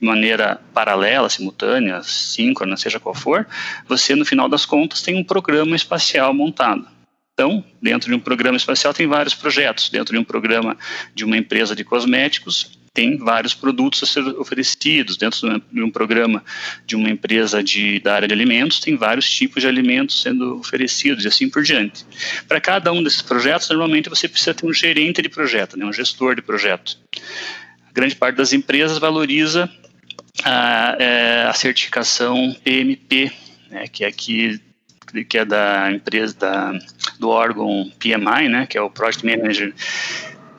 de 0.00 0.06
maneira 0.06 0.60
paralela, 0.74 1.30
simultânea, 1.30 2.02
síncrona, 2.02 2.76
seja 2.76 3.00
qual 3.00 3.14
for, 3.14 3.46
você, 3.88 4.14
no 4.14 4.24
final 4.24 4.48
das 4.48 4.66
contas, 4.66 5.02
tem 5.02 5.16
um 5.16 5.24
programa 5.24 5.76
espacial 5.76 6.34
montado. 6.34 6.86
Então, 7.32 7.64
dentro 7.80 8.08
de 8.08 8.14
um 8.14 8.20
programa 8.20 8.56
espacial 8.56 8.92
tem 8.92 9.06
vários 9.06 9.34
projetos. 9.34 9.88
Dentro 9.88 10.12
de 10.12 10.18
um 10.18 10.24
programa 10.24 10.76
de 11.14 11.24
uma 11.24 11.36
empresa 11.36 11.74
de 11.74 11.84
cosméticos, 11.84 12.78
tem 12.94 13.18
vários 13.18 13.52
produtos 13.52 14.04
a 14.04 14.06
ser 14.06 14.20
oferecidos. 14.38 15.16
Dentro 15.16 15.60
de 15.70 15.82
um 15.82 15.90
programa 15.90 16.42
de 16.86 16.94
uma 16.94 17.10
empresa 17.10 17.62
de, 17.62 17.98
da 17.98 18.14
área 18.14 18.28
de 18.28 18.32
alimentos, 18.32 18.78
tem 18.78 18.96
vários 18.96 19.28
tipos 19.28 19.60
de 19.60 19.68
alimentos 19.68 20.22
sendo 20.22 20.56
oferecidos 20.56 21.24
e 21.24 21.28
assim 21.28 21.50
por 21.50 21.64
diante. 21.64 22.06
Para 22.46 22.60
cada 22.60 22.92
um 22.92 23.02
desses 23.02 23.20
projetos, 23.20 23.68
normalmente 23.68 24.08
você 24.08 24.28
precisa 24.28 24.54
ter 24.54 24.64
um 24.64 24.72
gerente 24.72 25.20
de 25.20 25.28
projeto, 25.28 25.76
né, 25.76 25.84
um 25.84 25.92
gestor 25.92 26.36
de 26.36 26.42
projeto. 26.42 26.96
A 27.88 27.92
grande 27.92 28.14
parte 28.14 28.36
das 28.36 28.52
empresas 28.52 28.98
valoriza 28.98 29.68
a, 30.44 30.96
é, 30.98 31.42
a 31.48 31.52
certificação 31.52 32.56
PMP, 32.62 33.32
né, 33.70 33.88
que 33.88 34.04
é 34.04 34.12
que 34.12 34.60
é 35.34 35.44
da 35.44 35.92
empresa 35.92 36.36
da, 36.36 36.78
do 37.18 37.28
órgão 37.28 37.90
PMI, 37.98 38.48
né, 38.48 38.66
que 38.66 38.78
é 38.78 38.80
o 38.80 38.90
Project 38.90 39.26
Manager 39.26 39.74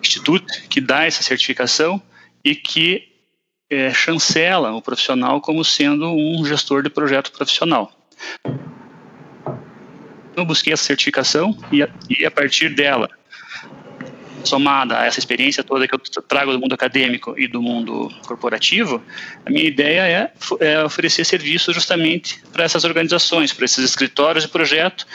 Institute, 0.01 0.67
que 0.69 0.81
dá 0.81 1.05
essa 1.05 1.23
certificação 1.23 2.01
e 2.45 2.55
que 2.55 3.07
é, 3.67 3.91
chancela 3.91 4.71
o 4.71 4.81
profissional 4.81 5.41
como 5.41 5.65
sendo 5.65 6.07
um 6.11 6.45
gestor 6.45 6.83
de 6.83 6.89
projeto 6.91 7.31
profissional. 7.31 7.91
Eu 10.35 10.45
busquei 10.45 10.71
essa 10.71 10.83
certificação 10.83 11.57
e 11.71 11.81
a, 11.81 11.89
e 12.07 12.23
a 12.23 12.29
partir 12.29 12.69
dela, 12.69 13.09
somada 14.43 14.99
a 14.99 15.05
essa 15.05 15.17
experiência 15.17 15.63
toda 15.63 15.87
que 15.87 15.95
eu 15.95 15.99
trago 16.21 16.51
do 16.51 16.59
mundo 16.59 16.73
acadêmico 16.73 17.33
e 17.37 17.47
do 17.47 17.61
mundo 17.61 18.13
corporativo, 18.27 19.01
a 19.43 19.49
minha 19.49 19.65
ideia 19.65 20.01
é, 20.01 20.31
é 20.59 20.83
oferecer 20.83 21.25
serviços 21.25 21.73
justamente 21.73 22.39
para 22.51 22.63
essas 22.63 22.83
organizações, 22.83 23.51
para 23.51 23.65
esses 23.65 23.83
escritórios 23.83 24.43
de 24.43 24.49
projeto, 24.51 25.07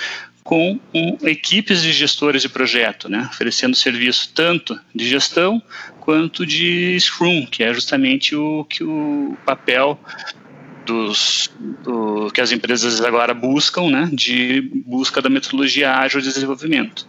com 0.43 0.81
um, 0.95 1.17
equipes 1.23 1.83
de 1.83 1.93
gestores 1.93 2.43
de 2.43 2.49
projeto, 2.49 3.09
né, 3.09 3.29
oferecendo 3.31 3.77
serviço 3.77 4.33
tanto 4.35 4.79
de 4.95 5.09
gestão 5.09 5.63
quanto 6.01 6.47
de 6.47 6.99
Scrum, 6.99 7.47
que 7.47 7.63
é 7.63 7.73
justamente 7.73 8.35
o 8.35 8.65
que 8.65 8.83
o 8.83 9.37
papel 9.45 9.99
dos, 10.87 11.51
do, 11.85 12.31
que 12.33 12.41
as 12.41 12.53
empresas 12.53 13.01
agora 13.01 13.35
buscam, 13.35 13.91
né, 13.91 14.09
de 14.13 14.63
busca 14.87 15.21
da 15.21 15.29
metodologia 15.29 15.95
ágil 15.95 16.21
de 16.21 16.33
desenvolvimento. 16.33 17.07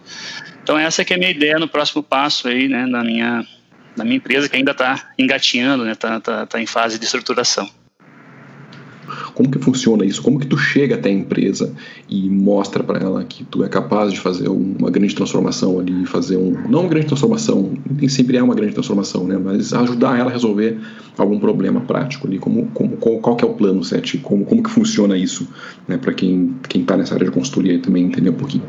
Então 0.62 0.78
essa 0.78 1.04
que 1.04 1.12
é 1.12 1.16
a 1.16 1.18
minha 1.18 1.30
ideia 1.30 1.58
no 1.58 1.66
próximo 1.66 2.02
passo 2.02 2.48
aí, 2.48 2.68
né, 2.68 2.86
na 2.86 3.02
minha 3.02 3.46
na 3.94 4.04
minha 4.04 4.16
empresa 4.16 4.48
que 4.48 4.56
ainda 4.56 4.70
está 4.70 5.10
engatinhando, 5.18 5.84
né, 5.84 5.92
está 5.92 6.18
tá, 6.18 6.46
tá 6.46 6.60
em 6.60 6.66
fase 6.66 6.98
de 6.98 7.04
estruturação. 7.04 7.68
Como 9.34 9.50
que 9.50 9.58
funciona 9.58 10.04
isso? 10.04 10.22
Como 10.22 10.38
que 10.38 10.46
tu 10.46 10.56
chega 10.56 10.94
até 10.94 11.08
a 11.08 11.12
empresa 11.12 11.72
e 12.08 12.28
mostra 12.28 12.82
para 12.82 12.98
ela 12.98 13.24
que 13.24 13.44
tu 13.44 13.64
é 13.64 13.68
capaz 13.68 14.12
de 14.12 14.20
fazer 14.20 14.48
uma 14.48 14.90
grande 14.90 15.14
transformação 15.14 15.78
ali, 15.78 16.04
fazer 16.06 16.36
um 16.36 16.52
não 16.68 16.80
uma 16.80 16.88
grande 16.88 17.06
transformação, 17.06 17.72
nem 17.90 18.08
sempre 18.08 18.36
é 18.36 18.42
uma 18.42 18.54
grande 18.54 18.74
transformação, 18.74 19.24
né? 19.26 19.38
Mas 19.42 19.72
ajudar 19.72 20.18
ela 20.18 20.30
a 20.30 20.32
resolver 20.32 20.78
algum 21.16 21.38
problema 21.38 21.80
prático 21.80 22.26
ali. 22.26 22.38
Como, 22.38 22.66
como 22.74 22.96
qual, 22.96 23.18
qual 23.18 23.36
que 23.36 23.44
é 23.44 23.48
o 23.48 23.54
plano, 23.54 23.82
Sete? 23.84 24.18
Como 24.18 24.44
como 24.44 24.62
que 24.62 24.70
funciona 24.70 25.16
isso, 25.16 25.48
né? 25.86 25.96
Para 25.96 26.12
quem 26.12 26.54
quem 26.68 26.82
está 26.82 26.96
nessa 26.96 27.14
área 27.14 27.26
de 27.26 27.32
consultoria 27.32 27.78
também 27.78 28.04
entender 28.04 28.30
um 28.30 28.34
pouquinho. 28.34 28.64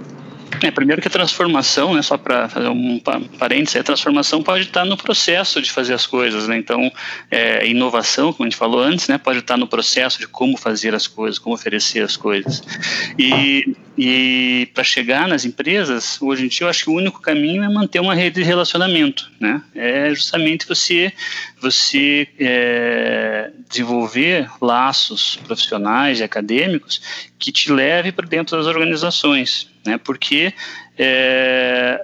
É, 0.61 0.71
primeiro 0.71 1.01
que 1.01 1.07
a 1.07 1.11
transformação, 1.11 1.93
né, 1.93 2.01
só 2.01 2.17
para 2.17 2.47
fazer 2.47 2.67
um 2.67 2.99
parênteses, 3.37 3.75
a 3.75 3.83
transformação 3.83 4.41
pode 4.41 4.63
estar 4.63 4.85
no 4.85 4.95
processo 4.95 5.61
de 5.61 5.71
fazer 5.71 5.93
as 5.93 6.05
coisas, 6.05 6.47
né? 6.47 6.57
Então, 6.57 6.91
é, 7.29 7.67
inovação, 7.67 8.31
como 8.31 8.45
a 8.45 8.49
gente 8.49 8.57
falou 8.57 8.79
antes, 8.81 9.07
né, 9.07 9.17
pode 9.17 9.39
estar 9.39 9.57
no 9.57 9.67
processo 9.67 10.19
de 10.19 10.27
como 10.27 10.57
fazer 10.57 10.93
as 10.93 11.07
coisas, 11.07 11.39
como 11.39 11.55
oferecer 11.55 12.03
as 12.03 12.15
coisas. 12.15 12.61
E, 13.17 13.75
e 13.97 14.69
para 14.73 14.83
chegar 14.83 15.27
nas 15.27 15.45
empresas, 15.45 16.19
hoje 16.19 16.45
em 16.45 16.47
dia, 16.47 16.65
eu 16.65 16.69
acho 16.69 16.85
que 16.85 16.89
o 16.89 16.93
único 16.93 17.21
caminho 17.21 17.63
é 17.63 17.69
manter 17.69 17.99
uma 17.99 18.15
rede 18.15 18.41
de 18.41 18.43
relacionamento, 18.43 19.31
né? 19.39 19.61
É 19.75 20.09
justamente 20.09 20.67
você, 20.67 21.13
você 21.61 22.27
é, 22.39 23.51
desenvolver 23.69 24.49
laços 24.59 25.35
profissionais 25.45 26.19
e 26.19 26.23
acadêmicos 26.23 27.01
que 27.37 27.51
te 27.51 27.71
leve 27.71 28.11
para 28.11 28.27
dentro 28.27 28.57
das 28.57 28.65
organizações, 28.65 29.69
né? 29.85 29.99
Porque 29.99 30.53
é, 30.97 32.03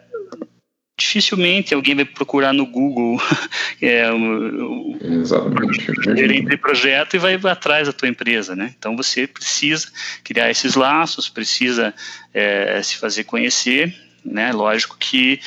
dificilmente 1.00 1.74
alguém 1.74 1.96
vai 1.96 2.06
procurar 2.06 2.54
no 2.54 2.66
Google 2.66 3.20
é, 3.82 4.12
o, 4.12 4.92
o 4.92 6.16
gerente 6.16 6.50
de 6.50 6.58
projeto 6.58 7.16
e 7.16 7.20
vai 7.20 7.36
atrás 7.36 7.88
da 7.88 7.94
tua 7.94 8.08
empresa, 8.08 8.56
né? 8.56 8.74
Então 8.78 8.96
você 8.96 9.26
precisa 9.26 9.88
criar 10.24 10.50
esses 10.52 10.76
laços, 10.76 11.30
precisa 11.30 11.94
é, 12.34 12.82
se 12.84 12.98
fazer 12.98 13.24
conhecer, 13.24 13.96
né? 14.24 14.52
Lógico 14.52 14.98
que 15.00 15.40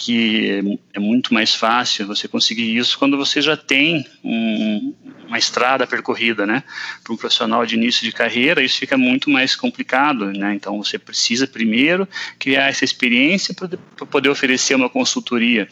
que 0.00 0.78
é 0.94 0.98
muito 0.98 1.34
mais 1.34 1.54
fácil 1.54 2.06
você 2.06 2.26
conseguir 2.26 2.74
isso 2.74 2.98
quando 2.98 3.18
você 3.18 3.42
já 3.42 3.54
tem 3.54 4.06
um, 4.24 4.94
uma 5.28 5.38
estrada 5.38 5.86
percorrida, 5.86 6.46
né? 6.46 6.64
Para 7.04 7.12
um 7.12 7.18
profissional 7.18 7.66
de 7.66 7.74
início 7.74 8.02
de 8.02 8.10
carreira, 8.10 8.62
isso 8.62 8.78
fica 8.78 8.96
muito 8.96 9.28
mais 9.28 9.54
complicado, 9.54 10.32
né? 10.32 10.54
Então 10.54 10.82
você 10.82 10.98
precisa 10.98 11.46
primeiro 11.46 12.08
criar 12.38 12.68
essa 12.70 12.82
experiência 12.82 13.54
para 13.54 14.06
poder 14.06 14.30
oferecer 14.30 14.74
uma 14.74 14.88
consultoria. 14.88 15.68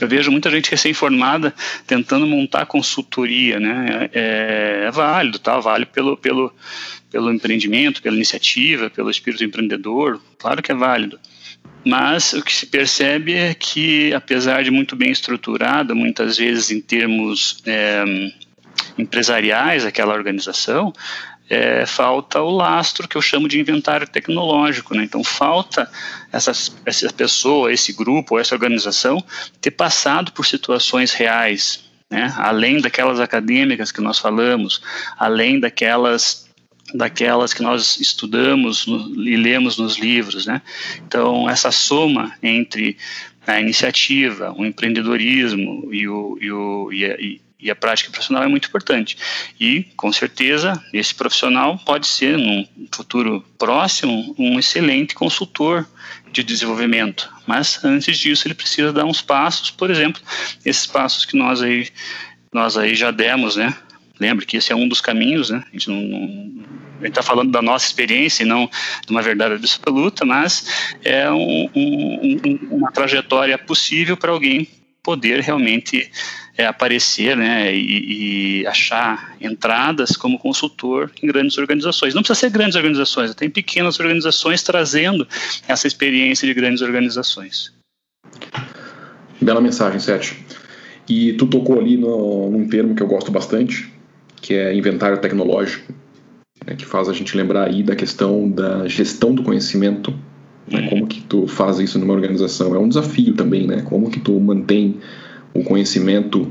Eu 0.00 0.08
vejo 0.08 0.32
muita 0.32 0.50
gente 0.50 0.68
recém-formada 0.68 1.54
tentando 1.86 2.26
montar 2.26 2.66
consultoria, 2.66 3.60
né? 3.60 4.10
É, 4.12 4.84
é 4.88 4.90
válido, 4.90 5.38
tá? 5.38 5.60
Vale 5.60 5.86
pelo, 5.86 6.16
pelo, 6.16 6.52
pelo 7.08 7.32
empreendimento, 7.32 8.02
pela 8.02 8.16
iniciativa, 8.16 8.90
pelo 8.90 9.12
espírito 9.12 9.44
empreendedor, 9.44 10.20
claro 10.38 10.60
que 10.60 10.72
é 10.72 10.74
válido. 10.74 11.20
Mas 11.88 12.34
o 12.34 12.42
que 12.42 12.52
se 12.52 12.66
percebe 12.66 13.32
é 13.32 13.54
que, 13.54 14.12
apesar 14.12 14.62
de 14.62 14.70
muito 14.70 14.94
bem 14.94 15.10
estruturada, 15.10 15.94
muitas 15.94 16.36
vezes 16.36 16.70
em 16.70 16.82
termos 16.82 17.62
é, 17.64 18.04
empresariais, 18.98 19.86
aquela 19.86 20.12
organização, 20.12 20.92
é, 21.48 21.86
falta 21.86 22.42
o 22.42 22.50
lastro 22.50 23.08
que 23.08 23.16
eu 23.16 23.22
chamo 23.22 23.48
de 23.48 23.58
inventário 23.58 24.06
tecnológico. 24.06 24.94
Né? 24.94 25.04
Então, 25.04 25.24
falta 25.24 25.90
essa, 26.30 26.52
essa 26.84 27.10
pessoa, 27.10 27.72
esse 27.72 27.94
grupo, 27.94 28.38
essa 28.38 28.54
organização 28.54 29.24
ter 29.58 29.70
passado 29.70 30.32
por 30.32 30.44
situações 30.44 31.14
reais, 31.14 31.84
né? 32.10 32.34
além 32.36 32.82
daquelas 32.82 33.18
acadêmicas 33.18 33.90
que 33.90 34.02
nós 34.02 34.18
falamos, 34.18 34.82
além 35.18 35.58
daquelas 35.58 36.47
daquelas 36.94 37.52
que 37.52 37.62
nós 37.62 37.98
estudamos 38.00 38.86
no, 38.86 39.22
e 39.28 39.36
lemos 39.36 39.76
nos 39.76 39.98
livros, 39.98 40.46
né? 40.46 40.62
Então 41.06 41.48
essa 41.48 41.70
soma 41.70 42.34
entre 42.42 42.96
a 43.46 43.60
iniciativa, 43.60 44.54
o 44.56 44.64
empreendedorismo 44.64 45.88
e, 45.92 46.06
o, 46.06 46.38
e, 46.40 46.52
o, 46.52 46.92
e, 46.92 47.04
a, 47.04 47.16
e 47.60 47.70
a 47.70 47.76
prática 47.76 48.10
profissional 48.10 48.44
é 48.44 48.48
muito 48.48 48.68
importante. 48.68 49.16
E, 49.58 49.84
com 49.96 50.12
certeza, 50.12 50.80
esse 50.92 51.14
profissional 51.14 51.78
pode 51.78 52.06
ser, 52.06 52.38
num 52.38 52.66
futuro 52.92 53.44
próximo, 53.58 54.34
um 54.38 54.58
excelente 54.58 55.14
consultor 55.14 55.88
de 56.30 56.42
desenvolvimento. 56.42 57.32
Mas, 57.46 57.82
antes 57.84 58.18
disso, 58.18 58.46
ele 58.46 58.54
precisa 58.54 58.92
dar 58.92 59.04
uns 59.04 59.20
passos, 59.20 59.70
por 59.70 59.90
exemplo, 59.90 60.22
esses 60.64 60.86
passos 60.86 61.24
que 61.24 61.36
nós 61.36 61.60
aí, 61.60 61.88
nós 62.52 62.76
aí 62.76 62.94
já 62.94 63.10
demos, 63.10 63.56
né? 63.56 63.74
Lembre 64.20 64.46
que 64.46 64.56
esse 64.56 64.72
é 64.72 64.76
um 64.76 64.88
dos 64.88 65.00
caminhos, 65.00 65.50
né? 65.50 65.64
A 65.68 65.72
gente 65.72 65.88
não, 65.88 66.00
não 66.00 66.64
a 67.00 67.06
gente 67.06 67.10
está 67.10 67.22
falando 67.22 67.50
da 67.50 67.62
nossa 67.62 67.86
experiência 67.86 68.42
e 68.42 68.46
não 68.46 68.68
de 69.06 69.10
uma 69.12 69.22
verdade 69.22 69.54
absoluta, 69.54 70.24
mas 70.24 70.96
é 71.04 71.30
um, 71.30 71.70
um, 71.74 72.58
uma 72.70 72.90
trajetória 72.90 73.56
possível 73.56 74.16
para 74.16 74.32
alguém 74.32 74.68
poder 75.02 75.40
realmente 75.40 76.10
é, 76.56 76.66
aparecer 76.66 77.36
né, 77.36 77.74
e, 77.74 78.62
e, 78.62 78.66
achar 78.66 79.36
entradas 79.40 80.16
como 80.16 80.38
consultor 80.38 81.10
em 81.22 81.26
grandes 81.26 81.56
organizações. 81.56 82.14
Não 82.14 82.20
precisa 82.20 82.40
ser 82.40 82.50
grandes 82.50 82.74
organizações, 82.74 83.34
tem 83.34 83.48
pequenas 83.48 83.98
organizações 84.00 84.62
trazendo 84.62 85.26
essa 85.66 85.86
experiência 85.86 86.46
de 86.46 86.52
grandes 86.52 86.82
organizações. 86.82 87.72
Bela 89.40 89.60
mensagem, 89.60 90.00
Sete. 90.00 90.36
E 91.08 91.32
tu 91.34 91.46
tocou 91.46 91.78
ali 91.78 91.96
no, 91.96 92.50
num 92.50 92.68
termo 92.68 92.94
que 92.94 93.02
eu 93.02 93.06
gosto 93.06 93.30
bastante, 93.30 93.90
que 94.42 94.54
é 94.54 94.74
inventário 94.74 95.18
tecnológico, 95.18 95.94
né, 96.68 96.76
que 96.76 96.84
faz 96.84 97.08
a 97.08 97.12
gente 97.12 97.36
lembrar 97.36 97.68
aí 97.68 97.82
da 97.82 97.96
questão 97.96 98.48
da 98.48 98.86
gestão 98.86 99.34
do 99.34 99.42
conhecimento, 99.42 100.12
né, 100.70 100.88
como 100.90 101.06
que 101.06 101.22
tu 101.22 101.46
faz 101.46 101.78
isso 101.78 101.98
numa 101.98 102.12
organização. 102.12 102.74
É 102.74 102.78
um 102.78 102.88
desafio 102.88 103.34
também, 103.34 103.66
né? 103.66 103.80
Como 103.82 104.10
que 104.10 104.20
tu 104.20 104.38
mantém 104.38 104.96
o 105.54 105.64
conhecimento 105.64 106.46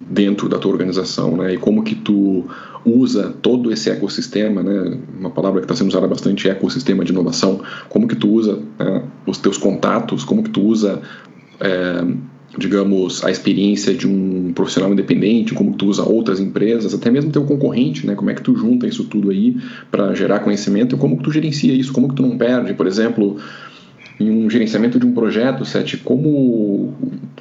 dentro 0.00 0.48
da 0.48 0.58
tua 0.58 0.72
organização, 0.72 1.36
né? 1.36 1.52
E 1.54 1.58
como 1.58 1.82
que 1.82 1.94
tu 1.94 2.46
usa 2.86 3.34
todo 3.42 3.70
esse 3.70 3.90
ecossistema, 3.90 4.62
né? 4.62 4.98
Uma 5.18 5.30
palavra 5.30 5.60
que 5.60 5.66
está 5.66 5.74
sendo 5.74 5.88
usada 5.88 6.06
bastante, 6.06 6.48
ecossistema 6.48 7.04
de 7.04 7.12
inovação. 7.12 7.60
Como 7.90 8.08
que 8.08 8.16
tu 8.16 8.30
usa 8.30 8.58
né, 8.78 9.04
os 9.26 9.36
teus 9.36 9.58
contatos? 9.58 10.24
Como 10.24 10.42
que 10.42 10.50
tu 10.50 10.62
usa 10.62 11.02
é, 11.60 12.02
digamos, 12.56 13.22
a 13.24 13.30
experiência 13.30 13.92
de 13.92 14.06
um 14.06 14.52
profissional 14.54 14.92
independente, 14.92 15.52
como 15.52 15.74
tu 15.74 15.86
usa 15.86 16.02
outras 16.02 16.40
empresas, 16.40 16.94
até 16.94 17.10
mesmo 17.10 17.30
teu 17.30 17.44
concorrente, 17.44 18.06
né? 18.06 18.14
Como 18.14 18.30
é 18.30 18.34
que 18.34 18.42
tu 18.42 18.56
junta 18.56 18.86
isso 18.86 19.04
tudo 19.04 19.30
aí 19.30 19.56
para 19.90 20.14
gerar 20.14 20.40
conhecimento 20.40 20.96
e 20.96 20.98
como 20.98 21.18
que 21.18 21.24
tu 21.24 21.30
gerencia 21.30 21.72
isso, 21.74 21.92
como 21.92 22.08
que 22.08 22.14
tu 22.14 22.22
não 22.22 22.38
perde, 22.38 22.72
por 22.72 22.86
exemplo, 22.86 23.36
em 24.18 24.30
um 24.30 24.48
gerenciamento 24.48 24.98
de 24.98 25.06
um 25.06 25.12
projeto, 25.12 25.64
Sete, 25.64 25.98
como, 25.98 26.94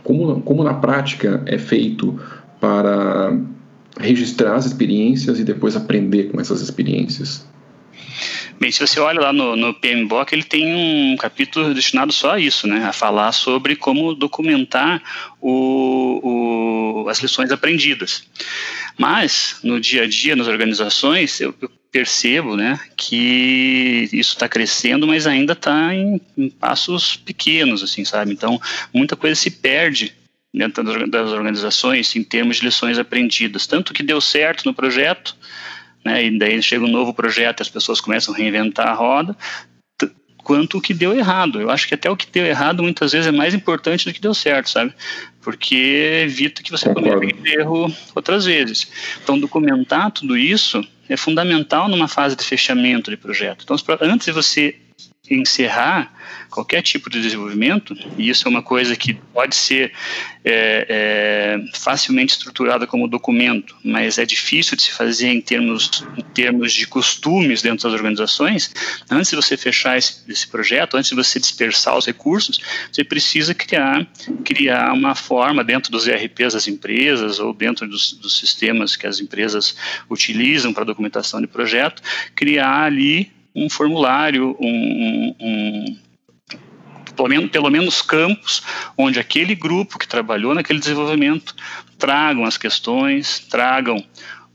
como, 0.04 0.42
como 0.42 0.64
na 0.64 0.74
prática 0.74 1.42
é 1.46 1.58
feito 1.58 2.20
para 2.60 3.38
registrar 4.00 4.56
as 4.56 4.66
experiências 4.66 5.40
e 5.40 5.44
depois 5.44 5.76
aprender 5.76 6.26
com 6.32 6.40
essas 6.40 6.62
experiências? 6.62 7.48
Bem, 8.60 8.72
se 8.72 8.80
você 8.80 9.00
olha 9.00 9.22
lá 9.22 9.32
no, 9.32 9.56
no 9.56 9.74
PMBOK, 9.74 10.34
ele 10.34 10.44
tem 10.44 10.74
um 10.74 11.16
capítulo 11.18 11.74
destinado 11.74 12.12
só 12.12 12.34
a 12.34 12.40
isso, 12.40 12.68
né? 12.68 12.86
A 12.86 12.92
falar 12.92 13.32
sobre 13.32 13.76
como 13.76 14.16
documentar 14.16 15.02
o, 15.40 17.04
o, 17.04 17.10
as 17.10 17.20
lições 17.20 17.52
aprendidas. 17.52 18.24
Mas, 18.98 19.60
no 19.64 19.80
dia 19.80 20.04
a 20.04 20.08
dia, 20.08 20.36
nas 20.36 20.48
organizações, 20.48 21.40
eu, 21.40 21.54
eu 21.62 21.70
percebo 21.92 22.56
né, 22.56 22.80
que 22.96 24.10
isso 24.12 24.34
está 24.34 24.50
crescendo, 24.50 25.08
mas 25.08 25.26
ainda 25.26 25.54
está 25.54 25.94
em, 25.94 26.20
em 26.38 26.50
passos 26.50 27.16
pequenos, 27.16 27.84
assim, 27.84 28.04
sabe? 28.04 28.32
Então, 28.32 28.60
muita 28.94 29.16
coisa 29.16 29.36
se 29.36 29.52
perde 29.52 30.14
dentro 30.54 30.84
das 31.08 31.32
organizações 31.32 32.16
em 32.16 32.24
termos 32.24 32.58
de 32.58 32.66
lições 32.66 32.98
aprendidas. 32.98 33.68
Tanto 33.68 33.94
que 33.94 34.04
deu 34.04 34.20
certo 34.20 34.66
no 34.66 34.74
projeto, 34.74 35.36
né? 36.08 36.26
E 36.26 36.40
daí 36.40 36.62
chega 36.64 36.86
um 36.86 36.92
novo 36.92 37.14
projeto, 37.14 37.62
as 37.62 37.70
pessoas 37.70 38.00
começam 38.00 38.34
a 38.34 38.38
reinventar 38.38 38.88
a 38.88 38.94
roda, 38.94 39.36
quanto 40.38 40.78
o 40.78 40.82
que 40.82 40.94
deu 40.94 41.14
errado. 41.14 41.60
Eu 41.60 41.70
acho 41.70 41.86
que 41.86 41.94
até 41.94 42.10
o 42.10 42.16
que 42.16 42.26
deu 42.32 42.46
errado 42.46 42.82
muitas 42.82 43.12
vezes 43.12 43.28
é 43.28 43.32
mais 43.32 43.54
importante 43.54 44.06
do 44.06 44.14
que 44.14 44.22
deu 44.22 44.34
certo, 44.34 44.70
sabe? 44.70 44.94
Porque 45.42 46.24
evita 46.24 46.64
que 46.64 46.72
você 46.72 46.94
cometa 46.94 47.50
erro 47.50 47.94
outras 48.16 48.46
vezes. 48.46 48.90
Então, 49.22 49.38
documentar 49.38 50.10
tudo 50.12 50.38
isso 50.38 50.82
é 51.10 51.18
fundamental 51.18 51.90
numa 51.90 52.08
fase 52.08 52.36
de 52.38 52.46
fechamento 52.46 53.12
de 53.12 53.18
projeto. 53.18 53.66
Então, 53.66 53.76
antes 54.02 54.26
de 54.26 54.32
você 54.32 54.76
encerrar 55.30 56.14
qualquer 56.50 56.82
tipo 56.82 57.10
de 57.10 57.22
desenvolvimento, 57.22 57.96
e 58.18 58.30
isso 58.30 58.48
é 58.48 58.50
uma 58.50 58.64
coisa 58.64 58.96
que 58.96 59.14
pode 59.14 59.56
ser 59.56 59.92
é, 60.44 60.86
é, 60.90 61.78
facilmente 61.78 62.34
estruturada 62.34 62.88
como 62.88 63.08
documento, 63.08 63.76
mas 63.84 64.18
é 64.18 64.26
difícil 64.26 64.76
de 64.76 64.84
se 64.84 64.92
fazer 64.92 65.28
em 65.28 65.42
termos, 65.42 66.04
em 66.18 66.22
termos 66.22 66.74
de 66.74 66.88
costumes 66.88 67.62
dentro 67.62 67.84
das 67.84 67.94
organizações, 67.94 68.74
antes 69.10 69.30
de 69.30 69.36
você 69.36 69.58
fechar 69.58 69.98
esse, 69.98 70.22
esse 70.28 70.48
projeto, 70.48 70.96
antes 70.96 71.10
de 71.10 71.16
você 71.16 71.40
dispersar 71.40 71.98
os 71.98 72.06
recursos, 72.06 72.62
você 72.92 73.04
precisa 73.04 73.54
criar, 73.54 74.08
criar 74.44 74.94
uma 74.94 75.16
forma 75.16 75.64
dentro 75.64 75.92
dos 75.92 76.08
ERPs 76.08 76.54
das 76.54 76.68
empresas 76.68 77.40
ou 77.40 77.54
dentro 77.54 77.88
dos, 77.88 78.14
dos 78.14 78.38
sistemas 78.38 78.96
que 78.96 79.06
as 79.06 79.20
empresas 79.20 79.76
utilizam 80.10 80.74
para 80.74 80.86
documentação 80.86 81.42
de 81.42 81.48
projeto, 81.48 82.02
criar 82.34 82.84
ali 82.84 83.37
um 83.58 83.70
formulário, 83.70 84.56
um, 84.60 85.36
um, 85.40 85.98
pelo, 87.16 87.28
menos, 87.28 87.50
pelo 87.50 87.70
menos 87.72 88.02
campos 88.04 88.62
onde 88.96 89.20
aquele 89.20 89.56
grupo 89.56 89.98
que 89.98 90.08
trabalhou 90.08 90.54
naquele 90.54 90.80
desenvolvimento 90.80 91.56
tragam 91.98 92.46
as 92.46 92.58
questões, 92.58 93.40
tragam 93.40 94.04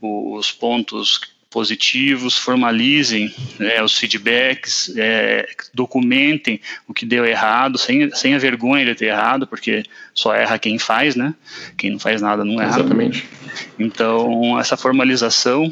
os 0.01 0.51
pontos 0.51 1.19
positivos, 1.49 2.35
formalizem 2.35 3.31
é, 3.59 3.83
os 3.83 3.95
feedbacks, 3.95 4.91
é, 4.97 5.47
documentem 5.73 6.59
o 6.87 6.93
que 6.93 7.05
deu 7.05 7.25
errado, 7.25 7.77
sem, 7.77 8.09
sem 8.15 8.33
a 8.33 8.39
vergonha 8.39 8.85
de 8.85 8.95
ter 8.95 9.05
errado, 9.07 9.45
porque 9.45 9.83
só 10.15 10.33
erra 10.33 10.57
quem 10.57 10.79
faz, 10.79 11.15
né? 11.15 11.35
Quem 11.77 11.91
não 11.91 11.99
faz 11.99 12.21
nada 12.21 12.43
não 12.43 12.59
erra. 12.59 12.79
Exatamente. 12.79 13.29
Então, 13.77 14.59
essa 14.59 14.75
formalização 14.75 15.71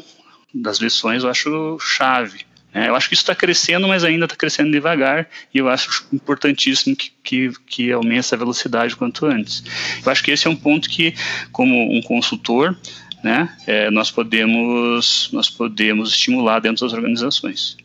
das 0.54 0.78
lições 0.78 1.24
eu 1.24 1.30
acho 1.30 1.78
chave 1.80 2.44
É, 2.74 2.88
eu 2.88 2.96
acho 2.96 3.08
que 3.08 3.14
isso 3.14 3.22
está 3.22 3.34
crescendo, 3.34 3.86
mas 3.86 4.02
ainda 4.02 4.24
está 4.24 4.36
crescendo 4.36 4.70
devagar, 4.70 5.28
e 5.52 5.58
eu 5.58 5.68
acho 5.68 6.06
importantíssimo 6.12 6.96
que, 6.96 7.12
que, 7.22 7.52
que 7.66 7.92
aumente 7.92 8.20
essa 8.20 8.36
velocidade 8.36 8.96
quanto 8.96 9.26
antes. 9.26 9.62
Eu 10.04 10.10
acho 10.10 10.22
que 10.22 10.30
esse 10.30 10.46
é 10.46 10.50
um 10.50 10.56
ponto 10.56 10.88
que, 10.88 11.14
como 11.52 11.94
um 11.94 12.00
consultor, 12.00 12.74
né, 13.22 13.48
é, 13.66 13.90
nós 13.90 14.10
podemos 14.10 15.28
nós 15.32 15.48
podemos 15.48 16.10
estimular 16.10 16.60
dentro 16.60 16.84
das 16.84 16.92
organizações. 16.92 17.76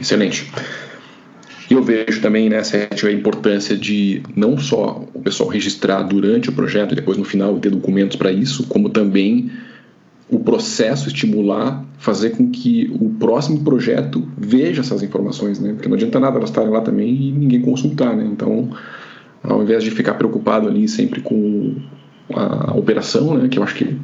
Excelente. 0.00 0.50
E 1.70 1.74
eu 1.74 1.82
vejo 1.84 2.20
também 2.20 2.48
né, 2.48 2.58
a 2.60 3.12
importância 3.12 3.76
de 3.76 4.22
não 4.34 4.58
só 4.58 5.06
o 5.14 5.22
pessoal 5.22 5.48
registrar 5.48 6.02
durante 6.02 6.48
o 6.48 6.52
projeto 6.52 6.96
depois 6.96 7.16
no 7.16 7.24
final 7.24 7.60
ter 7.60 7.70
documentos 7.70 8.16
para 8.16 8.32
isso, 8.32 8.66
como 8.66 8.88
também 8.88 9.52
o 10.30 10.38
processo 10.38 11.08
estimular, 11.08 11.84
fazer 11.98 12.30
com 12.30 12.50
que 12.50 12.90
o 13.00 13.10
próximo 13.10 13.62
projeto 13.62 14.26
veja 14.38 14.80
essas 14.80 15.02
informações, 15.02 15.58
né? 15.58 15.72
Porque 15.72 15.88
não 15.88 15.96
adianta 15.96 16.20
nada 16.20 16.36
elas 16.36 16.50
estarem 16.50 16.70
lá 16.70 16.80
também 16.80 17.14
e 17.14 17.32
ninguém 17.32 17.60
consultar, 17.60 18.16
né? 18.16 18.28
Então, 18.30 18.70
ao 19.42 19.62
invés 19.62 19.82
de 19.82 19.90
ficar 19.90 20.14
preocupado 20.14 20.68
ali 20.68 20.86
sempre 20.86 21.20
com 21.20 21.76
a 22.32 22.76
operação, 22.76 23.36
né, 23.36 23.48
que 23.48 23.58
eu 23.58 23.62
acho 23.62 23.74
que 23.74 23.96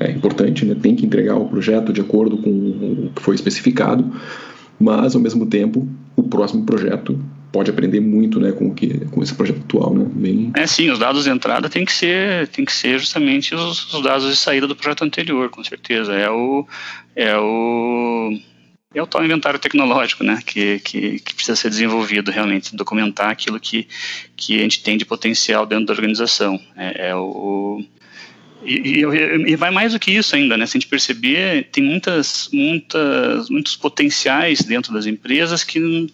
é 0.00 0.10
importante, 0.10 0.64
né, 0.64 0.74
tem 0.74 0.96
que 0.96 1.06
entregar 1.06 1.36
o 1.36 1.48
projeto 1.48 1.92
de 1.92 2.00
acordo 2.00 2.38
com 2.38 2.50
o 2.50 3.10
que 3.14 3.22
foi 3.22 3.36
especificado, 3.36 4.04
mas 4.80 5.14
ao 5.14 5.20
mesmo 5.20 5.46
tempo 5.46 5.86
o 6.16 6.24
próximo 6.24 6.64
projeto 6.64 7.18
pode 7.52 7.70
aprender 7.70 8.00
muito, 8.00 8.38
né, 8.38 8.52
com 8.52 8.74
que 8.74 9.06
com 9.06 9.22
esse 9.22 9.34
projeto 9.34 9.60
atual, 9.60 9.94
né, 9.94 10.06
bem. 10.10 10.52
É 10.56 10.66
sim, 10.66 10.90
os 10.90 10.98
dados 10.98 11.24
de 11.24 11.30
entrada 11.30 11.68
tem 11.68 11.84
que 11.84 11.92
ser 11.92 12.48
tem 12.48 12.64
que 12.64 12.72
ser 12.72 12.98
justamente 12.98 13.54
os, 13.54 13.92
os 13.92 14.02
dados 14.02 14.28
de 14.28 14.36
saída 14.36 14.66
do 14.66 14.76
projeto 14.76 15.04
anterior, 15.04 15.48
com 15.48 15.62
certeza. 15.64 16.14
É 16.14 16.30
o 16.30 16.66
é 17.16 17.36
o 17.36 18.38
é 18.94 19.02
o 19.02 19.06
tal 19.06 19.24
inventário 19.24 19.58
tecnológico, 19.58 20.24
né, 20.24 20.40
que, 20.44 20.78
que, 20.80 21.20
que, 21.20 21.34
precisa 21.34 21.54
ser 21.54 21.68
desenvolvido 21.68 22.30
realmente, 22.30 22.74
documentar 22.74 23.30
aquilo 23.30 23.60
que, 23.60 23.86
que 24.34 24.58
a 24.58 24.62
gente 24.62 24.82
tem 24.82 24.96
de 24.96 25.04
potencial 25.04 25.66
dentro 25.66 25.86
da 25.86 25.92
organização. 25.92 26.58
É, 26.74 27.10
é 27.10 27.14
o, 27.14 27.84
e, 28.64 29.04
e, 29.04 29.52
e, 29.52 29.56
vai 29.56 29.70
mais 29.70 29.92
do 29.92 29.98
que 29.98 30.10
isso 30.10 30.34
ainda, 30.34 30.56
né? 30.56 30.66
Se 30.66 30.76
a 30.76 30.80
gente 30.80 30.88
perceber, 30.88 31.68
tem 31.70 31.84
muitas, 31.84 32.48
muitas, 32.52 33.48
muitos 33.50 33.76
potenciais 33.76 34.62
dentro 34.62 34.92
das 34.92 35.06
empresas 35.06 35.62
que, 35.62 36.10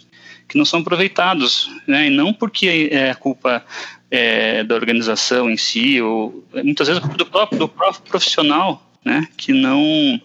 que 0.54 0.58
não 0.58 0.64
são 0.64 0.78
aproveitados, 0.78 1.68
né? 1.84 2.06
E 2.06 2.10
não 2.10 2.32
porque 2.32 2.88
é 2.92 3.12
culpa 3.12 3.64
é, 4.08 4.62
da 4.62 4.76
organização 4.76 5.50
em 5.50 5.56
si, 5.56 6.00
ou 6.00 6.46
muitas 6.62 6.86
vezes 6.86 7.02
é 7.02 7.08
do 7.08 7.26
próprio, 7.26 7.58
do 7.58 7.68
próprio 7.68 8.02
profissional, 8.02 8.88
né? 9.04 9.26
Que 9.36 9.52
não 9.52 10.20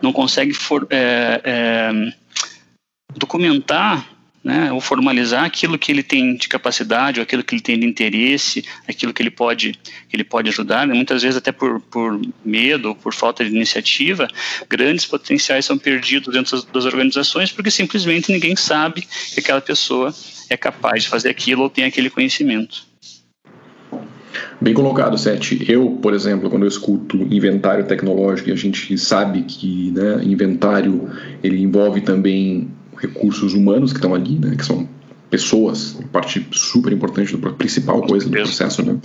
não 0.00 0.10
consegue 0.10 0.54
for, 0.54 0.86
é, 0.88 1.42
é, 1.44 2.12
documentar 3.14 4.08
né, 4.46 4.70
ou 4.70 4.80
formalizar 4.80 5.44
aquilo 5.44 5.76
que 5.76 5.90
ele 5.90 6.04
tem 6.04 6.36
de 6.36 6.46
capacidade, 6.46 7.18
ou 7.18 7.24
aquilo 7.24 7.42
que 7.42 7.56
ele 7.56 7.60
tem 7.60 7.80
de 7.80 7.84
interesse, 7.84 8.64
aquilo 8.88 9.12
que 9.12 9.20
ele 9.20 9.30
pode, 9.30 9.72
que 10.08 10.14
ele 10.14 10.22
pode 10.22 10.48
ajudar, 10.50 10.86
né, 10.86 10.94
muitas 10.94 11.20
vezes 11.22 11.36
até 11.36 11.50
por, 11.50 11.80
por 11.80 12.20
medo 12.44 12.90
ou 12.90 12.94
por 12.94 13.12
falta 13.12 13.44
de 13.44 13.50
iniciativa, 13.50 14.28
grandes 14.70 15.04
potenciais 15.04 15.64
são 15.64 15.76
perdidos 15.76 16.32
dentro 16.32 16.62
das, 16.72 16.84
organizações 16.84 17.50
porque 17.50 17.72
simplesmente 17.72 18.30
ninguém 18.30 18.54
sabe 18.54 19.02
que 19.34 19.40
aquela 19.40 19.60
pessoa 19.60 20.14
é 20.48 20.56
capaz 20.56 21.02
de 21.02 21.08
fazer 21.08 21.28
aquilo 21.28 21.62
ou 21.62 21.68
tem 21.68 21.82
aquele 21.82 22.08
conhecimento. 22.08 22.86
Bem 24.60 24.74
colocado, 24.74 25.18
Sete. 25.18 25.64
Eu, 25.68 25.98
por 26.00 26.14
exemplo, 26.14 26.48
quando 26.48 26.62
eu 26.62 26.68
escuto 26.68 27.16
inventário 27.16 27.84
tecnológico, 27.84 28.52
a 28.52 28.54
gente 28.54 28.96
sabe 28.96 29.42
que 29.42 29.90
né, 29.90 30.22
inventário 30.22 31.10
ele 31.42 31.60
envolve 31.60 32.00
também 32.00 32.70
recursos 32.98 33.54
humanos 33.54 33.92
que 33.92 33.98
estão 33.98 34.14
ali, 34.14 34.38
né, 34.38 34.54
que 34.56 34.64
são 34.64 34.88
pessoas, 35.30 35.98
parte 36.12 36.46
super 36.52 36.92
importante, 36.92 37.36
do, 37.36 37.52
principal 37.54 38.00
coisa 38.02 38.28
do 38.28 38.32
processo, 38.32 38.84
né? 38.84 38.96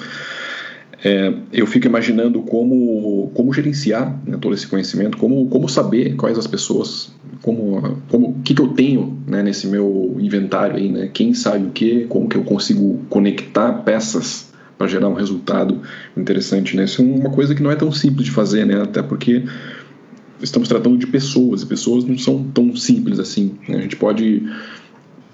É, 1.04 1.34
eu 1.52 1.66
fico 1.66 1.88
imaginando 1.88 2.44
como, 2.44 3.32
como 3.34 3.52
gerenciar 3.52 4.22
né, 4.24 4.38
todo 4.39 4.54
esse 4.54 4.68
conhecimento, 4.68 5.18
como, 5.18 5.48
como 5.48 5.68
saber 5.68 6.16
quais 6.16 6.38
as 6.38 6.46
pessoas, 6.46 7.12
como, 7.42 7.98
como 8.08 8.39
que, 8.44 8.54
que 8.54 8.62
eu 8.62 8.68
tenho 8.68 9.20
né, 9.26 9.42
nesse 9.42 9.66
meu 9.66 10.16
inventário 10.20 10.76
aí, 10.76 10.89
né, 10.89 11.10
quem 11.12 11.34
sabe 11.34 11.66
o 11.66 11.72
que, 11.72 12.06
como 12.06 12.30
que 12.30 12.38
eu 12.38 12.44
consigo 12.44 13.00
conectar 13.10 13.74
peças 13.84 14.52
para 14.78 14.88
gerar 14.88 15.10
um 15.10 15.14
resultado 15.14 15.82
interessante, 16.18 16.76
né? 16.76 16.86
Isso 16.86 17.04
é 17.04 17.06
uma 17.06 17.30
coisa 17.30 17.54
que 17.54 17.62
não 17.62 17.70
é 17.70 17.76
tão 17.76 17.92
simples 17.92 18.26
de 18.26 18.32
fazer, 18.32 18.66
né? 18.66 18.82
Até 18.82 19.04
porque 19.04 19.44
estamos 20.42 20.68
tratando 20.68 20.98
de 20.98 21.08
pessoas 21.08 21.62
e 21.62 21.66
pessoas 21.66 22.04
não 22.04 22.18
são 22.18 22.44
tão 22.54 22.76
simples 22.76 23.20
assim. 23.20 23.52
Né? 23.68 23.78
A 23.78 23.82
gente 23.82 23.96
pode 23.96 24.44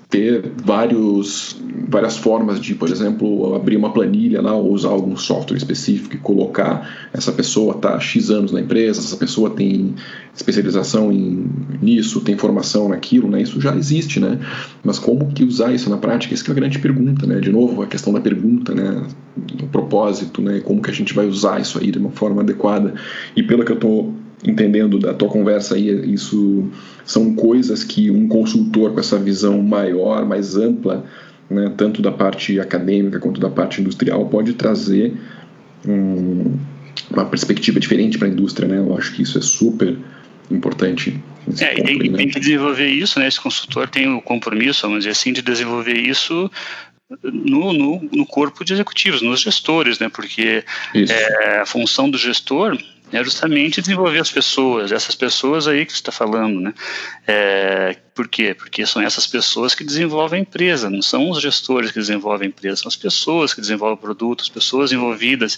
ter 0.10 0.54
vários, 0.64 1.58
várias 1.90 2.16
formas 2.16 2.62
de, 2.62 2.74
por 2.74 2.90
exemplo, 2.90 3.54
abrir 3.54 3.76
uma 3.76 3.92
planilha 3.92 4.42
lá 4.42 4.56
ou 4.56 4.72
usar 4.72 4.90
algum 4.90 5.18
software 5.18 5.58
específico 5.58 6.16
e 6.16 6.18
colocar 6.18 7.10
essa 7.12 7.30
pessoa 7.30 7.76
está 7.76 8.00
X 8.00 8.30
anos 8.30 8.54
na 8.54 8.62
empresa, 8.62 9.02
essa 9.02 9.18
pessoa 9.18 9.50
tem 9.50 9.96
especialização 10.34 11.12
em, 11.12 11.46
nisso, 11.82 12.22
tem 12.22 12.38
formação 12.38 12.88
naquilo, 12.88 13.30
né? 13.30 13.42
Isso 13.42 13.60
já 13.60 13.76
existe, 13.76 14.18
né? 14.18 14.40
Mas 14.82 14.98
como 14.98 15.28
que 15.34 15.44
usar 15.44 15.74
isso 15.74 15.90
na 15.90 15.98
prática? 15.98 16.34
Isso 16.34 16.50
é 16.50 16.52
a 16.52 16.56
grande 16.56 16.80
pergunta, 16.80 17.28
né? 17.28 17.42
De 17.42 17.52
novo, 17.52 17.82
a 17.82 17.88
questão 17.88 18.14
da 18.14 18.22
pergunta, 18.22 18.74
né? 18.74 19.04
O 19.62 19.68
propósito, 19.68 20.42
né? 20.42 20.62
Como 20.62 20.82
que 20.82 20.90
a 20.90 20.94
gente 20.94 21.14
vai 21.14 21.28
usar 21.28 21.60
isso 21.60 21.78
aí 21.80 21.92
de 21.92 22.00
uma 22.00 22.12
forma 22.12 22.42
adequada? 22.42 22.94
E 23.36 23.44
pelo 23.44 23.66
que 23.66 23.72
eu 23.74 23.76
estou 23.76 24.14
entendendo 24.44 25.00
da 25.00 25.14
tua 25.14 25.30
conversa 25.30 25.76
aí, 25.76 26.14
isso 26.14 26.70
são 27.06 27.34
coisas 27.34 27.84
que 27.84 28.12
um 28.12 28.28
consultor 28.28 28.94
com 28.94 29.00
essa 29.00 29.18
visão 29.18 29.62
maior, 29.62 30.26
mais 30.26 30.56
ampla, 30.56 31.06
né, 31.50 31.72
tanto 31.76 32.02
da 32.02 32.12
parte 32.12 32.60
acadêmica 32.60 33.20
quanto 33.20 33.40
da 33.40 33.50
parte 33.50 33.82
industrial, 33.82 34.26
pode 34.28 34.54
trazer 34.54 35.14
um, 35.88 36.58
uma 37.10 37.26
perspectiva 37.26 37.80
diferente 37.80 38.18
para 38.18 38.28
a 38.28 38.32
indústria. 38.32 38.68
Né? 38.68 38.78
Eu 38.78 38.96
acho 38.98 39.14
que 39.14 39.22
isso 39.22 39.38
é 39.38 39.42
super 39.42 39.98
importante. 40.52 41.18
É, 41.60 41.80
e 41.80 41.84
tem, 41.84 42.14
tem, 42.14 42.30
que 42.30 42.40
desenvolver 42.40 42.88
isso, 42.88 43.20
né? 43.20 43.28
Esse 43.28 43.40
consultor 43.40 43.88
tem 43.88 44.08
o 44.14 44.22
compromisso, 44.22 44.82
vamos 44.82 45.00
dizer 45.00 45.12
assim, 45.12 45.32
de 45.32 45.42
desenvolver 45.42 45.98
isso 45.98 46.52
no, 47.24 47.72
no, 47.72 48.10
no 48.12 48.26
corpo 48.26 48.66
de 48.66 48.74
executivos, 48.74 49.22
nos 49.22 49.42
gestores, 49.42 50.00
né? 50.00 50.10
Porque 50.10 50.64
é, 50.94 51.60
a 51.60 51.66
função 51.66 52.10
do 52.10 52.18
gestor 52.18 52.78
é 53.12 53.24
justamente 53.24 53.82
desenvolver 53.82 54.20
as 54.20 54.32
pessoas, 54.32 54.92
essas 54.92 55.16
pessoas 55.16 55.68
aí 55.68 55.86
que 55.86 55.94
você 55.94 56.00
está 56.00 56.12
falando, 56.12 56.60
né? 56.60 56.74
É, 57.26 57.96
por 58.14 58.28
quê? 58.28 58.54
Porque 58.54 58.86
são 58.86 59.02
essas 59.02 59.26
pessoas 59.26 59.74
que 59.74 59.84
desenvolvem 59.84 60.40
a 60.40 60.42
empresa, 60.42 60.90
não 60.90 61.02
são 61.02 61.30
os 61.30 61.42
gestores 61.42 61.92
que 61.92 62.00
desenvolvem 62.00 62.48
a 62.48 62.50
empresa, 62.50 62.82
são 62.82 62.90
as 62.90 62.96
pessoas 62.96 63.54
que 63.54 63.62
desenvolvem 63.62 63.96
o 63.96 64.02
produto, 64.02 64.42
as 64.42 64.50
pessoas 64.50 64.92
envolvidas 64.92 65.58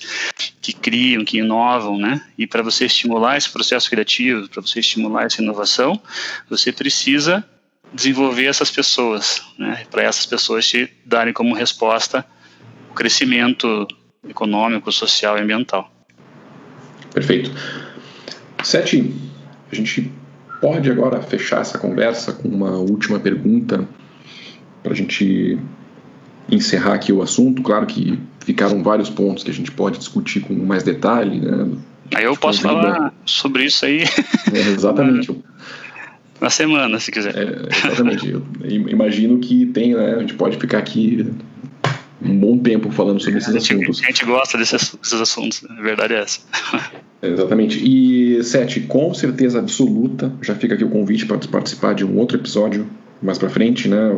que 0.61 0.73
criam, 0.73 1.25
que 1.25 1.39
inovam, 1.39 1.97
né? 1.97 2.21
E 2.37 2.45
para 2.45 2.61
você 2.61 2.85
estimular 2.85 3.37
esse 3.37 3.49
processo 3.49 3.89
criativo, 3.89 4.47
para 4.47 4.61
você 4.61 4.79
estimular 4.79 5.25
essa 5.25 5.41
inovação, 5.41 5.99
você 6.47 6.71
precisa 6.71 7.43
desenvolver 7.91 8.45
essas 8.45 8.69
pessoas, 8.69 9.41
né? 9.57 9.85
Para 9.89 10.03
essas 10.03 10.25
pessoas 10.25 10.67
te 10.67 10.91
darem 11.03 11.33
como 11.33 11.55
resposta 11.55 12.23
o 12.91 12.93
crescimento 12.93 13.87
econômico, 14.27 14.91
social 14.91 15.37
e 15.37 15.41
ambiental. 15.41 15.98
Perfeito. 17.13 17.51
Sete, 18.63 19.13
a 19.71 19.75
gente 19.75 20.11
pode 20.61 20.89
agora 20.91 21.21
fechar 21.21 21.61
essa 21.61 21.77
conversa 21.77 22.33
com 22.33 22.47
uma 22.47 22.71
última 22.77 23.19
pergunta 23.19 23.87
para 24.83 24.93
a 24.93 24.95
gente 24.95 25.57
encerrar 26.51 26.93
aqui 26.93 27.13
o 27.13 27.21
assunto. 27.21 27.61
Claro 27.61 27.85
que 27.85 28.19
ficaram 28.39 28.83
vários 28.83 29.09
pontos 29.09 29.43
que 29.43 29.51
a 29.51 29.53
gente 29.53 29.71
pode 29.71 29.97
discutir 29.97 30.41
com 30.41 30.53
mais 30.53 30.83
detalhe, 30.83 31.39
né? 31.39 31.67
Aí 32.15 32.23
eu 32.23 32.35
posso 32.35 32.61
falar 32.61 33.13
sobre 33.25 33.65
isso 33.65 33.85
aí. 33.85 34.03
É, 34.51 34.59
exatamente. 34.59 35.29
Na 36.41 36.49
semana, 36.49 36.99
se 36.99 37.11
quiser. 37.11 37.35
É, 37.35 37.67
exatamente. 37.85 38.29
Eu 38.29 38.41
imagino 38.63 39.39
que 39.39 39.65
tem, 39.67 39.93
né? 39.93 40.15
A 40.15 40.19
gente 40.19 40.33
pode 40.35 40.57
ficar 40.57 40.77
aqui 40.77 41.29
um 42.21 42.37
bom 42.37 42.57
tempo 42.57 42.91
falando 42.91 43.19
sobre 43.19 43.39
esses 43.39 43.55
assuntos. 43.55 44.01
A 44.03 44.07
gente 44.07 44.25
gosta 44.25 44.57
desses, 44.57 44.95
desses 45.01 45.21
assuntos, 45.21 45.61
né? 45.61 45.69
a 45.77 45.81
verdade 45.81 46.13
é 46.13 46.19
essa. 46.19 46.41
Exatamente. 47.21 47.79
E, 47.83 48.41
Sete, 48.43 48.81
com 48.81 49.13
certeza 49.13 49.59
absoluta, 49.59 50.31
já 50.41 50.55
fica 50.55 50.75
aqui 50.75 50.83
o 50.83 50.89
convite 50.89 51.25
para 51.25 51.37
participar 51.37 51.93
de 51.93 52.05
um 52.05 52.17
outro 52.17 52.37
episódio 52.37 52.87
mais 53.21 53.37
para 53.37 53.49
frente, 53.49 53.87
né? 53.87 54.15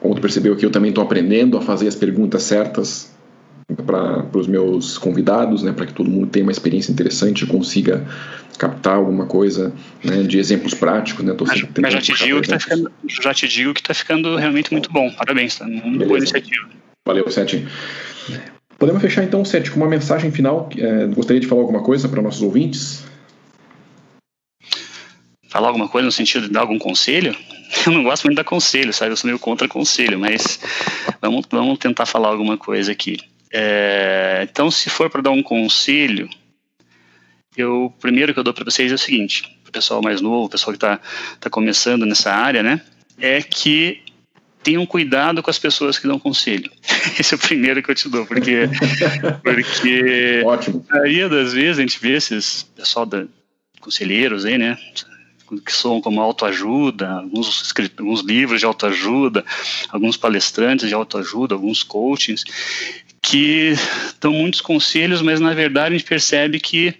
Como 0.00 0.14
tu 0.14 0.20
percebeu 0.20 0.54
aqui, 0.54 0.64
eu 0.64 0.70
também 0.70 0.90
estou 0.90 1.02
aprendendo 1.04 1.56
a 1.56 1.62
fazer 1.62 1.88
as 1.88 1.94
perguntas 1.94 2.42
certas 2.42 3.10
para 3.86 4.26
os 4.34 4.46
meus 4.46 4.98
convidados, 4.98 5.62
né? 5.62 5.72
Para 5.72 5.86
que 5.86 5.94
todo 5.94 6.10
mundo 6.10 6.26
tenha 6.26 6.44
uma 6.44 6.52
experiência 6.52 6.92
interessante 6.92 7.42
e 7.42 7.46
consiga 7.46 8.06
captar 8.58 8.96
alguma 8.96 9.24
coisa 9.24 9.72
né, 10.04 10.22
de 10.22 10.38
exemplos 10.38 10.74
práticos, 10.74 11.24
né? 11.24 11.32
Tô 11.32 11.46
mas, 11.46 11.62
mas 11.80 11.92
já 11.94 12.00
te 12.00 12.12
digo 12.12 12.42
que 12.42 12.48
tá 12.48 12.60
ficando, 12.60 12.92
já 13.08 13.34
te 13.34 13.48
digo 13.48 13.72
que 13.72 13.80
está 13.80 13.94
ficando 13.94 14.36
realmente 14.36 14.70
muito 14.70 14.92
bom. 14.92 15.10
Parabéns, 15.12 15.56
tá? 15.56 15.66
Muito 15.66 16.04
boa 16.04 16.18
iniciativa. 16.18 16.68
Valeu, 17.06 17.30
Sete. 17.30 17.66
Podemos 18.78 19.02
fechar 19.02 19.24
então, 19.24 19.44
Sete, 19.44 19.70
com 19.70 19.78
uma 19.78 19.88
mensagem 19.88 20.30
final. 20.30 20.68
É, 20.76 21.06
gostaria 21.06 21.40
de 21.40 21.46
falar 21.46 21.62
alguma 21.62 21.82
coisa 21.82 22.08
para 22.08 22.22
nossos 22.22 22.42
ouvintes? 22.42 23.04
falar 25.50 25.66
alguma 25.66 25.88
coisa 25.88 26.06
no 26.06 26.12
sentido 26.12 26.46
de 26.46 26.52
dar 26.52 26.60
algum 26.60 26.78
conselho, 26.78 27.36
eu 27.84 27.92
não 27.92 28.04
gosto 28.04 28.24
muito 28.24 28.36
de 28.36 28.42
dar 28.42 28.48
conselho, 28.48 28.92
sabe? 28.92 29.10
Eu 29.10 29.16
sou 29.16 29.28
meio 29.28 29.38
contra 29.38 29.68
conselho, 29.68 30.18
mas 30.18 30.60
vamos, 31.20 31.44
vamos 31.50 31.78
tentar 31.78 32.06
falar 32.06 32.28
alguma 32.28 32.56
coisa 32.56 32.92
aqui. 32.92 33.18
É, 33.52 34.46
então, 34.48 34.70
se 34.70 34.88
for 34.88 35.10
para 35.10 35.22
dar 35.22 35.30
um 35.30 35.42
conselho, 35.42 36.30
eu, 37.56 37.92
primeiro 38.00 38.32
que 38.32 38.38
eu 38.38 38.44
dou 38.44 38.54
para 38.54 38.64
vocês 38.64 38.92
é 38.92 38.94
o 38.94 38.98
seguinte: 38.98 39.58
o 39.66 39.72
pessoal 39.72 40.00
mais 40.00 40.20
novo, 40.20 40.46
o 40.46 40.48
pessoal 40.48 40.72
que 40.72 40.76
está 40.76 41.00
tá 41.40 41.50
começando 41.50 42.06
nessa 42.06 42.32
área, 42.32 42.62
né? 42.62 42.80
É 43.18 43.42
que 43.42 44.00
tenham 44.62 44.84
cuidado 44.86 45.42
com 45.42 45.50
as 45.50 45.58
pessoas 45.58 45.98
que 45.98 46.06
dão 46.06 46.18
conselho. 46.18 46.70
Esse 47.18 47.34
é 47.34 47.36
o 47.36 47.40
primeiro 47.40 47.82
que 47.82 47.90
eu 47.90 47.94
te 47.94 48.08
dou, 48.08 48.26
porque, 48.26 48.68
porque 49.42 50.42
Ótimo. 50.44 50.84
a 50.90 50.94
maioria 50.94 51.28
das 51.28 51.52
vezes 51.52 51.78
a 51.78 51.82
gente 51.82 52.00
vê 52.00 52.16
esses 52.16 52.62
pessoal 52.62 53.06
da 53.06 53.24
conselheiros 53.80 54.44
aí, 54.44 54.58
né? 54.58 54.76
que 55.64 55.72
são 55.72 56.00
como 56.00 56.20
autoajuda, 56.20 57.10
alguns, 57.10 57.74
alguns 57.98 58.20
livros 58.20 58.60
de 58.60 58.66
autoajuda, 58.66 59.44
alguns 59.88 60.16
palestrantes 60.16 60.86
de 60.86 60.94
autoajuda, 60.94 61.54
alguns 61.54 61.82
coachings, 61.82 62.44
que 63.20 63.74
dão 64.20 64.32
muitos 64.32 64.60
conselhos, 64.60 65.20
mas 65.22 65.40
na 65.40 65.52
verdade 65.52 65.94
a 65.94 65.98
gente 65.98 66.08
percebe 66.08 66.60
que 66.60 66.94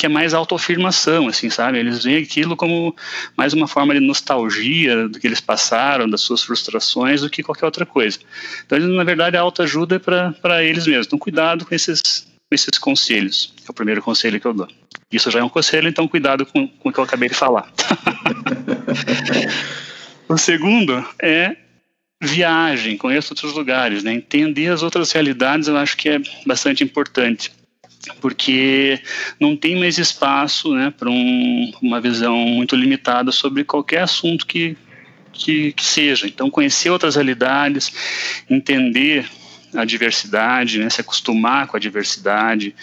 que 0.00 0.06
é 0.06 0.08
mais 0.08 0.32
autoafirmação, 0.32 1.28
assim, 1.28 1.50
sabe? 1.50 1.78
Eles 1.78 2.04
veem 2.04 2.22
aquilo 2.22 2.56
como 2.56 2.96
mais 3.36 3.52
uma 3.52 3.68
forma 3.68 3.92
de 3.92 4.00
nostalgia 4.00 5.06
do 5.06 5.20
que 5.20 5.26
eles 5.26 5.42
passaram, 5.42 6.08
das 6.08 6.22
suas 6.22 6.42
frustrações, 6.42 7.20
do 7.20 7.28
que 7.28 7.42
qualquer 7.42 7.66
outra 7.66 7.84
coisa. 7.84 8.18
Então, 8.64 8.78
na 8.78 9.04
verdade, 9.04 9.36
a 9.36 9.42
autoajuda 9.42 9.96
é 9.96 9.98
para 9.98 10.64
eles 10.64 10.86
mesmos. 10.86 11.06
Então, 11.06 11.18
cuidado 11.18 11.66
com 11.66 11.74
esses, 11.74 12.00
com 12.00 12.54
esses 12.54 12.78
conselhos. 12.78 13.52
É 13.68 13.70
o 13.70 13.74
primeiro 13.74 14.00
conselho 14.00 14.40
que 14.40 14.46
eu 14.46 14.54
dou. 14.54 14.68
Isso 15.12 15.30
já 15.30 15.40
é 15.40 15.44
um 15.44 15.50
conselho, 15.50 15.86
então 15.86 16.08
cuidado 16.08 16.46
com, 16.46 16.66
com 16.66 16.88
o 16.88 16.92
que 16.92 16.98
eu 16.98 17.04
acabei 17.04 17.28
de 17.28 17.34
falar. 17.34 17.70
o 20.26 20.38
segundo 20.38 21.06
é 21.20 21.56
viagem, 22.22 22.96
conheça 22.96 23.34
outros 23.34 23.52
lugares, 23.52 24.02
né? 24.02 24.14
entender 24.14 24.68
as 24.68 24.82
outras 24.82 25.12
realidades 25.12 25.68
eu 25.68 25.76
acho 25.76 25.94
que 25.94 26.08
é 26.08 26.18
bastante 26.46 26.82
importante 26.82 27.50
porque 28.20 29.00
não 29.38 29.56
tem 29.56 29.78
mais 29.78 29.98
espaço 29.98 30.74
né, 30.74 30.92
para 30.96 31.10
um, 31.10 31.72
uma 31.82 32.00
visão 32.00 32.36
muito 32.36 32.74
limitada 32.74 33.30
sobre 33.32 33.64
qualquer 33.64 34.02
assunto 34.02 34.46
que, 34.46 34.76
que, 35.32 35.72
que, 35.72 35.84
seja. 35.84 36.26
Então, 36.26 36.50
conhecer 36.50 36.90
outras 36.90 37.16
realidades, 37.16 37.92
entender 38.48 39.28
a 39.74 39.84
diversidade, 39.84 40.78
né, 40.78 40.90
se 40.90 41.00
acostumar 41.00 41.66
com 41.66 41.76
a 41.76 41.80
diversidade, 41.80 42.74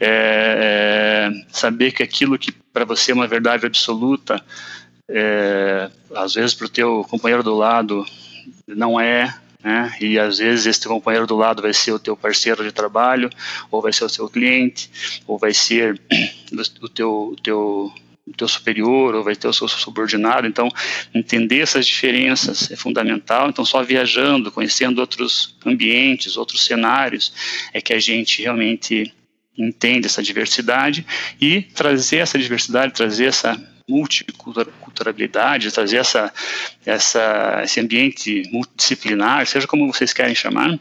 é, 0.00 1.30
é, 1.30 1.46
saber 1.48 1.92
que 1.92 2.02
aquilo 2.02 2.38
que 2.38 2.52
para 2.52 2.84
você 2.84 3.12
é 3.12 3.14
uma 3.14 3.26
verdade 3.26 3.66
absoluta, 3.66 4.44
é, 5.08 5.90
às 6.14 6.34
vezes 6.34 6.54
para 6.54 6.66
o 6.66 6.70
teu 6.70 7.06
companheiro 7.08 7.42
do 7.42 7.54
lado 7.54 8.04
não 8.66 8.98
é, 8.98 9.34
né? 9.64 9.96
E 9.98 10.18
às 10.18 10.36
vezes 10.36 10.66
esse 10.66 10.86
companheiro 10.86 11.26
do 11.26 11.34
lado 11.34 11.62
vai 11.62 11.72
ser 11.72 11.92
o 11.92 11.98
teu 11.98 12.14
parceiro 12.14 12.62
de 12.62 12.70
trabalho, 12.70 13.30
ou 13.70 13.80
vai 13.80 13.94
ser 13.94 14.04
o 14.04 14.08
seu 14.10 14.28
cliente, 14.28 14.90
ou 15.26 15.38
vai 15.38 15.54
ser 15.54 15.98
o 16.82 16.88
teu, 16.90 17.10
o 17.32 17.36
teu, 17.36 17.92
o 18.26 18.32
teu 18.36 18.46
superior, 18.46 19.14
ou 19.14 19.24
vai 19.24 19.34
ter 19.34 19.48
o 19.48 19.54
seu 19.54 19.66
subordinado. 19.66 20.46
Então, 20.46 20.68
entender 21.14 21.60
essas 21.60 21.86
diferenças 21.86 22.70
é 22.70 22.76
fundamental. 22.76 23.48
Então, 23.48 23.64
só 23.64 23.82
viajando, 23.82 24.52
conhecendo 24.52 25.00
outros 25.00 25.56
ambientes, 25.64 26.36
outros 26.36 26.62
cenários, 26.66 27.32
é 27.72 27.80
que 27.80 27.94
a 27.94 27.98
gente 27.98 28.42
realmente 28.42 29.14
entende 29.56 30.06
essa 30.06 30.22
diversidade 30.22 31.06
e 31.40 31.62
trazer 31.62 32.18
essa 32.18 32.38
diversidade, 32.38 32.92
trazer 32.92 33.26
essa 33.26 33.73
multiculturalidade, 33.88 35.70
trazer 35.70 35.98
essa, 35.98 36.32
essa, 36.86 37.60
esse 37.62 37.80
ambiente 37.80 38.42
multidisciplinar, 38.50 39.46
seja 39.46 39.66
como 39.66 39.92
vocês 39.92 40.12
querem 40.12 40.34
chamar, 40.34 40.78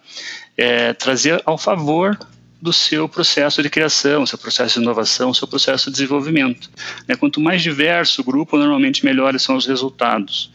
é, 0.57 0.93
trazer 0.93 1.41
ao 1.45 1.57
favor 1.57 2.17
do 2.61 2.71
seu 2.71 3.09
processo 3.09 3.61
de 3.61 3.69
criação, 3.69 4.25
seu 4.25 4.37
processo 4.37 4.79
de 4.79 4.85
inovação, 4.85 5.33
seu 5.33 5.45
processo 5.47 5.87
de 5.87 5.97
desenvolvimento. 5.97 6.69
É, 7.07 7.15
quanto 7.15 7.41
mais 7.41 7.61
diverso 7.61 8.21
o 8.21 8.23
grupo, 8.23 8.57
normalmente 8.57 9.03
melhores 9.03 9.41
são 9.41 9.57
os 9.57 9.65
resultados. 9.65 10.49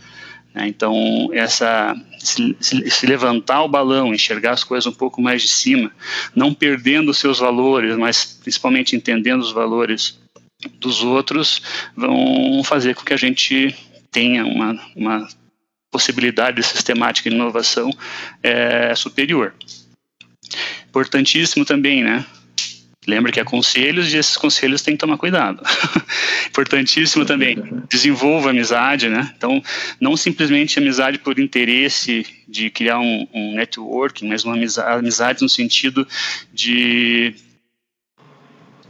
Né? 0.54 0.68
Então, 0.68 1.28
essa, 1.34 1.94
se, 2.18 2.56
se, 2.60 3.06
levantar 3.06 3.62
o 3.62 3.68
balão, 3.68 4.14
enxergar 4.14 4.52
as 4.52 4.64
coisas 4.64 4.86
um 4.86 4.96
pouco 4.96 5.20
mais 5.20 5.42
de 5.42 5.48
cima, 5.48 5.92
não 6.34 6.54
perdendo 6.54 7.10
os 7.10 7.18
seus 7.18 7.38
valores, 7.40 7.94
mas 7.98 8.38
principalmente 8.42 8.96
entendendo 8.96 9.42
os 9.42 9.52
valores 9.52 10.18
dos 10.74 11.02
outros 11.02 11.62
vão 11.96 12.62
fazer 12.64 12.94
com 12.94 13.04
que 13.04 13.12
a 13.12 13.18
gente 13.18 13.74
tenha 14.10 14.44
uma, 14.44 14.78
uma 14.96 15.28
possibilidade 15.90 16.62
sistemática 16.62 17.30
de 17.30 17.36
inovação 17.36 17.90
é, 18.42 18.94
superior. 18.94 19.54
Importantíssimo 20.88 21.64
também, 21.64 22.02
né? 22.02 22.24
Lembra 23.06 23.32
que 23.32 23.40
há 23.40 23.44
conselhos 23.44 24.12
e 24.12 24.18
esses 24.18 24.36
conselhos 24.36 24.82
tem 24.82 24.94
que 24.94 25.00
tomar 25.00 25.16
cuidado. 25.16 25.62
Importantíssimo 26.48 27.24
também, 27.24 27.56
desenvolva 27.88 28.50
amizade, 28.50 29.08
né? 29.08 29.32
Então, 29.36 29.62
não 29.98 30.16
simplesmente 30.16 30.78
amizade 30.78 31.18
por 31.18 31.38
interesse 31.38 32.26
de 32.46 32.68
criar 32.68 32.98
um, 32.98 33.26
um 33.32 33.54
networking, 33.54 34.28
mas 34.28 34.44
uma 34.44 34.54
amizade, 34.54 34.98
amizade 34.98 35.42
no 35.42 35.48
sentido 35.48 36.06
de 36.52 37.34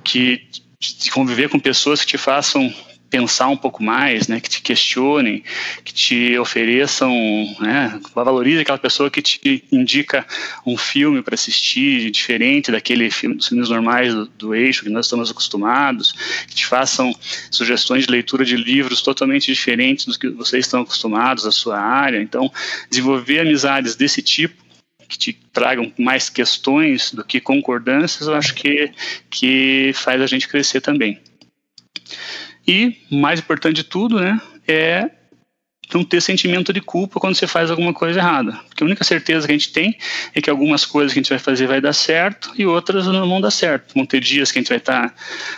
que 0.03 0.43
de 0.81 1.11
conviver 1.11 1.49
com 1.49 1.59
pessoas 1.59 2.01
que 2.01 2.07
te 2.07 2.19
façam 2.19 2.73
pensar 3.11 3.49
um 3.49 3.57
pouco 3.57 3.83
mais, 3.83 4.29
né, 4.29 4.39
que 4.39 4.51
te 4.51 4.61
questionem, 4.61 5.43
que 5.83 5.93
te 5.95 6.39
ofereçam, 6.39 7.11
né, 7.59 7.99
valorize 8.15 8.61
aquela 8.61 8.79
pessoa 8.79 9.11
que 9.11 9.23
te 9.23 9.65
indica 9.73 10.27
um 10.67 10.77
filme 10.77 11.23
para 11.23 11.35
assistir 11.35 12.11
diferente 12.11 12.71
daquele 12.71 13.11
filme 13.11 13.37
dos 13.37 13.49
filmes 13.49 13.71
normais 13.71 14.15
do, 14.15 14.27
do, 14.27 14.55
eixo 14.55 14.85
que 14.85 14.91
nós 14.91 15.07
estamos 15.07 15.31
acostumados, 15.31 16.13
que 16.47 16.55
te 16.55 16.67
façam 16.67 17.15
sugestões 17.51 18.05
de 18.05 18.11
leitura 18.11 18.45
de 18.45 18.57
livros 18.57 19.01
totalmente 19.01 19.47
diferentes 19.47 20.05
dos 20.05 20.17
que 20.17 20.29
vocês 20.29 20.67
estão 20.67 20.83
acostumados 20.83 21.47
à 21.47 21.51
sua 21.51 21.79
área. 21.81 22.21
Então, 22.21 22.53
desenvolver 22.91 23.41
amizades 23.41 23.97
desse 23.97 24.21
tipo 24.21 24.68
que 25.09 25.19
te 25.19 25.33
tragam 25.33 25.93
mais 25.99 26.29
questões 26.29 27.13
do 27.13 27.25
que 27.25 27.41
concordâncias, 27.41 28.29
eu 28.29 28.35
acho 28.35 28.55
que, 28.55 28.93
que 29.31 29.93
faz 29.95 30.21
a 30.21 30.27
gente 30.27 30.47
crescer 30.47 30.81
também. 30.81 31.19
E, 32.67 32.99
mais 33.11 33.41
importante 33.41 33.77
de 33.77 33.85
tudo, 33.85 34.21
né, 34.21 34.39
é 34.67 35.11
não 35.95 36.05
ter 36.05 36.21
sentimento 36.21 36.71
de 36.71 36.83
culpa 36.83 37.19
quando 37.19 37.35
você 37.35 37.47
faz 37.47 37.71
alguma 37.71 37.95
coisa 37.95 38.19
errada. 38.19 38.53
Porque 38.69 38.83
a 38.83 38.87
única 38.87 39.05
certeza 39.05 39.47
que 39.47 39.53
a 39.53 39.57
gente 39.57 39.73
tem 39.73 39.97
é 40.35 40.43
que 40.43 40.51
algumas 40.51 40.85
coisas 40.85 41.15
que 41.15 41.19
a 41.19 41.23
gente 41.23 41.31
vai 41.31 41.39
fazer 41.39 41.67
vai 41.67 41.81
dar 41.81 41.95
certo 41.95 42.53
e 42.59 42.67
outras 42.67 43.07
não 43.07 43.27
vão 43.27 43.41
dar 43.41 43.51
certo. 43.51 43.95
Vão 43.95 44.05
ter 44.05 44.21
dias 44.21 44.53
que 44.53 44.59
a 44.59 44.61
gente 44.61 44.69
vai 44.69 44.79
estar 44.79 45.15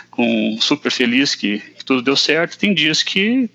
com 0.09 0.57
super 0.61 0.89
feliz 0.89 1.35
que, 1.35 1.59
que 1.59 1.83
tudo 1.83 2.01
deu 2.01 2.15
certo, 2.15 2.57
tem 2.57 2.73
dias 2.73 3.03
que 3.03 3.49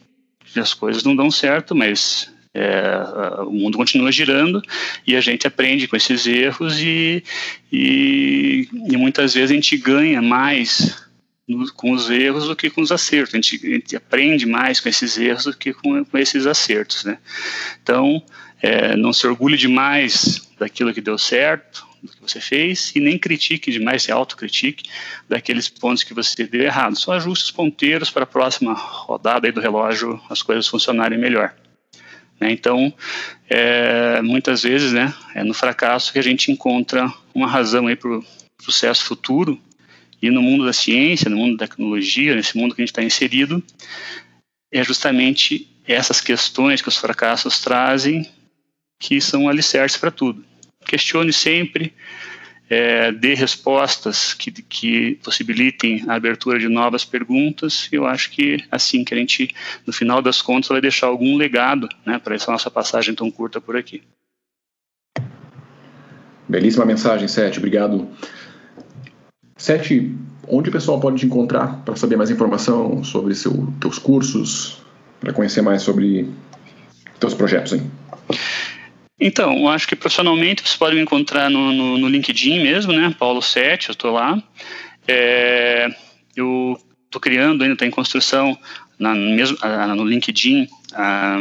as 0.55 0.75
coisas 0.75 1.03
não 1.03 1.17
dão 1.17 1.31
certo, 1.31 1.75
mas 1.75 2.31
é, 2.59 3.43
o 3.43 3.51
mundo 3.51 3.77
continua 3.77 4.11
girando 4.11 4.63
e 5.07 5.15
a 5.15 5.21
gente 5.21 5.47
aprende 5.47 5.87
com 5.87 5.95
esses 5.95 6.27
erros 6.27 6.79
e, 6.81 7.23
e, 7.71 8.67
e 8.73 8.97
muitas 8.97 9.35
vezes 9.35 9.51
a 9.51 9.55
gente 9.55 9.77
ganha 9.77 10.23
mais 10.23 11.05
no, 11.47 11.71
com 11.75 11.93
os 11.93 12.09
erros 12.09 12.49
do 12.49 12.57
que 12.57 12.71
com 12.71 12.81
os 12.81 12.91
acertos. 12.91 13.35
A 13.35 13.37
gente, 13.37 13.67
a 13.67 13.71
gente 13.75 13.95
aprende 13.95 14.47
mais 14.47 14.81
com 14.81 14.89
esses 14.89 15.19
erros 15.19 15.45
do 15.45 15.55
que 15.55 15.75
com, 15.75 16.03
com 16.03 16.17
esses 16.17 16.47
acertos. 16.47 17.05
Né? 17.05 17.19
Então, 17.83 18.25
é, 18.63 18.97
não 18.97 19.13
se 19.13 19.27
orgulhe 19.27 19.59
demais 19.59 20.49
daquilo 20.59 20.95
que 20.95 21.03
deu 21.03 21.19
certo, 21.19 21.87
do 22.03 22.11
que 22.11 22.23
você 22.23 22.41
fez, 22.41 22.91
e 22.97 23.01
nem 23.01 23.19
critique 23.19 23.71
demais, 23.71 24.05
se 24.05 24.11
autocritique 24.11 24.89
daqueles 25.29 25.69
pontos 25.69 26.03
que 26.03 26.15
você 26.15 26.47
deu 26.47 26.63
errado. 26.63 26.97
Só 26.97 27.13
ajuste 27.13 27.45
os 27.45 27.51
ponteiros 27.51 28.11
para 28.11 28.23
a 28.23 28.27
próxima 28.27 28.73
rodada 28.73 29.53
do 29.53 29.61
relógio 29.61 30.19
as 30.31 30.43
coisas 30.43 30.67
funcionarem 30.67 31.19
melhor. 31.19 31.55
Né? 32.41 32.53
Então, 32.53 32.93
é, 33.49 34.21
muitas 34.23 34.63
vezes, 34.63 34.93
né, 34.93 35.15
é 35.35 35.43
no 35.43 35.55
fracasso 35.55 36.13
que 36.13 36.19
a 36.19 36.23
gente 36.23 36.51
encontra 36.51 37.13
uma 37.35 37.47
razão 37.47 37.85
para 37.97 38.11
o 38.11 38.25
sucesso 38.61 39.05
futuro. 39.05 39.61
E 40.21 40.31
no 40.31 40.41
mundo 40.41 40.65
da 40.65 40.73
ciência, 40.73 41.31
no 41.31 41.37
mundo 41.37 41.57
da 41.57 41.67
tecnologia, 41.67 42.35
nesse 42.35 42.57
mundo 42.57 42.75
que 42.75 42.81
a 42.81 42.85
gente 42.85 42.93
está 42.93 43.03
inserido, 43.03 43.63
é 44.73 44.83
justamente 44.83 45.69
essas 45.87 46.21
questões 46.21 46.83
que 46.83 46.89
os 46.89 46.97
fracassos 46.97 47.61
trazem 47.61 48.29
que 48.99 49.21
são 49.21 49.49
alicerces 49.49 49.99
para 49.99 50.11
tudo. 50.11 50.45
Questione 50.87 51.33
sempre, 51.33 51.93
é, 52.69 53.13
dê 53.13 53.35
respostas 53.35 54.35
que, 54.35 54.51
que 54.51 55.19
possibilitem 55.23 56.05
a 56.09 56.15
abertura 56.15 56.59
de 56.59 56.69
novas 56.69 57.05
perguntas. 57.05 57.89
Eu 57.93 58.07
acho 58.07 58.31
que 58.31 58.65
assim 58.71 59.05
que 59.05 59.15
a 59.15 59.17
gente, 59.17 59.55
no 59.87 59.93
final 59.93 60.21
das 60.21 60.43
contas, 60.43 60.69
vai 60.69 60.81
deixar 60.81 61.07
algum 61.07 61.37
legado 61.37 61.89
né, 62.05 62.19
para 62.19 62.35
essa 62.35 62.51
nossa 62.51 62.71
passagem 62.71 63.15
tão 63.15 63.31
curta 63.31 63.61
por 63.61 63.77
aqui. 63.77 64.03
Belíssima 66.49 66.85
mensagem, 66.85 67.27
Sete. 67.27 67.59
Obrigado. 67.59 68.09
Sete, 69.57 70.15
onde 70.49 70.69
o 70.69 70.73
pessoal 70.73 71.01
pode 71.01 71.19
te 71.19 71.27
encontrar 71.27 71.83
para 71.85 71.97
saber 71.97 72.17
mais 72.17 72.31
informação 72.31 73.03
sobre 73.03 73.35
seu, 73.35 73.73
teus 73.81 73.99
cursos, 73.99 74.83
para 75.21 75.33
conhecer 75.33 75.63
mais 75.63 75.83
sobre 75.83 76.29
teus 77.19 77.35
projetos 77.35 77.73
aí? 77.73 77.83
Então, 79.19 79.57
eu 79.57 79.69
acho 79.69 79.89
que 79.89 79.97
profissionalmente 79.97 80.63
você 80.63 80.77
pode 80.77 80.95
me 80.95 81.01
encontrar 81.01 81.49
no, 81.49 81.73
no, 81.73 81.99
no 81.99 82.09
LinkedIn 82.09 82.61
mesmo, 82.61 82.93
né? 82.93 83.15
Paulo 83.19 83.41
7, 83.41 83.89
eu 83.89 83.93
estou 83.93 84.13
lá. 84.13 84.43
É, 85.09 85.89
eu 86.35 86.79
estou 87.07 87.21
criando, 87.21 87.63
ainda 87.63 87.75
está 87.75 87.87
em 87.87 87.91
construção, 87.91 88.59
na, 88.99 89.15
mesmo, 89.15 89.57
no 89.97 90.05
LinkedIn, 90.05 90.69
a, 90.93 91.39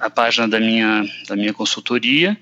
a, 0.00 0.10
página 0.10 0.48
da 0.48 0.58
minha, 0.58 1.04
da 1.28 1.36
minha 1.36 1.52
consultoria. 1.52 2.36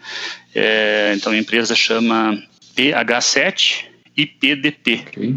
É, 0.54 1.12
então, 1.14 1.32
a 1.32 1.36
empresa 1.38 1.74
chama 1.74 2.42
PH7 2.74 3.84
e 4.16 4.24
PDP. 4.24 5.04
Okay. 5.08 5.36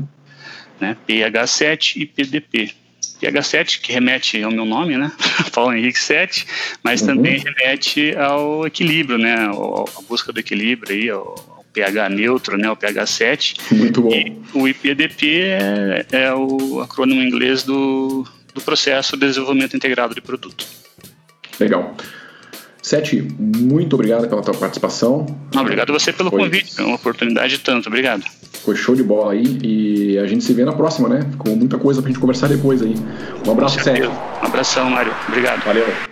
Né? 0.79 0.95
PH7 1.07 1.97
e 1.97 2.05
PDP. 2.05 2.73
PH7, 3.21 3.81
que 3.81 3.93
remete 3.93 4.41
ao 4.41 4.51
meu 4.51 4.65
nome, 4.65 4.97
né? 4.97 5.11
Paulo 5.53 5.73
Henrique 5.73 5.99
7, 5.99 6.45
mas 6.83 7.01
uhum. 7.01 7.07
também 7.07 7.39
remete 7.39 8.15
ao 8.17 8.65
equilíbrio, 8.65 9.17
né? 9.17 9.35
A 9.35 10.01
busca 10.07 10.31
do 10.33 10.39
equilíbrio 10.39 10.93
aí, 10.93 11.09
ao, 11.09 11.35
pH 11.73 12.09
neutro, 12.09 12.57
né? 12.57 12.69
O 12.69 12.75
pH 12.75 13.05
7. 13.05 13.55
Muito 13.71 14.01
bom. 14.01 14.11
E 14.11 14.41
o 14.53 14.67
IPDP 14.67 15.41
é, 15.41 16.05
é 16.11 16.33
o 16.33 16.81
acrônimo 16.81 17.21
em 17.21 17.27
inglês 17.27 17.63
do, 17.63 18.27
do 18.53 18.61
processo 18.61 19.15
de 19.15 19.25
desenvolvimento 19.27 19.75
integrado 19.75 20.13
de 20.13 20.21
produto. 20.21 20.65
Legal. 21.59 21.95
Sete, 22.81 23.21
muito 23.39 23.93
obrigado 23.93 24.27
pela 24.27 24.41
tua 24.41 24.55
participação. 24.55 25.25
Obrigado 25.55 25.91
a 25.91 25.93
você 25.93 26.11
pelo 26.11 26.29
Foi... 26.29 26.39
convite, 26.39 26.73
é 26.79 26.83
uma 26.83 26.95
oportunidade 26.95 27.59
tanto. 27.59 27.87
Obrigado. 27.87 28.23
Foi 28.65 28.75
show 28.75 28.95
de 28.95 29.03
bola 29.03 29.33
aí 29.33 29.59
e 29.63 30.17
a 30.17 30.25
gente 30.25 30.43
se 30.43 30.53
vê 30.53 30.65
na 30.65 30.73
próxima, 30.73 31.07
né? 31.07 31.29
Com 31.37 31.55
muita 31.55 31.77
coisa 31.77 32.01
pra 32.01 32.09
gente 32.09 32.19
conversar 32.19 32.47
depois 32.47 32.81
aí. 32.81 32.95
Um 33.47 33.51
abraço, 33.51 33.79
Sete. 33.83 34.07
Um 34.07 34.45
abração, 34.45 34.89
Mário. 34.89 35.13
Obrigado. 35.27 35.63
Valeu. 35.63 36.10